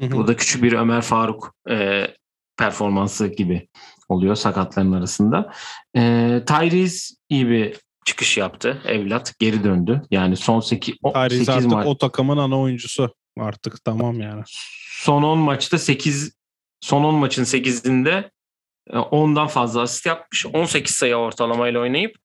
Hı 0.00 0.06
hı. 0.06 0.10
Bu 0.10 0.26
da 0.26 0.36
küçük 0.36 0.62
bir 0.62 0.72
Ömer 0.72 1.02
Faruk 1.02 1.54
e, 1.70 2.06
performansı 2.56 3.26
gibi 3.26 3.68
oluyor 4.08 4.34
sakatların 4.34 4.92
arasında. 4.92 5.52
E, 5.96 6.00
Tyrese 6.46 7.14
iyi 7.28 7.48
bir 7.48 7.76
çıkış 8.04 8.36
yaptı. 8.36 8.82
Evlat 8.86 9.34
geri 9.38 9.64
döndü. 9.64 10.02
Yani 10.10 10.36
son 10.36 10.60
8, 10.60 10.94
Tyrese 11.14 11.36
8 11.36 11.48
artık 11.48 11.70
maç. 11.70 11.86
o 11.86 11.98
takımın 11.98 12.36
ana 12.36 12.60
oyuncusu. 12.60 13.14
Artık 13.38 13.84
tamam 13.84 14.20
yani. 14.20 14.42
Son 15.02 15.22
10 15.22 15.38
maçta 15.38 15.78
8 15.78 16.39
son 16.80 17.04
10 17.04 17.14
maçın 17.14 17.44
8'inde 17.44 18.30
10'dan 18.88 19.46
e, 19.46 19.48
fazla 19.48 19.80
asist 19.80 20.06
yapmış. 20.06 20.46
18 20.46 20.94
sayı 20.94 21.16
ortalamayla 21.16 21.80
oynayıp 21.80 22.16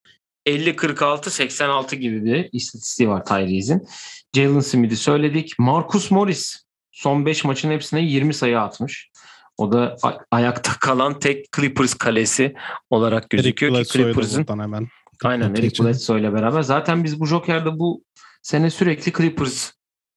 50-46-86 0.48 1.96
gibi 1.96 2.26
bir 2.26 2.50
istatistiği 2.52 3.10
var 3.10 3.26
Tyrese'in. 3.26 3.88
Jalen 4.36 4.60
Smith'i 4.60 4.98
söyledik. 4.98 5.54
Marcus 5.60 6.12
Morris 6.12 6.66
son 6.92 7.26
5 7.26 7.44
maçın 7.44 7.72
hepsine 7.72 8.02
20 8.02 8.34
sayı 8.34 8.62
atmış. 8.62 9.10
O 9.58 9.72
da 9.72 9.96
ayakta 10.32 10.72
kalan 10.80 11.20
tek 11.20 11.52
Clippers 11.56 11.94
kalesi 11.94 12.54
olarak 12.90 13.30
gözüküyor 13.30 13.76
Eric 13.76 13.90
ki 13.90 13.98
Clippers'ın 13.98 14.46
hemen. 14.48 14.88
Aynen 15.24 15.56
Eric 15.56 15.84
Bledsoe 15.84 16.20
ile 16.20 16.34
beraber. 16.34 16.62
Zaten 16.62 17.04
biz 17.04 17.20
bu 17.20 17.26
Joker'da 17.26 17.80
bu 17.80 18.04
sene 18.42 18.70
sürekli 18.70 19.14
Clippers 19.14 19.72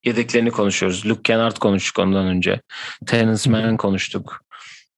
yedeklerini 0.04 0.50
konuşuyoruz. 0.50 1.06
Luke 1.06 1.22
Kennard 1.22 1.56
konuştuk 1.56 1.98
ondan 1.98 2.26
önce. 2.26 2.60
Terence 3.06 3.50
Mann 3.50 3.76
konuştuk. 3.76 4.40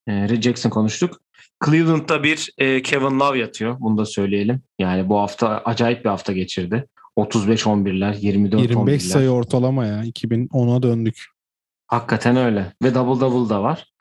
E, 0.07 0.41
Jackson 0.41 0.69
konuştuk. 0.69 1.21
Cleveland'da 1.65 2.23
bir 2.23 2.49
e, 2.57 2.81
Kevin 2.81 3.19
Love 3.19 3.39
yatıyor. 3.39 3.77
Bunu 3.79 3.97
da 3.97 4.05
söyleyelim. 4.05 4.61
Yani 4.79 5.09
bu 5.09 5.19
hafta 5.19 5.61
acayip 5.65 6.05
bir 6.05 6.09
hafta 6.09 6.33
geçirdi. 6.33 6.87
35-11'ler, 7.17 8.15
24-11'ler. 8.15 8.61
25 8.61 9.03
sayı 9.03 9.29
ortalama 9.29 9.85
ya. 9.85 10.03
2010'a 10.03 10.83
döndük. 10.83 11.25
Hakikaten 11.87 12.35
öyle. 12.35 12.73
Ve 12.83 12.95
double 12.95 13.21
double 13.21 13.49
da 13.49 13.63
var. 13.63 13.91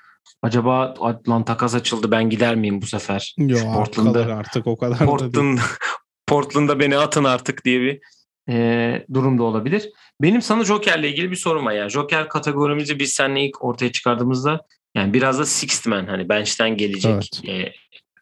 Acaba 0.43 0.95
lan 1.29 1.45
takas 1.45 1.75
açıldı 1.75 2.11
ben 2.11 2.31
gider 2.31 2.55
miyim 2.55 2.83
bu 2.83 2.87
sefer? 2.87 3.35
Yok 3.39 3.75
Portland'da 3.75 4.35
artık 4.35 4.67
o 4.67 4.77
kadar 4.77 4.99
Portland, 4.99 5.59
Portland'da 6.27 6.81
beni 6.81 6.97
atın 6.97 7.25
artık 7.25 7.65
diye 7.65 7.81
bir 7.81 8.01
e, 8.49 9.07
durum 9.15 9.39
da 9.39 9.43
olabilir. 9.43 9.91
Benim 10.21 10.43
sana 10.43 10.65
Joker'le 10.65 11.05
ilgili 11.05 11.31
bir 11.31 11.37
sorum 11.37 11.67
var. 11.67 11.73
Yani 11.73 11.91
Joker 11.91 12.29
kategorimizi 12.29 12.99
biz 12.99 13.13
seninle 13.13 13.45
ilk 13.45 13.65
ortaya 13.65 13.93
çıkardığımızda 13.93 14.61
yani 14.95 15.13
biraz 15.13 15.39
da 15.39 15.47
sixth 15.47 15.87
man 15.87 16.07
hani 16.07 16.29
bench'ten 16.29 16.77
gelecek 16.77 17.41
evet. 17.45 17.69
e, 17.69 17.73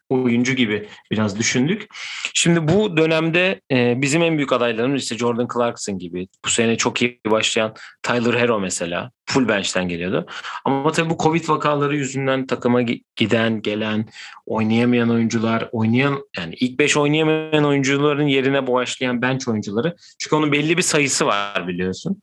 oyuncu 0.09 0.53
gibi 0.53 0.87
biraz 1.11 1.39
düşündük. 1.39 1.87
Şimdi 2.33 2.67
bu 2.67 2.97
dönemde 2.97 3.61
e, 3.71 4.01
bizim 4.01 4.21
en 4.21 4.37
büyük 4.37 4.53
adaylarımız 4.53 5.01
işte 5.01 5.17
Jordan 5.17 5.47
Clarkson 5.53 5.97
gibi. 5.97 6.27
Bu 6.45 6.49
sene 6.49 6.77
çok 6.77 7.01
iyi 7.01 7.19
başlayan 7.31 7.73
Tyler 8.03 8.33
Hero 8.33 8.59
mesela. 8.59 9.11
Full 9.25 9.47
bench'ten 9.47 9.87
geliyordu. 9.87 10.25
Ama 10.65 10.91
tabii 10.91 11.09
bu 11.09 11.17
Covid 11.17 11.49
vakaları 11.49 11.97
yüzünden 11.97 12.47
takıma 12.47 12.81
giden, 13.15 13.61
gelen, 13.61 14.05
oynayamayan 14.45 15.09
oyuncular, 15.09 15.69
oynayan 15.71 16.19
yani 16.37 16.55
ilk 16.59 16.79
5 16.79 16.97
oynayamayan 16.97 17.65
oyuncuların 17.65 18.27
yerine 18.27 18.67
başlayan 18.67 19.21
bench 19.21 19.47
oyuncuları. 19.47 19.95
Çünkü 20.19 20.35
onun 20.35 20.51
belli 20.51 20.77
bir 20.77 20.81
sayısı 20.81 21.25
var 21.25 21.67
biliyorsun. 21.67 22.21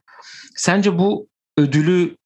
Sence 0.57 0.99
bu 0.99 1.29
ödülü 1.57 2.17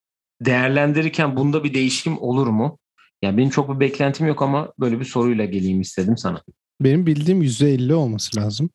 değerlendirirken 0.40 1.36
bunda 1.36 1.64
bir 1.64 1.74
değişim 1.74 2.18
olur 2.18 2.46
mu? 2.46 2.78
Yani 3.22 3.36
benim 3.36 3.50
çok 3.50 3.74
bir 3.74 3.80
beklentim 3.80 4.26
yok 4.26 4.42
ama 4.42 4.72
böyle 4.80 5.00
bir 5.00 5.04
soruyla 5.04 5.44
geleyim 5.44 5.80
istedim 5.80 6.16
sana. 6.16 6.42
Benim 6.80 7.06
bildiğim 7.06 7.42
%50 7.42 7.92
olması 7.92 8.40
lazım. 8.40 8.70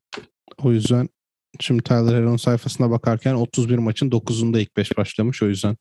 O 0.63 0.71
yüzden 0.71 1.09
şimdi 1.59 1.83
Tyler 1.83 2.15
Heron 2.15 2.37
sayfasına 2.37 2.91
bakarken 2.91 3.33
31 3.33 3.77
maçın 3.77 4.09
9'unda 4.09 4.59
ilk 4.59 4.77
5 4.77 4.97
başlamış. 4.97 5.43
O 5.43 5.47
yüzden 5.47 5.77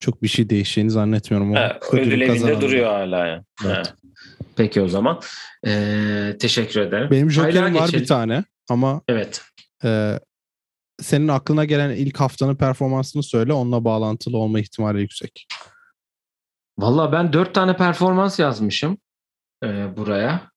çok 0.00 0.22
bir 0.22 0.28
şey 0.28 0.50
değişeceğini 0.50 0.90
zannetmiyorum. 0.90 1.52
Ha, 1.52 1.78
ödül 1.92 2.20
evinde 2.20 2.60
duruyor 2.60 2.86
hala. 2.86 3.26
Yani. 3.26 3.42
Evet. 3.66 3.94
Peki 4.56 4.80
o 4.80 4.88
zaman. 4.88 5.20
Ee, 5.66 6.36
teşekkür 6.40 6.80
ederim. 6.80 7.10
Benim 7.10 7.30
jokerim 7.30 7.74
var 7.74 7.84
geçelim. 7.84 8.00
bir 8.00 8.06
tane 8.06 8.44
ama 8.68 9.02
evet. 9.08 9.42
E, 9.84 10.20
senin 11.00 11.28
aklına 11.28 11.64
gelen 11.64 11.90
ilk 11.90 12.20
haftanın 12.20 12.56
performansını 12.56 13.22
söyle. 13.22 13.52
Onunla 13.52 13.84
bağlantılı 13.84 14.36
olma 14.36 14.60
ihtimali 14.60 15.00
yüksek. 15.00 15.46
Valla 16.78 17.12
ben 17.12 17.32
dört 17.32 17.54
tane 17.54 17.76
performans 17.76 18.38
yazmışım 18.38 18.98
e, 19.64 19.96
buraya. 19.96 20.50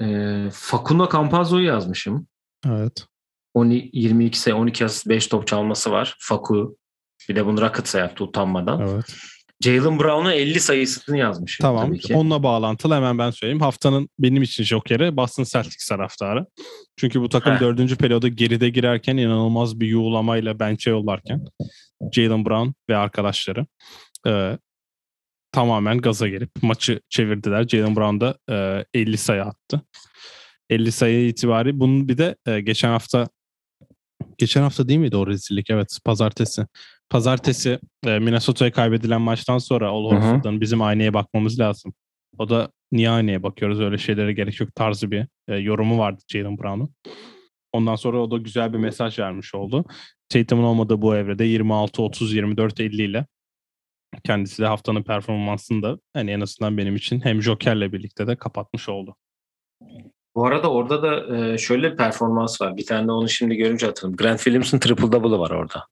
E, 0.00 0.06
Facundo 0.52 1.08
Campazzo'yu 1.12 1.66
yazmışım. 1.66 2.26
Evet. 2.66 3.06
10, 3.54 3.70
22 3.92 4.40
sayı 4.40 4.56
12 4.56 4.84
asist 4.84 5.08
5 5.08 5.26
top 5.26 5.46
çalması 5.46 5.90
var. 5.90 6.16
Faku. 6.20 6.76
Bir 7.28 7.36
de 7.36 7.46
bunu 7.46 7.60
Rockets 7.60 7.94
yaptı 7.94 8.24
utanmadan. 8.24 8.80
Evet. 8.80 9.14
Jalen 9.60 9.98
Brown'un 9.98 10.30
50 10.30 10.60
sayısını 10.60 11.16
yazmışım. 11.18 11.62
Tamam. 11.64 11.86
Tabii 11.86 11.98
ki. 11.98 12.14
Onunla 12.14 12.42
bağlantılı 12.42 12.94
hemen 12.94 13.18
ben 13.18 13.30
söyleyeyim. 13.30 13.60
Haftanın 13.60 14.08
benim 14.18 14.42
için 14.42 14.64
jokeri 14.64 15.16
Boston 15.16 15.44
Celtics 15.44 15.88
taraftarı. 15.88 16.46
Çünkü 16.96 17.20
bu 17.20 17.28
takım 17.28 17.54
Heh. 17.54 17.60
dördüncü 17.60 17.96
periyoda 17.96 18.28
geride 18.28 18.68
girerken 18.68 19.16
inanılmaz 19.16 19.80
bir 19.80 19.86
yuğulamayla 19.86 20.58
bench'e 20.58 20.90
yollarken 20.90 21.44
Jalen 22.12 22.44
Brown 22.44 22.72
ve 22.88 22.96
arkadaşları 22.96 23.66
e, 24.26 24.58
tamamen 25.52 25.98
gaza 25.98 26.28
gelip 26.28 26.50
maçı 26.62 27.00
çevirdiler. 27.08 27.68
Jalen 27.68 27.96
Brown 27.96 28.20
da 28.20 28.38
e, 28.94 29.00
50 29.00 29.18
sayı 29.18 29.42
attı. 29.42 29.82
50 30.70 30.92
sayı 30.92 31.28
itibari. 31.28 31.80
Bunun 31.80 32.08
bir 32.08 32.18
de 32.18 32.36
e, 32.46 32.60
geçen 32.60 32.88
hafta 32.88 33.28
geçen 34.38 34.62
hafta 34.62 34.88
değil 34.88 35.00
miydi 35.00 35.16
o 35.16 35.26
rezillik? 35.26 35.70
Evet 35.70 35.98
pazartesi. 36.04 36.66
Pazartesi 37.10 37.78
e, 38.06 38.18
Minnesota'ya 38.18 38.72
kaybedilen 38.72 39.20
maçtan 39.20 39.58
sonra 39.58 39.88
Al 39.88 40.04
Horford'dan 40.04 40.60
bizim 40.60 40.82
aynaya 40.82 41.14
bakmamız 41.14 41.60
lazım. 41.60 41.94
O 42.38 42.48
da 42.48 42.70
niye 42.92 43.10
aynaya 43.10 43.42
bakıyoruz 43.42 43.80
öyle 43.80 43.98
şeylere 43.98 44.32
gerek 44.32 44.60
yok 44.60 44.74
tarzı 44.74 45.10
bir 45.10 45.26
e, 45.48 45.56
yorumu 45.56 45.98
vardı 45.98 46.22
Jalen 46.28 46.58
Brown'un. 46.58 46.94
Ondan 47.72 47.96
sonra 47.96 48.22
o 48.22 48.30
da 48.30 48.36
güzel 48.36 48.72
bir 48.72 48.78
mesaj 48.78 49.18
vermiş 49.18 49.54
oldu. 49.54 49.84
Tatum'un 50.28 50.64
olmadığı 50.64 51.02
bu 51.02 51.16
evrede 51.16 51.44
26, 51.44 52.02
30, 52.02 52.34
24, 52.34 52.80
50 52.80 53.02
ile 53.02 53.26
kendisi 54.24 54.62
de 54.62 54.66
haftanın 54.66 55.02
performansını 55.02 55.82
da 55.82 55.98
hani 56.14 56.30
en 56.30 56.40
azından 56.40 56.78
benim 56.78 56.96
için 56.96 57.20
hem 57.20 57.42
Joker'le 57.42 57.92
birlikte 57.92 58.26
de 58.26 58.36
kapatmış 58.36 58.88
oldu. 58.88 59.16
Bu 60.34 60.46
arada 60.46 60.70
orada 60.70 61.02
da 61.02 61.36
e, 61.36 61.58
şöyle 61.58 61.92
bir 61.92 61.96
performans 61.96 62.60
var. 62.60 62.76
Bir 62.76 62.86
tane 62.86 63.08
de 63.08 63.12
onu 63.12 63.28
şimdi 63.28 63.56
görünce 63.56 63.86
hatırladım. 63.86 64.16
Grant 64.16 64.38
Williams'ın 64.38 64.78
triple 64.78 65.12
double'ı 65.12 65.38
var 65.38 65.50
orada 65.50 65.86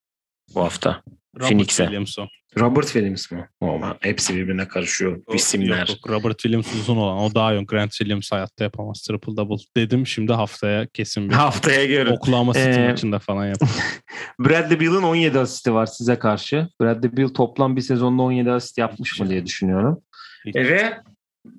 bu 0.54 0.60
hafta. 0.60 1.02
Robert 1.36 1.48
Phoenix'e. 1.48 1.84
Williams 1.84 2.18
o. 2.18 2.26
Robert 2.58 2.86
Williams 2.86 3.30
mı? 3.30 3.48
Oh, 3.60 3.94
hepsi 4.00 4.36
birbirine 4.36 4.68
karışıyor. 4.68 5.22
O, 5.26 5.34
isimler. 5.34 5.78
Yok, 5.78 5.88
yok, 5.88 6.10
Robert 6.10 6.38
Williams 6.38 6.74
uzun 6.74 6.96
olan. 6.96 7.18
O 7.18 7.34
daha 7.34 7.52
yok. 7.52 7.68
Grant 7.68 7.92
Williams 7.92 8.32
hayatta 8.32 8.64
yapamaz. 8.64 9.02
Triple 9.02 9.36
double 9.36 9.62
dedim. 9.76 10.06
Şimdi 10.06 10.32
haftaya 10.32 10.86
kesin 10.86 11.28
bir 11.28 11.34
haftaya 11.34 11.84
göre. 11.84 12.10
Oklahoma 12.10 12.52
City 12.52 12.80
ee, 12.80 12.88
maçında 12.90 13.18
falan 13.18 13.46
yapar. 13.46 13.68
Bradley 14.40 14.80
Beal'ın 14.80 15.02
17 15.02 15.38
asisti 15.38 15.74
var 15.74 15.86
size 15.86 16.18
karşı. 16.18 16.68
Bradley 16.80 17.16
Beal 17.16 17.28
toplam 17.28 17.76
bir 17.76 17.80
sezonda 17.80 18.22
17 18.22 18.50
asist 18.50 18.78
yapmış 18.78 19.20
mı 19.20 19.30
diye 19.30 19.46
düşünüyorum. 19.46 20.02
Hiç. 20.46 20.56
E 20.56 20.68
ve 20.68 20.96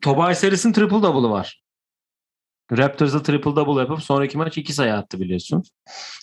Tobias 0.02 0.44
Harris'in 0.44 0.74
triple 0.74 1.02
double'ı 1.02 1.30
var. 1.30 1.62
Raptors'a 2.78 3.24
triple 3.24 3.56
double 3.56 3.82
yapıp 3.82 4.04
sonraki 4.04 4.38
maç 4.38 4.58
2 4.58 4.74
sayı 4.74 4.94
attı 4.94 5.20
biliyorsun. 5.20 5.64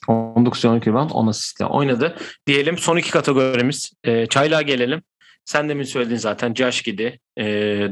19 0.09 0.65
12 0.65 0.91
rebound 0.91 1.11
10 1.11 1.27
asistle 1.27 1.65
oynadı. 1.65 2.17
Diyelim 2.47 2.79
son 2.79 2.97
iki 2.97 3.11
kategorimiz. 3.11 3.93
E, 4.05 4.27
Çaylığa 4.27 4.63
gelelim. 4.63 5.03
Sen 5.45 5.69
de 5.69 5.75
mi 5.75 5.87
söyledin 5.87 6.17
zaten 6.17 6.55
Josh 6.55 6.83
Giddy 6.83 7.09
e, 7.37 7.45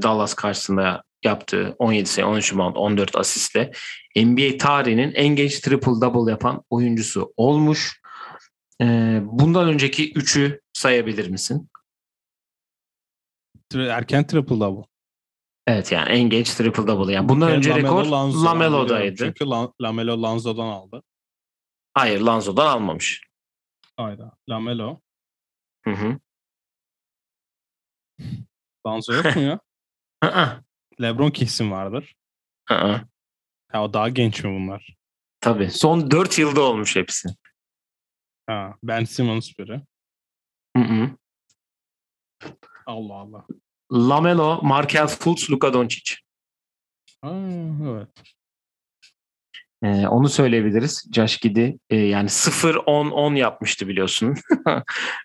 Dallas 0.02 0.34
karşısında 0.34 1.02
yaptığı 1.24 1.76
17 1.78 2.08
sayı 2.08 2.26
13 2.26 2.52
rebound 2.52 2.76
14 2.76 3.16
asistle 3.16 3.70
NBA 4.16 4.58
tarihinin 4.58 5.12
en 5.14 5.28
genç 5.28 5.60
triple 5.60 6.00
double 6.00 6.30
yapan 6.30 6.62
oyuncusu 6.70 7.32
olmuş. 7.36 8.00
E, 8.82 8.84
bundan 9.24 9.68
önceki 9.68 10.12
3'ü 10.12 10.60
sayabilir 10.72 11.28
misin? 11.28 11.68
Erken 13.74 14.26
triple 14.26 14.60
double. 14.60 14.93
Evet 15.66 15.92
yani 15.92 16.08
en 16.08 16.30
genç 16.30 16.54
triple 16.54 16.86
double. 16.86 17.12
Yani 17.12 17.28
bundan 17.28 17.50
önce 17.52 17.70
Lamelo 17.70 17.86
rekor 17.86 18.04
Lanzo 18.04 18.44
Lamelo'daydı. 18.44 19.16
Çünkü 19.16 19.44
Lan- 19.44 19.72
Lamelo 19.82 20.22
Lanzo'dan 20.22 20.66
aldı. 20.66 21.02
Hayır 21.94 22.20
Lanzo'dan 22.20 22.66
almamış. 22.66 23.22
Hayda. 23.96 24.32
Lamelo. 24.48 25.00
Hı 25.84 25.90
hı. 25.90 26.18
Lanzo 28.86 29.12
yok 29.12 29.36
mu 29.36 29.42
ya? 29.42 29.60
LeBron 31.00 31.30
kesin 31.30 31.70
vardır. 31.70 32.14
Ha 32.64 33.04
o 33.84 33.92
daha 33.92 34.08
genç 34.08 34.44
mi 34.44 34.50
bunlar? 34.60 34.96
Tabii. 35.40 35.70
Son 35.70 36.10
4 36.10 36.38
yılda 36.38 36.60
olmuş 36.60 36.96
hepsi. 36.96 37.28
Ha, 38.46 38.74
Ben 38.82 39.04
Simmons 39.04 39.58
biri. 39.58 39.82
Hı-hı. 40.76 41.10
Allah 42.86 43.14
Allah. 43.14 43.46
Lamelo, 43.92 44.60
Markel 44.62 45.06
Fultz, 45.06 45.50
Luka 45.50 45.72
Doncic. 45.72 46.14
Evet. 47.24 48.08
Ee, 49.84 50.06
onu 50.06 50.28
söyleyebiliriz. 50.28 51.04
Josh 51.14 51.40
Giddy 51.40 51.70
e, 51.90 51.96
yani 51.96 52.28
0-10-10 52.28 53.36
yapmıştı 53.36 53.88
biliyorsun 53.88 54.34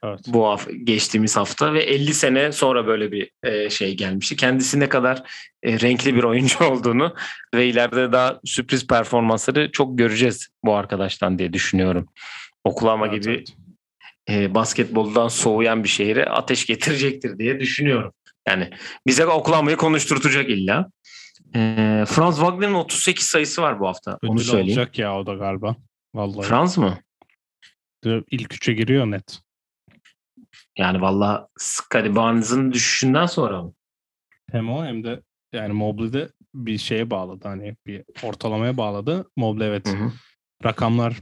Evet. 0.04 0.20
bu 0.28 0.48
hafta, 0.48 0.72
geçtiğimiz 0.72 1.38
hafta 1.38 1.74
ve 1.74 1.84
50 1.84 2.14
sene 2.14 2.52
sonra 2.52 2.88
böyle 2.88 3.12
bir 3.12 3.32
e, 3.44 3.70
şey 3.70 3.98
gelmişti. 3.98 4.36
Kendisi 4.36 4.80
ne 4.80 4.90
kadar 4.90 5.24
e, 5.64 5.80
renkli 5.80 6.16
bir 6.16 6.24
oyuncu 6.24 6.64
olduğunu 6.66 7.16
ve 7.56 7.68
ileride 7.68 8.12
daha 8.12 8.40
sürpriz 8.46 8.88
performansları 8.88 9.72
çok 9.72 9.98
göreceğiz 9.98 10.48
bu 10.64 10.76
arkadaştan 10.76 11.40
diye 11.40 11.54
düşünüyorum. 11.54 12.10
Oklahoma 12.64 13.08
Evet, 13.08 13.24
gibi 13.24 13.44
evet. 14.28 14.44
e, 14.44 14.56
basketboldan 14.56 15.28
soğuyan 15.28 15.84
bir 15.84 15.90
şehre 15.90 16.26
ateş 16.26 16.66
getirecektir 16.66 17.40
diye 17.40 17.60
düşünüyorum. 17.60 18.14
Yani 18.50 18.70
bize 19.08 19.26
Oklahoma'yı 19.26 19.78
konuşturtacak 19.78 20.50
illa. 20.50 20.92
E, 21.56 21.60
Franz 22.08 22.36
Wagner'in 22.36 22.74
38 22.74 23.26
sayısı 23.26 23.62
var 23.62 23.80
bu 23.80 23.88
hafta. 23.88 24.20
Onu 24.24 24.34
Ödül 24.36 24.44
söyleyeyim. 24.46 24.80
olacak 24.80 25.00
ya 25.00 25.18
o 25.20 25.26
da 25.26 25.34
galiba. 25.34 25.76
Vallahi. 26.16 26.48
Franz 26.48 26.78
mı? 26.78 26.98
İlk 28.32 28.54
üçe 28.54 28.74
giriyor 28.74 29.06
net. 29.06 29.40
Yani 30.78 31.02
valla 31.02 31.48
Scottie 31.58 32.16
Barnes'ın 32.16 32.72
düşüşünden 32.74 33.26
sonra 33.26 33.62
mı? 33.64 33.74
Hem 34.52 34.70
o 34.72 34.86
hem 34.86 35.04
de 35.04 35.22
yani 35.54 35.74
Mobley'de 35.74 36.30
bir 36.54 36.78
şeye 36.78 37.10
bağladı. 37.10 37.48
Hani 37.48 37.76
bir 37.88 38.04
ortalamaya 38.24 38.78
bağladı. 38.78 39.30
Mobley 39.36 39.68
evet 39.68 39.88
Hı 39.88 39.92
hı. 39.98 40.12
rakamlar 40.66 41.14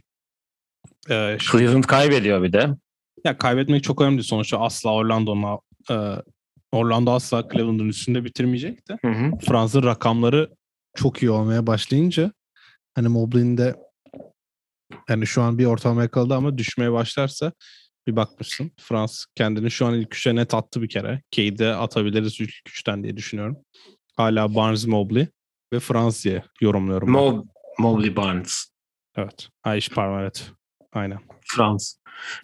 e, 1.10 1.38
Cleveland 1.52 1.84
kaybediyor 1.84 2.44
bir 2.44 2.54
de. 2.54 2.70
ya 3.26 3.38
kaybetmek 3.38 3.84
çok 3.84 4.02
önemli. 4.02 4.24
Sonuçta 4.24 4.60
asla 4.60 4.94
Orlando'na 4.94 5.60
e, 5.92 5.96
Orlando 6.72 7.12
asla 7.12 7.48
Cleveland'ın 7.54 7.90
üstünde 7.90 8.24
bitirmeyecek 8.24 8.88
de. 8.88 8.98
Hı 9.02 9.12
rakamları 9.84 10.50
çok 10.96 11.24
iyi 11.24 11.32
olmaya 11.32 11.68
başlayınca 11.68 12.32
hani 12.96 13.08
Mobley'in 13.08 13.58
de 13.58 13.76
yani 15.10 15.28
şu 15.28 15.42
an 15.42 15.58
bir 15.58 15.66
ortalama 15.66 16.02
yakaladı 16.02 16.36
ama 16.36 16.58
düşmeye 16.58 16.92
başlarsa 16.92 17.52
bir 18.08 18.16
bakmışsın. 18.16 18.72
Frans 18.80 19.26
kendini 19.36 19.72
şu 19.72 19.86
an 19.86 19.94
ilk 19.94 20.16
üçe 20.16 20.36
net 20.36 20.54
attı 20.54 20.82
bir 20.82 20.90
kere. 20.90 21.22
Cade'e 21.32 21.74
atabiliriz 21.74 22.42
ilk 22.42 22.52
üçten 22.68 23.04
diye 23.04 23.18
düşünüyorum. 23.18 23.58
Hala 24.16 24.56
Barnes 24.56 24.88
Mobley 24.88 25.28
ve 25.74 25.80
Frans 25.80 26.26
diye 26.26 26.44
yorumluyorum. 26.62 27.12
Mob 27.12 27.46
Mobley 27.80 28.16
Barnes. 28.16 28.66
Evet. 29.16 29.50
Ha 29.62 29.76
iş 29.76 29.90
parmağı 29.90 30.22
evet. 30.22 30.52
Aynen. 30.98 31.20
Frans. 31.46 31.94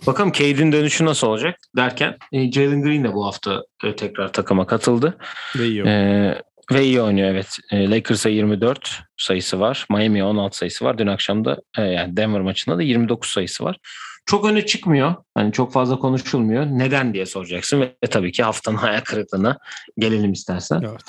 Bakalım 0.07 0.31
Cade'in 0.31 0.71
dönüşü 0.71 1.05
nasıl 1.05 1.27
olacak 1.27 1.59
derken 1.75 2.17
e, 2.31 2.51
Jalen 2.51 2.81
Green 2.81 3.03
de 3.03 3.13
bu 3.13 3.25
hafta 3.25 3.63
e, 3.83 3.95
tekrar 3.95 4.33
takıma 4.33 4.67
katıldı. 4.67 5.17
Ve 5.55 5.67
iyi. 5.67 5.81
E, 5.81 6.41
ve 6.71 6.83
iyi 6.83 7.01
oynuyor 7.01 7.29
evet. 7.29 7.57
E, 7.71 7.89
Lakers'a 7.89 8.29
24 8.29 9.01
sayısı 9.17 9.59
var. 9.59 9.85
Miami'ye 9.89 10.23
16 10.23 10.57
sayısı 10.57 10.85
var. 10.85 10.97
Dün 10.97 11.07
akşam 11.07 11.45
da 11.45 11.57
e, 11.77 11.81
yani 11.81 12.17
Denver 12.17 12.41
maçında 12.41 12.77
da 12.77 12.83
29 12.83 13.31
sayısı 13.31 13.63
var. 13.63 13.77
Çok 14.25 14.45
öne 14.45 14.65
çıkmıyor. 14.65 15.15
Hani 15.35 15.51
çok 15.51 15.73
fazla 15.73 15.99
konuşulmuyor. 15.99 16.65
Neden 16.65 17.13
diye 17.13 17.25
soracaksın 17.25 17.81
ve 17.81 17.95
tabii 18.09 18.31
ki 18.31 18.43
haftanın 18.43 18.77
hayal 18.77 19.01
kırıklığına 19.01 19.57
gelelim 19.97 20.31
istersen. 20.31 20.81
Evet. 20.81 21.01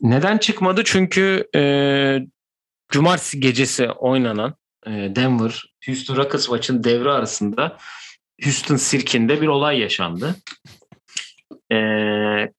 Neden 0.00 0.38
çıkmadı? 0.38 0.82
Çünkü 0.84 1.48
e, 1.54 1.62
cumartesi 2.88 3.40
gecesi 3.40 3.90
oynanan 3.90 4.54
Denver 4.86 5.74
Houston 5.86 6.16
Rockets 6.16 6.48
maçın 6.48 6.84
devre 6.84 7.10
arasında 7.10 7.78
Houston 8.44 8.76
sirkinde 8.76 9.40
bir 9.40 9.46
olay 9.46 9.78
yaşandı. 9.78 10.34
E, 11.72 11.76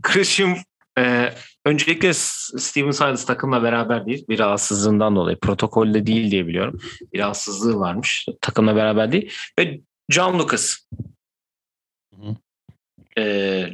Christian 0.03 0.57
e, 0.97 1.33
öncelikle 1.65 2.13
Steven 2.13 2.91
Silas 2.91 3.25
takımla 3.25 3.63
beraber 3.63 4.05
değil. 4.05 4.25
Bir 4.29 4.39
rahatsızlığından 4.39 5.15
dolayı. 5.15 5.39
Protokolde 5.39 6.07
değil 6.07 6.31
diye 6.31 6.47
biliyorum. 6.47 6.79
Bir 7.13 7.19
rahatsızlığı 7.19 7.79
varmış. 7.79 8.25
Takımla 8.41 8.75
beraber 8.75 9.11
değil. 9.11 9.31
Ve 9.59 9.79
John 10.09 10.39
Lucas. 10.39 10.77
E, 13.17 13.23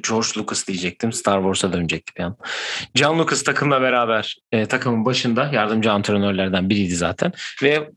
George 0.10 0.28
Lucas 0.38 0.68
diyecektim. 0.68 1.14
Star 1.14 1.40
Wars'a 1.40 1.74
dönecektik 1.74 2.20
yani. 2.20 2.36
John 2.96 3.20
Lucas 3.20 3.44
takımla 3.44 3.82
beraber 3.82 4.38
e, 4.52 4.66
takımın 4.66 5.06
başında 5.06 5.52
yardımcı 5.54 5.92
antrenörlerden 5.92 6.70
biriydi 6.70 6.96
zaten 6.96 7.34
ve 7.64 7.92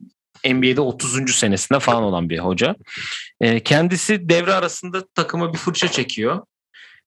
NBA'de 0.44 0.80
30. 0.80 1.34
senesinde 1.34 1.78
falan 1.78 2.02
olan 2.02 2.30
bir 2.30 2.38
hoca. 2.38 2.76
E, 3.40 3.60
kendisi 3.60 4.28
devre 4.28 4.52
arasında 4.52 5.06
takıma 5.14 5.52
bir 5.52 5.58
fırça 5.58 5.88
çekiyor 5.88 6.40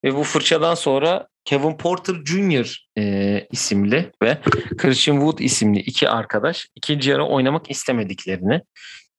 ve 0.04 0.16
bu 0.16 0.24
fırçadan 0.24 0.76
sonra 0.76 1.28
Kevin 1.46 1.78
Porter 1.78 2.16
Jr. 2.26 2.86
e, 2.98 3.48
isimli 3.52 4.12
ve 4.24 4.42
Christian 4.78 5.16
Wood 5.16 5.40
isimli 5.40 5.80
iki 5.80 6.10
arkadaş 6.10 6.68
ikinci 6.76 7.10
yarı 7.10 7.24
oynamak 7.24 7.72
istemediklerini 7.72 8.62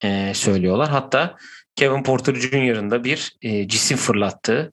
e, 0.04 0.32
söylüyorlar. 0.34 0.88
Hatta 0.88 1.36
Kevin 1.76 2.02
Porter 2.02 2.34
Jr.'ın 2.34 2.90
da 2.90 3.04
bir 3.04 3.36
e, 3.42 3.68
cisim 3.68 3.96
fırlattığı 3.96 4.72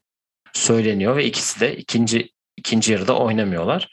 söyleniyor 0.54 1.16
ve 1.16 1.26
ikisi 1.26 1.60
de 1.60 1.78
ikinci 1.78 2.30
ikinci 2.58 2.91
yarıda 2.91 3.18
oynamıyorlar. 3.18 3.89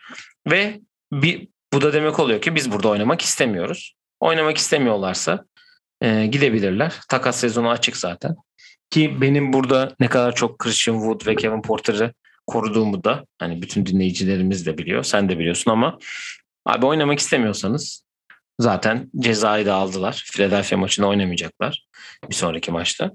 Ve 0.50 0.80
bir 1.12 1.48
bu 1.72 1.80
da 1.80 1.92
demek 1.92 2.18
oluyor 2.18 2.40
ki 2.40 2.54
biz 2.54 2.72
burada 2.72 2.88
oynamak 2.88 3.20
istemiyoruz. 3.20 3.94
Oynamak 4.22 4.56
istemiyorlarsa 4.56 5.44
e, 6.00 6.26
gidebilirler. 6.26 7.00
Takas 7.08 7.36
sezonu 7.36 7.70
açık 7.70 7.96
zaten. 7.96 8.36
Ki 8.90 9.20
benim 9.20 9.52
burada 9.52 9.94
ne 10.00 10.08
kadar 10.08 10.34
çok 10.34 10.58
Christian 10.58 10.94
Wood 10.94 11.26
ve 11.26 11.36
Kevin 11.36 11.62
Porter'ı 11.62 12.12
koruduğumu 12.46 13.04
da 13.04 13.24
hani 13.38 13.62
bütün 13.62 13.86
dinleyicilerimiz 13.86 14.66
de 14.66 14.78
biliyor. 14.78 15.02
Sen 15.02 15.28
de 15.28 15.38
biliyorsun 15.38 15.70
ama 15.70 15.98
abi 16.66 16.86
oynamak 16.86 17.18
istemiyorsanız 17.18 18.04
zaten 18.60 19.10
cezayı 19.18 19.66
da 19.66 19.74
aldılar. 19.74 20.24
Philadelphia 20.32 20.76
maçında 20.76 21.06
oynamayacaklar 21.06 21.86
bir 22.30 22.34
sonraki 22.34 22.70
maçta. 22.70 23.10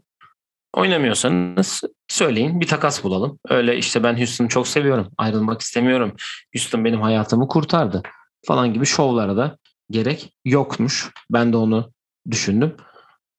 Oynamıyorsanız 0.74 1.84
söyleyin 2.08 2.62
bir 2.62 2.68
takas 2.68 3.04
bulalım. 3.04 3.40
Öyle 3.50 3.78
işte 3.78 4.04
ben 4.04 4.18
Houston'ı 4.18 4.48
çok 4.48 4.68
seviyorum. 4.68 5.12
Ayrılmak 5.18 5.62
istemiyorum. 5.62 6.16
Houston 6.56 6.86
benim 6.86 7.02
hayatımı 7.02 7.48
kurtardı 7.48 8.04
falan 8.46 8.74
gibi 8.74 8.86
şovlara 8.86 9.38
da 9.38 9.58
gerek 9.90 10.34
yokmuş. 10.46 11.12
Ben 11.32 11.54
de 11.54 11.58
onu 11.58 11.92
düşündüm. 12.32 12.76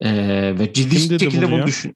Ee, 0.01 0.59
ve 0.59 0.73
ciddi 0.73 0.97
Kim 0.97 1.21
şekilde 1.21 1.47
bunu 1.47 1.53
bunu 1.57 1.67
düşün. 1.67 1.95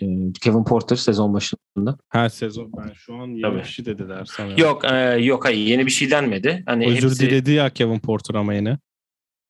Ee, 0.00 0.06
Kevin 0.40 0.64
Porter 0.64 0.96
sezon 0.96 1.34
başında. 1.34 1.98
Her 2.08 2.28
sezon 2.28 2.72
ben 2.76 2.92
şu 2.92 3.14
an 3.14 3.26
yeni 3.26 3.42
Tabii. 3.42 3.58
bir 3.58 3.64
şey 3.64 3.86
dediler 3.86 4.24
sanıyorum. 4.24 4.64
Yok 4.64 4.84
e, 4.84 4.94
yok 5.20 5.44
hayır 5.44 5.66
yeni 5.66 5.86
bir 5.86 5.90
şey 5.90 6.10
denmedi. 6.10 6.62
Hani 6.66 6.86
Özür 6.86 7.08
hepsi- 7.08 7.20
diledi 7.20 7.50
ya 7.50 7.70
Kevin 7.70 8.00
Porter 8.00 8.34
ama 8.34 8.54
yine. 8.54 8.78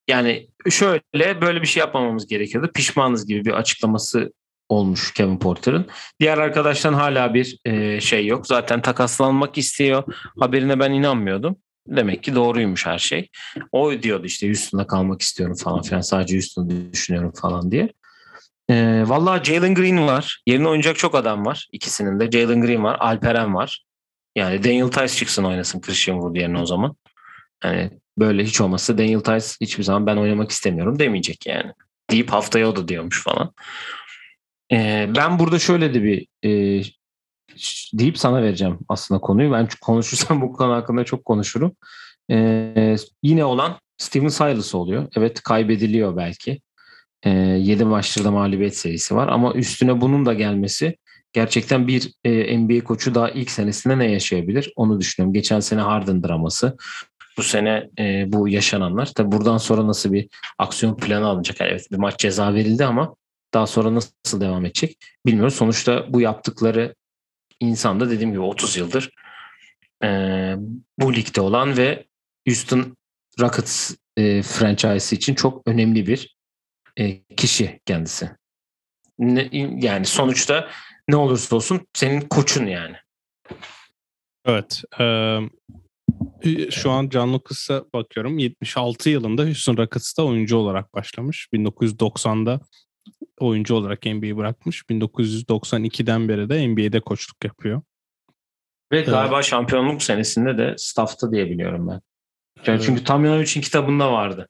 Yani 0.09 0.49
şöyle 0.70 1.41
böyle 1.41 1.62
bir 1.62 1.66
şey 1.66 1.80
yapmamamız 1.80 2.26
gerekiyordu. 2.26 2.70
Pişmanız 2.74 3.26
gibi 3.26 3.45
bir 3.45 3.53
açıklaması 3.53 4.33
olmuş 4.68 5.14
Kevin 5.14 5.39
Porter'ın. 5.39 5.87
Diğer 6.20 6.39
arkadaştan 6.39 6.95
hala 6.95 7.35
bir 7.35 7.59
e, 7.64 8.01
şey 8.01 8.26
yok. 8.26 8.47
Zaten 8.47 8.83
takaslanmak 8.83 9.59
istiyor. 9.59 10.05
Haberine 10.39 10.80
ben 10.80 10.93
inanmıyordum. 10.93 11.57
Demek 11.87 12.22
ki 12.22 12.35
doğruymuş 12.35 12.87
her 12.87 12.99
şey. 12.99 13.28
O 13.72 13.93
diyordu 14.03 14.26
işte 14.26 14.47
Houston'da 14.47 14.87
kalmak 14.87 15.22
istiyorum 15.22 15.57
falan 15.57 15.83
filan. 15.83 16.01
Sadece 16.01 16.35
Houston'da 16.35 16.93
düşünüyorum 16.93 17.33
falan 17.33 17.70
diye. 17.70 17.93
E, 18.70 19.05
Valla 19.07 19.45
Jalen 19.45 19.74
Green 19.74 20.07
var. 20.07 20.43
Yerine 20.47 20.68
oynayacak 20.68 20.99
çok 20.99 21.14
adam 21.14 21.47
var. 21.47 21.68
İkisinin 21.72 22.20
de. 22.20 22.30
Jalen 22.30 22.61
Green 22.61 22.85
var. 22.85 22.97
Alperen 23.01 23.55
var. 23.55 23.85
Yani 24.37 24.64
Daniel 24.64 24.89
Tice 24.89 25.09
çıksın 25.09 25.45
oynasın 25.45 25.80
Christian 25.80 26.14
Wood 26.14 26.37
yerine 26.37 26.59
o 26.59 26.66
zaman. 26.66 26.97
Yani 27.64 27.91
böyle 28.18 28.45
hiç 28.45 28.61
olmazsa 28.61 28.99
Daniel 28.99 29.20
Tice 29.20 29.47
hiçbir 29.61 29.83
zaman 29.83 30.07
ben 30.07 30.16
oynamak 30.16 30.51
istemiyorum 30.51 30.99
demeyecek 30.99 31.47
yani. 31.47 31.72
Deyip 32.11 32.30
haftaya 32.30 32.68
o 32.68 32.76
da 32.76 32.89
diyormuş 32.89 33.22
falan. 33.22 33.53
Ee, 34.72 35.11
ben 35.16 35.39
burada 35.39 35.59
şöyle 35.59 35.95
de 35.95 36.03
bir 36.03 36.26
e, 36.45 36.83
deyip 37.92 38.18
sana 38.18 38.42
vereceğim 38.42 38.78
aslında 38.88 39.20
konuyu. 39.20 39.53
Ben 39.53 39.68
konuşursam 39.80 40.40
bu 40.42 40.53
konu 40.53 40.72
hakkında 40.72 41.05
çok 41.05 41.24
konuşurum. 41.24 41.72
Ee, 42.30 42.96
yine 43.22 43.44
olan 43.44 43.78
Steven 43.96 44.28
Silas 44.28 44.74
oluyor. 44.74 45.09
Evet 45.16 45.42
kaybediliyor 45.42 46.16
belki. 46.16 46.61
Ee, 47.22 47.30
7 47.30 47.84
maçtır 47.84 48.24
mağlubiyet 48.24 48.76
serisi 48.76 49.14
var 49.14 49.28
ama 49.28 49.53
üstüne 49.53 50.00
bunun 50.00 50.26
da 50.26 50.34
gelmesi 50.34 50.96
gerçekten 51.32 51.88
bir 51.88 52.12
e, 52.24 52.59
NBA 52.59 52.84
koçu 52.84 53.14
daha 53.14 53.30
ilk 53.30 53.50
senesinde 53.50 53.98
ne 53.98 54.11
yaşayabilir 54.11 54.72
onu 54.76 55.00
düşünüyorum. 55.00 55.34
Geçen 55.34 55.61
sene 55.61 55.80
Harden 55.80 56.22
draması. 56.22 56.76
Bu 57.38 57.42
sene 57.42 57.90
e, 57.98 58.24
bu 58.32 58.48
yaşananlar. 58.48 59.07
Tabi 59.07 59.32
buradan 59.32 59.59
sonra 59.59 59.86
nasıl 59.86 60.12
bir 60.12 60.28
aksiyon 60.59 60.96
planı 60.96 61.26
alınacak? 61.26 61.57
Evet 61.61 61.86
bir 61.92 61.96
maç 61.96 62.18
ceza 62.18 62.55
verildi 62.55 62.84
ama 62.84 63.14
daha 63.55 63.66
sonra 63.66 63.94
nasıl 63.94 64.40
devam 64.40 64.64
edecek 64.64 64.96
bilmiyoruz. 65.26 65.55
Sonuçta 65.55 66.07
bu 66.09 66.20
yaptıkları 66.20 66.94
insan 67.62 68.00
da 68.00 68.10
dediğim 68.10 68.30
gibi 68.30 68.40
30 68.40 68.76
yıldır 68.76 69.10
e, 70.04 70.08
bu 70.98 71.14
ligde 71.14 71.40
olan 71.40 71.76
ve 71.76 72.06
Houston 72.48 72.96
Rockets 73.40 73.94
e, 74.16 74.42
franchise 74.42 75.16
için 75.16 75.34
çok 75.34 75.62
önemli 75.68 76.06
bir 76.06 76.36
e, 76.96 77.24
kişi 77.24 77.80
kendisi. 77.86 78.30
Ne, 79.18 79.48
yani 79.82 80.06
sonuçta 80.06 80.68
ne 81.08 81.16
olursa 81.16 81.56
olsun 81.56 81.86
senin 81.94 82.20
koçun 82.20 82.66
yani. 82.66 82.96
Evet. 84.44 84.82
E, 85.00 85.38
şu 86.70 86.90
an 86.90 87.08
Can 87.08 87.32
Lucas'a 87.32 87.84
bakıyorum. 87.94 88.38
76 88.38 89.10
yılında 89.10 89.44
Houston 89.44 89.76
Rockets'ta 89.76 90.22
oyuncu 90.24 90.56
olarak 90.56 90.94
başlamış. 90.94 91.48
1990'da 91.54 92.60
oyuncu 93.40 93.74
olarak 93.74 94.07
NBA'yi 94.07 94.36
bırakmış. 94.36 94.82
1992'den 94.82 96.28
beri 96.28 96.48
de 96.48 96.68
NBA'de 96.68 97.00
koçluk 97.00 97.44
yapıyor. 97.44 97.82
Ve 98.92 98.96
evet. 98.96 99.07
galiba 99.09 99.42
şampiyonluk 99.42 100.03
senesinde 100.03 100.59
de 100.59 100.74
staff'ta 100.78 101.32
diye 101.32 101.50
biliyorum 101.50 101.88
ben. 101.88 102.00
Yani 102.66 102.76
evet. 102.76 102.82
Çünkü 102.86 103.05
Tamyanovic'in 103.05 103.61
kitabında 103.61 104.12
vardı. 104.12 104.48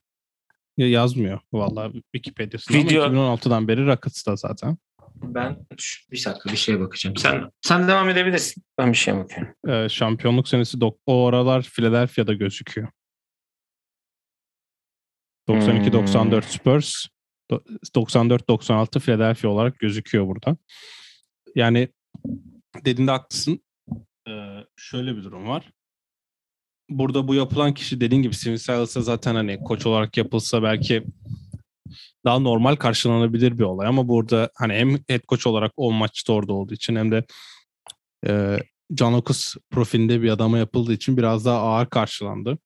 Ya 0.77 0.89
yazmıyor 0.89 1.41
vallahi 1.53 1.93
Wikipedia'sında 1.93 2.79
Video... 2.79 3.05
ama 3.05 3.35
2016'dan 3.35 3.69
beri 3.69 3.87
Rockets'ta 3.87 4.37
zaten. 4.37 4.77
Ben 5.23 5.67
bir 6.13 6.25
dakika 6.25 6.53
bir 6.53 6.57
şeye 6.57 6.81
bakacağım. 6.81 7.17
Sen 7.17 7.51
sen 7.61 7.89
devam 7.89 8.09
edebilirsin. 8.09 8.63
Ben 8.79 8.93
bir 8.93 8.97
şeye 8.97 9.17
bakıyorum. 9.17 9.55
Ee, 9.69 9.89
şampiyonluk 9.89 10.49
senesi 10.49 10.79
o 11.07 11.27
aralar 11.27 11.63
Philadelphia'da 11.63 12.33
gözüküyor. 12.33 12.89
92-94 15.49 16.33
hmm. 16.33 16.43
Spurs, 16.43 17.07
94-96 17.95 19.01
Philadelphia 19.01 19.49
olarak 19.49 19.79
gözüküyor 19.79 20.27
burada. 20.27 20.57
Yani 21.55 21.89
dediğinde 22.85 23.11
haklısın. 23.11 23.61
Ee, 24.29 24.33
şöyle 24.77 25.17
bir 25.17 25.25
durum 25.25 25.49
var. 25.49 25.73
Burada 26.91 27.29
bu 27.29 27.35
yapılan 27.35 27.75
kişi 27.75 28.01
dediğin 28.01 28.23
gibi 28.23 28.35
Steven 28.35 28.57
Silas'a 28.57 29.01
zaten 29.01 29.35
hani 29.35 29.59
koç 29.65 29.87
olarak 29.87 30.17
yapılsa 30.17 30.63
belki 30.63 31.05
daha 32.25 32.39
normal 32.39 32.77
karşılanabilir 32.77 33.59
bir 33.59 33.65
olay 33.65 33.87
ama 33.87 34.09
burada 34.09 34.51
hani 34.55 34.73
hem 34.73 34.91
head 35.09 35.23
coach 35.29 35.47
olarak 35.47 35.73
o 35.77 35.93
maçta 35.93 36.33
orada 36.33 36.53
olduğu 36.53 36.75
için 36.75 36.97
hem 36.97 37.11
de 37.11 37.25
e, 38.27 38.59
John 38.99 39.13
Okus 39.13 39.55
profilinde 39.71 40.23
bir 40.23 40.31
adama 40.31 40.59
yapıldığı 40.59 40.93
için 40.93 41.17
biraz 41.17 41.45
daha 41.45 41.59
ağır 41.59 41.87
karşılandı. 41.87 42.59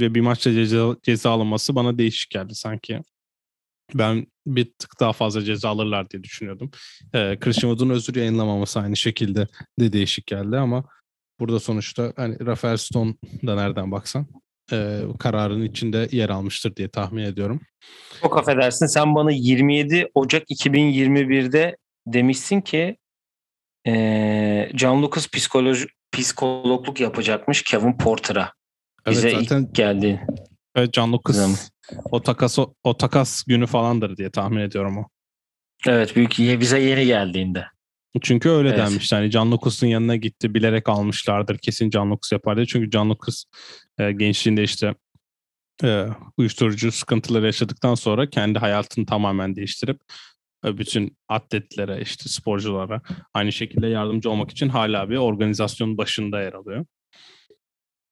Ve 0.00 0.14
bir 0.14 0.20
maçta 0.20 0.52
ceza, 0.52 0.96
ceza 1.02 1.30
alınması 1.30 1.74
bana 1.74 1.98
değişik 1.98 2.30
geldi 2.30 2.54
sanki. 2.54 3.00
Ben 3.94 4.26
bir 4.46 4.72
tık 4.78 5.00
daha 5.00 5.12
fazla 5.12 5.44
ceza 5.44 5.68
alırlar 5.68 6.10
diye 6.10 6.22
düşünüyordum. 6.22 6.70
Ee, 7.14 7.38
Christian 7.40 7.70
Wood'un 7.70 7.94
özür 7.94 8.14
yayınlamaması 8.14 8.80
aynı 8.80 8.96
şekilde 8.96 9.48
de 9.80 9.92
değişik 9.92 10.26
geldi 10.26 10.56
ama 10.56 10.84
burada 11.40 11.60
sonuçta 11.60 12.12
hani 12.16 12.46
Rafael 12.46 12.76
Stone 12.76 13.14
da 13.46 13.54
nereden 13.54 13.92
baksan 13.92 14.26
e, 14.72 15.00
kararın 15.18 15.62
içinde 15.62 16.08
yer 16.12 16.28
almıştır 16.28 16.76
diye 16.76 16.88
tahmin 16.88 17.24
ediyorum. 17.24 17.60
Çok 18.20 18.38
affedersin 18.38 18.86
sen 18.86 19.14
bana 19.14 19.30
27 19.32 20.10
Ocak 20.14 20.50
2021'de 20.50 21.76
demişsin 22.06 22.60
ki 22.60 22.96
e, 23.86 24.70
John 24.74 25.02
Lucas 25.02 25.28
psikoloji, 25.28 25.86
psikologluk 26.12 27.00
yapacakmış 27.00 27.62
Kevin 27.62 27.98
Porter'a. 27.98 28.52
Bize 29.10 29.30
evet, 29.30 29.40
zaten, 29.40 29.62
ilk 29.62 29.74
geldi. 29.74 30.26
Evet 30.74 30.94
John 30.94 31.12
Lucas 31.12 31.36
Zaman. 31.36 31.56
o 32.10 32.22
takas 32.22 32.58
o, 32.58 32.74
o 32.84 32.96
takas 32.96 33.42
günü 33.42 33.66
falandır 33.66 34.16
diye 34.16 34.30
tahmin 34.30 34.60
ediyorum 34.60 34.98
o. 34.98 35.08
Evet 35.86 36.16
büyük 36.16 36.60
bize 36.60 36.80
yeni 36.80 37.06
geldiğinde. 37.06 37.64
Çünkü 38.22 38.48
öyle 38.48 38.68
evet. 38.68 38.78
denmiş. 38.78 39.12
Yani 39.12 39.30
Can 39.30 39.52
Lucas'ın 39.52 39.86
yanına 39.86 40.16
gitti. 40.16 40.54
Bilerek 40.54 40.88
almışlardır. 40.88 41.58
Kesin 41.58 41.90
Can 41.90 42.10
Lucas 42.10 42.32
yapar 42.32 42.56
diye. 42.56 42.66
Çünkü 42.66 42.90
Can 42.90 43.10
Lucas 43.10 43.44
e, 43.98 44.12
gençliğinde 44.12 44.62
işte 44.62 44.94
e, 45.84 46.06
uyuşturucu 46.36 46.92
sıkıntıları 46.92 47.46
yaşadıktan 47.46 47.94
sonra 47.94 48.30
kendi 48.30 48.58
hayatını 48.58 49.06
tamamen 49.06 49.56
değiştirip 49.56 50.00
e, 50.64 50.78
bütün 50.78 51.16
atletlere, 51.28 52.00
işte 52.00 52.28
sporculara 52.28 53.02
aynı 53.34 53.52
şekilde 53.52 53.86
yardımcı 53.86 54.30
olmak 54.30 54.50
için 54.50 54.68
hala 54.68 55.10
bir 55.10 55.16
organizasyonun 55.16 55.98
başında 55.98 56.42
yer 56.42 56.52
alıyor. 56.52 56.86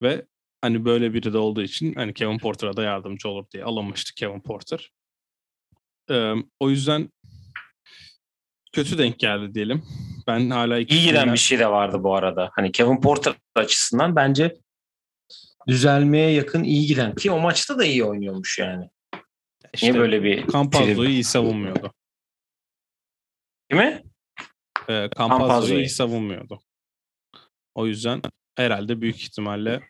Ve 0.03 0.27
hani 0.63 0.85
böyle 0.85 1.15
biri 1.15 1.33
de 1.33 1.39
olduğu 1.39 1.63
için 1.63 1.95
hani 1.95 2.15
Kevin 2.15 2.39
Porter'a 2.39 2.77
da 2.77 2.83
yardımcı 2.83 3.29
olur 3.29 3.47
diye 3.51 3.65
alınmıştı 3.65 4.15
Kevin 4.15 4.41
Porter. 4.41 4.93
Ee, 6.11 6.35
o 6.61 6.71
yüzden 6.71 7.11
kötü 8.73 8.99
denk 8.99 9.19
geldi 9.19 9.55
diyelim. 9.55 9.85
Ben 10.27 10.51
hala 10.51 10.79
iki 10.79 10.97
iyi 10.97 11.07
giden 11.07 11.33
bir 11.33 11.39
şey 11.39 11.59
de 11.59 11.71
vardı 11.71 12.03
bu 12.03 12.15
arada. 12.15 12.51
Hani 12.53 12.73
Kevin 12.73 13.01
Porter 13.01 13.35
açısından 13.55 14.17
bence 14.17 14.57
düzelmeye 15.69 16.31
yakın 16.31 16.65
iyi 16.65 16.87
giden 16.87 17.15
ki 17.15 17.31
o 17.31 17.41
maçta 17.41 17.79
da 17.79 17.85
iyi 17.85 18.05
oynuyormuş 18.05 18.59
yani. 18.59 18.91
İşte 19.75 19.87
Niye 19.87 20.01
böyle 20.01 20.23
bir 20.23 20.47
Campazzo'yu 20.47 21.09
iyi 21.09 21.25
savunmuyordu. 21.25 21.93
Değil 23.71 23.83
mi? 23.83 24.03
Ee, 24.89 25.09
Campazzo'yu 25.19 25.79
iyi 25.79 25.89
savunmuyordu. 25.89 26.63
O 27.75 27.87
yüzden 27.87 28.23
herhalde 28.55 29.01
büyük 29.01 29.21
ihtimalle 29.21 29.81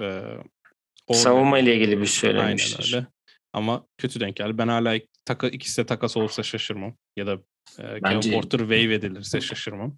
e, 0.00 1.14
savunma 1.14 1.58
ile 1.58 1.76
ilgili 1.76 2.00
bir 2.00 2.06
şey 2.06 2.30
söylemiştir. 2.30 2.94
Aynen 2.94 2.94
öyle. 2.94 3.06
Ama 3.52 3.86
kötü 3.98 4.20
denk 4.20 4.36
geldi. 4.36 4.58
Ben 4.58 4.68
hala 4.68 4.98
taka, 5.24 5.48
ikisi 5.48 5.82
de 5.82 5.86
takas 5.86 6.16
olursa 6.16 6.42
şaşırmam. 6.42 6.94
Ya 7.16 7.26
da 7.26 7.32
e, 7.78 8.02
Bence... 8.02 8.30
Kevin 8.30 8.40
Porter 8.40 8.58
wave 8.58 8.94
edilirse 8.94 9.40
şaşırmam. 9.40 9.96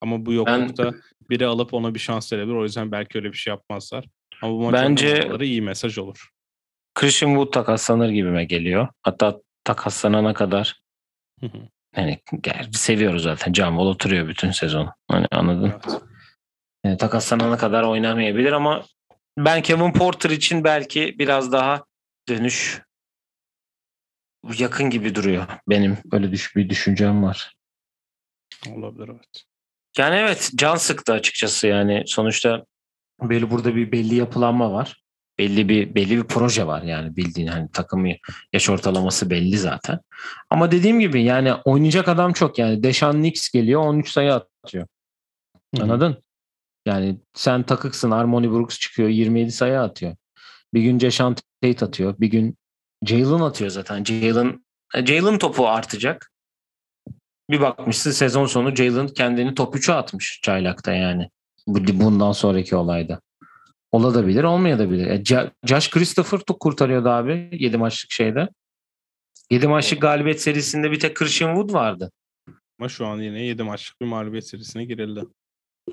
Ama 0.00 0.26
bu 0.26 0.32
yoklukta 0.32 0.84
ben... 0.84 1.00
biri 1.30 1.46
alıp 1.46 1.74
ona 1.74 1.94
bir 1.94 1.98
şans 1.98 2.32
verebilir. 2.32 2.54
O 2.54 2.62
yüzden 2.62 2.92
belki 2.92 3.18
öyle 3.18 3.32
bir 3.32 3.36
şey 3.36 3.50
yapmazlar. 3.50 4.04
Ama 4.42 4.52
bu 4.52 4.62
maç 4.62 4.74
Bence 4.74 5.30
iyi 5.40 5.62
mesaj 5.62 5.98
olur. 5.98 6.30
Christian 6.94 7.30
Wood 7.30 7.52
takaslanır 7.52 8.08
gibime 8.08 8.44
geliyor. 8.44 8.88
Hatta 9.02 9.40
takaslanana 9.64 10.34
kadar 10.34 10.80
hani 11.94 12.18
seviyoruz 12.72 13.22
zaten. 13.22 13.52
John 13.52 13.70
Wall 13.70 13.86
oturuyor 13.86 14.28
bütün 14.28 14.50
sezon. 14.50 14.90
Hani 15.08 15.26
anladın? 15.30 15.72
Evet. 15.84 16.00
Yani, 16.84 16.96
takaslanana 16.96 17.56
kadar 17.56 17.82
oynamayabilir 17.82 18.52
ama 18.52 18.84
ben 19.44 19.62
Kevin 19.62 19.92
Porter 19.92 20.30
için 20.30 20.64
belki 20.64 21.16
biraz 21.18 21.52
daha 21.52 21.84
dönüş 22.28 22.82
yakın 24.58 24.90
gibi 24.90 25.14
duruyor. 25.14 25.46
Benim 25.68 25.98
öyle 26.12 26.32
düş 26.32 26.56
bir 26.56 26.68
düşüncem 26.68 27.22
var. 27.22 27.56
Olabilir 28.76 29.08
evet. 29.08 29.44
Yani 29.98 30.16
evet 30.16 30.50
can 30.54 30.76
sıktı 30.76 31.12
açıkçası 31.12 31.66
yani 31.66 32.02
sonuçta 32.06 32.64
belli 33.22 33.50
burada 33.50 33.76
bir 33.76 33.92
belli 33.92 34.14
yapılanma 34.14 34.72
var. 34.72 35.02
Belli 35.38 35.68
bir 35.68 35.94
belli 35.94 36.16
bir 36.16 36.24
proje 36.24 36.66
var 36.66 36.82
yani 36.82 37.16
bildiğin 37.16 37.46
hani 37.46 37.70
takımı 37.70 38.08
yaş 38.52 38.70
ortalaması 38.70 39.30
belli 39.30 39.58
zaten. 39.58 39.98
Ama 40.50 40.70
dediğim 40.70 41.00
gibi 41.00 41.22
yani 41.22 41.54
oynayacak 41.54 42.08
adam 42.08 42.32
çok 42.32 42.58
yani 42.58 42.82
Deşan 42.82 43.22
Nix 43.22 43.50
geliyor 43.50 43.80
13 43.80 44.10
sayı 44.10 44.34
atıyor. 44.34 44.86
Anladın? 45.80 46.12
Hı-hı. 46.12 46.22
Yani 46.86 47.20
sen 47.34 47.62
takıksın 47.62 48.10
Harmony 48.10 48.50
Brooks 48.50 48.78
çıkıyor 48.78 49.08
27 49.08 49.52
sayı 49.52 49.80
atıyor. 49.80 50.16
Bir 50.74 50.82
gün 50.82 50.98
Jason 50.98 51.36
Tate 51.62 51.84
atıyor. 51.84 52.14
Bir 52.20 52.26
gün 52.26 52.56
Jalen 53.06 53.40
atıyor 53.40 53.70
zaten. 53.70 54.04
Jalen 54.04 54.64
Jalen 54.94 55.38
topu 55.38 55.68
artacak. 55.68 56.32
Bir 57.50 57.60
bakmışsın 57.60 58.10
sezon 58.10 58.46
sonu 58.46 58.76
Jalen 58.76 59.08
kendini 59.08 59.54
top 59.54 59.74
3'e 59.74 59.94
atmış 59.94 60.40
çaylakta 60.42 60.92
yani. 60.92 61.30
Bundan 61.66 62.32
sonraki 62.32 62.76
olayda. 62.76 63.20
Olabilir, 63.92 64.44
olmayabilir. 64.44 65.06
E, 65.06 65.24
Josh 65.64 65.90
Christopher 65.90 66.40
çok 66.48 66.60
kurtarıyordu 66.60 67.08
abi 67.08 67.48
7 67.52 67.76
maçlık 67.76 68.12
şeyde. 68.12 68.48
7 69.50 69.68
maçlık 69.68 70.02
galibiyet 70.02 70.40
serisinde 70.42 70.90
bir 70.90 71.00
tek 71.00 71.16
Christian 71.16 71.54
Wood 71.54 71.74
vardı. 71.74 72.12
Ama 72.78 72.88
şu 72.88 73.06
an 73.06 73.20
yine 73.20 73.42
7 73.42 73.62
maçlık 73.62 74.00
bir 74.00 74.06
mağlubiyet 74.06 74.48
serisine 74.48 74.84
girildi. 74.84 75.20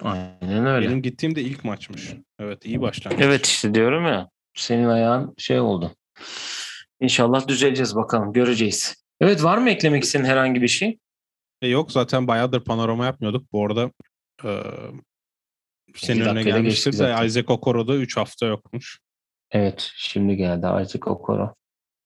Aynen 0.01 0.65
öyle. 0.65 0.87
Benim 0.87 1.01
gittiğim 1.01 1.35
de 1.35 1.41
ilk 1.41 1.63
maçmış. 1.63 2.13
Evet 2.39 2.65
iyi 2.65 2.81
başlangıç. 2.81 3.21
Evet 3.21 3.45
işte 3.45 3.73
diyorum 3.73 4.05
ya. 4.05 4.29
Senin 4.53 4.87
ayağın 4.87 5.33
şey 5.37 5.59
oldu. 5.59 5.91
İnşallah 6.99 7.47
düzeleceğiz 7.47 7.95
bakalım. 7.95 8.33
Göreceğiz. 8.33 8.95
Evet 9.21 9.43
var 9.43 9.57
mı 9.57 9.69
eklemek 9.69 10.03
istediğin 10.03 10.29
herhangi 10.29 10.61
bir 10.61 10.67
şey? 10.67 10.97
E 11.61 11.67
yok 11.67 11.91
zaten 11.91 12.27
bayağıdır 12.27 12.63
panorama 12.63 13.05
yapmıyorduk. 13.05 13.51
Bu 13.51 13.65
arada 13.65 13.91
e, 14.45 14.63
senin 15.95 16.21
önüne 16.21 16.43
gelmiştir 16.43 16.99
de 16.99 17.25
Isaac 17.25 17.49
Okoro'da 17.49 17.95
3 17.95 18.17
hafta 18.17 18.45
yokmuş. 18.45 18.99
Evet 19.51 19.91
şimdi 19.95 20.35
geldi 20.35 20.65
Isaac 20.65 21.07
Okoro. 21.07 21.55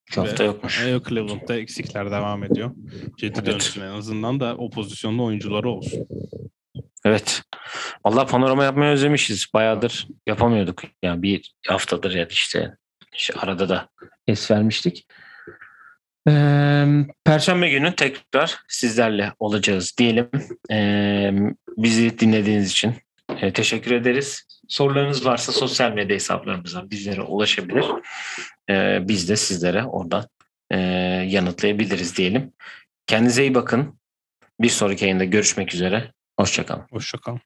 3 0.09 0.17
hafta 0.17 0.43
yokmuş. 0.43 0.81
E, 0.81 0.99
Cleveland'da 1.09 1.55
eksikler 1.55 2.11
devam 2.11 2.43
ediyor. 2.43 2.71
Ciddi 3.17 3.39
evet. 3.39 3.45
dönsün 3.45 3.81
en 3.81 3.91
azından 3.91 4.39
da 4.39 4.55
o 4.57 4.69
pozisyonda 4.69 5.23
oyuncuları 5.23 5.69
olsun. 5.69 6.07
Evet. 7.05 7.41
Allah 8.03 8.25
panorama 8.25 8.63
yapmayı 8.63 8.91
özlemişiz. 8.91 9.47
Bayağıdır 9.53 10.07
yapamıyorduk. 10.27 10.83
Yani 11.03 11.21
bir 11.21 11.53
haftadır 11.67 12.15
ya 12.15 12.27
işte, 12.29 12.77
işte 13.13 13.33
arada 13.33 13.69
da 13.69 13.89
es 14.27 14.51
vermiştik. 14.51 15.05
Ee, 16.27 16.85
Perşembe 17.25 17.69
günü 17.69 17.95
tekrar 17.95 18.59
sizlerle 18.67 19.33
olacağız 19.39 19.93
diyelim. 19.97 20.29
Ee, 20.71 21.31
bizi 21.77 22.19
dinlediğiniz 22.19 22.71
için 22.71 22.95
e, 23.41 23.53
teşekkür 23.53 23.91
ederiz. 23.91 24.47
Sorularınız 24.67 25.25
varsa 25.25 25.51
sosyal 25.51 25.91
medya 25.91 26.15
hesaplarımızdan 26.15 26.89
bizlere 26.89 27.21
ulaşabilir. 27.21 27.85
Ee, 28.69 28.99
biz 29.01 29.29
de 29.29 29.35
sizlere 29.35 29.83
oradan 29.83 30.27
e, 30.71 30.79
yanıtlayabiliriz 31.27 32.17
diyelim. 32.17 32.53
Kendinize 33.07 33.43
iyi 33.43 33.55
bakın. 33.55 33.99
Bir 34.59 34.69
sonraki 34.69 35.05
yayında 35.05 35.25
görüşmek 35.25 35.73
üzere. 35.73 36.11
Hoşçakalın. 36.41 36.87
Hoşçakalın. 36.91 37.41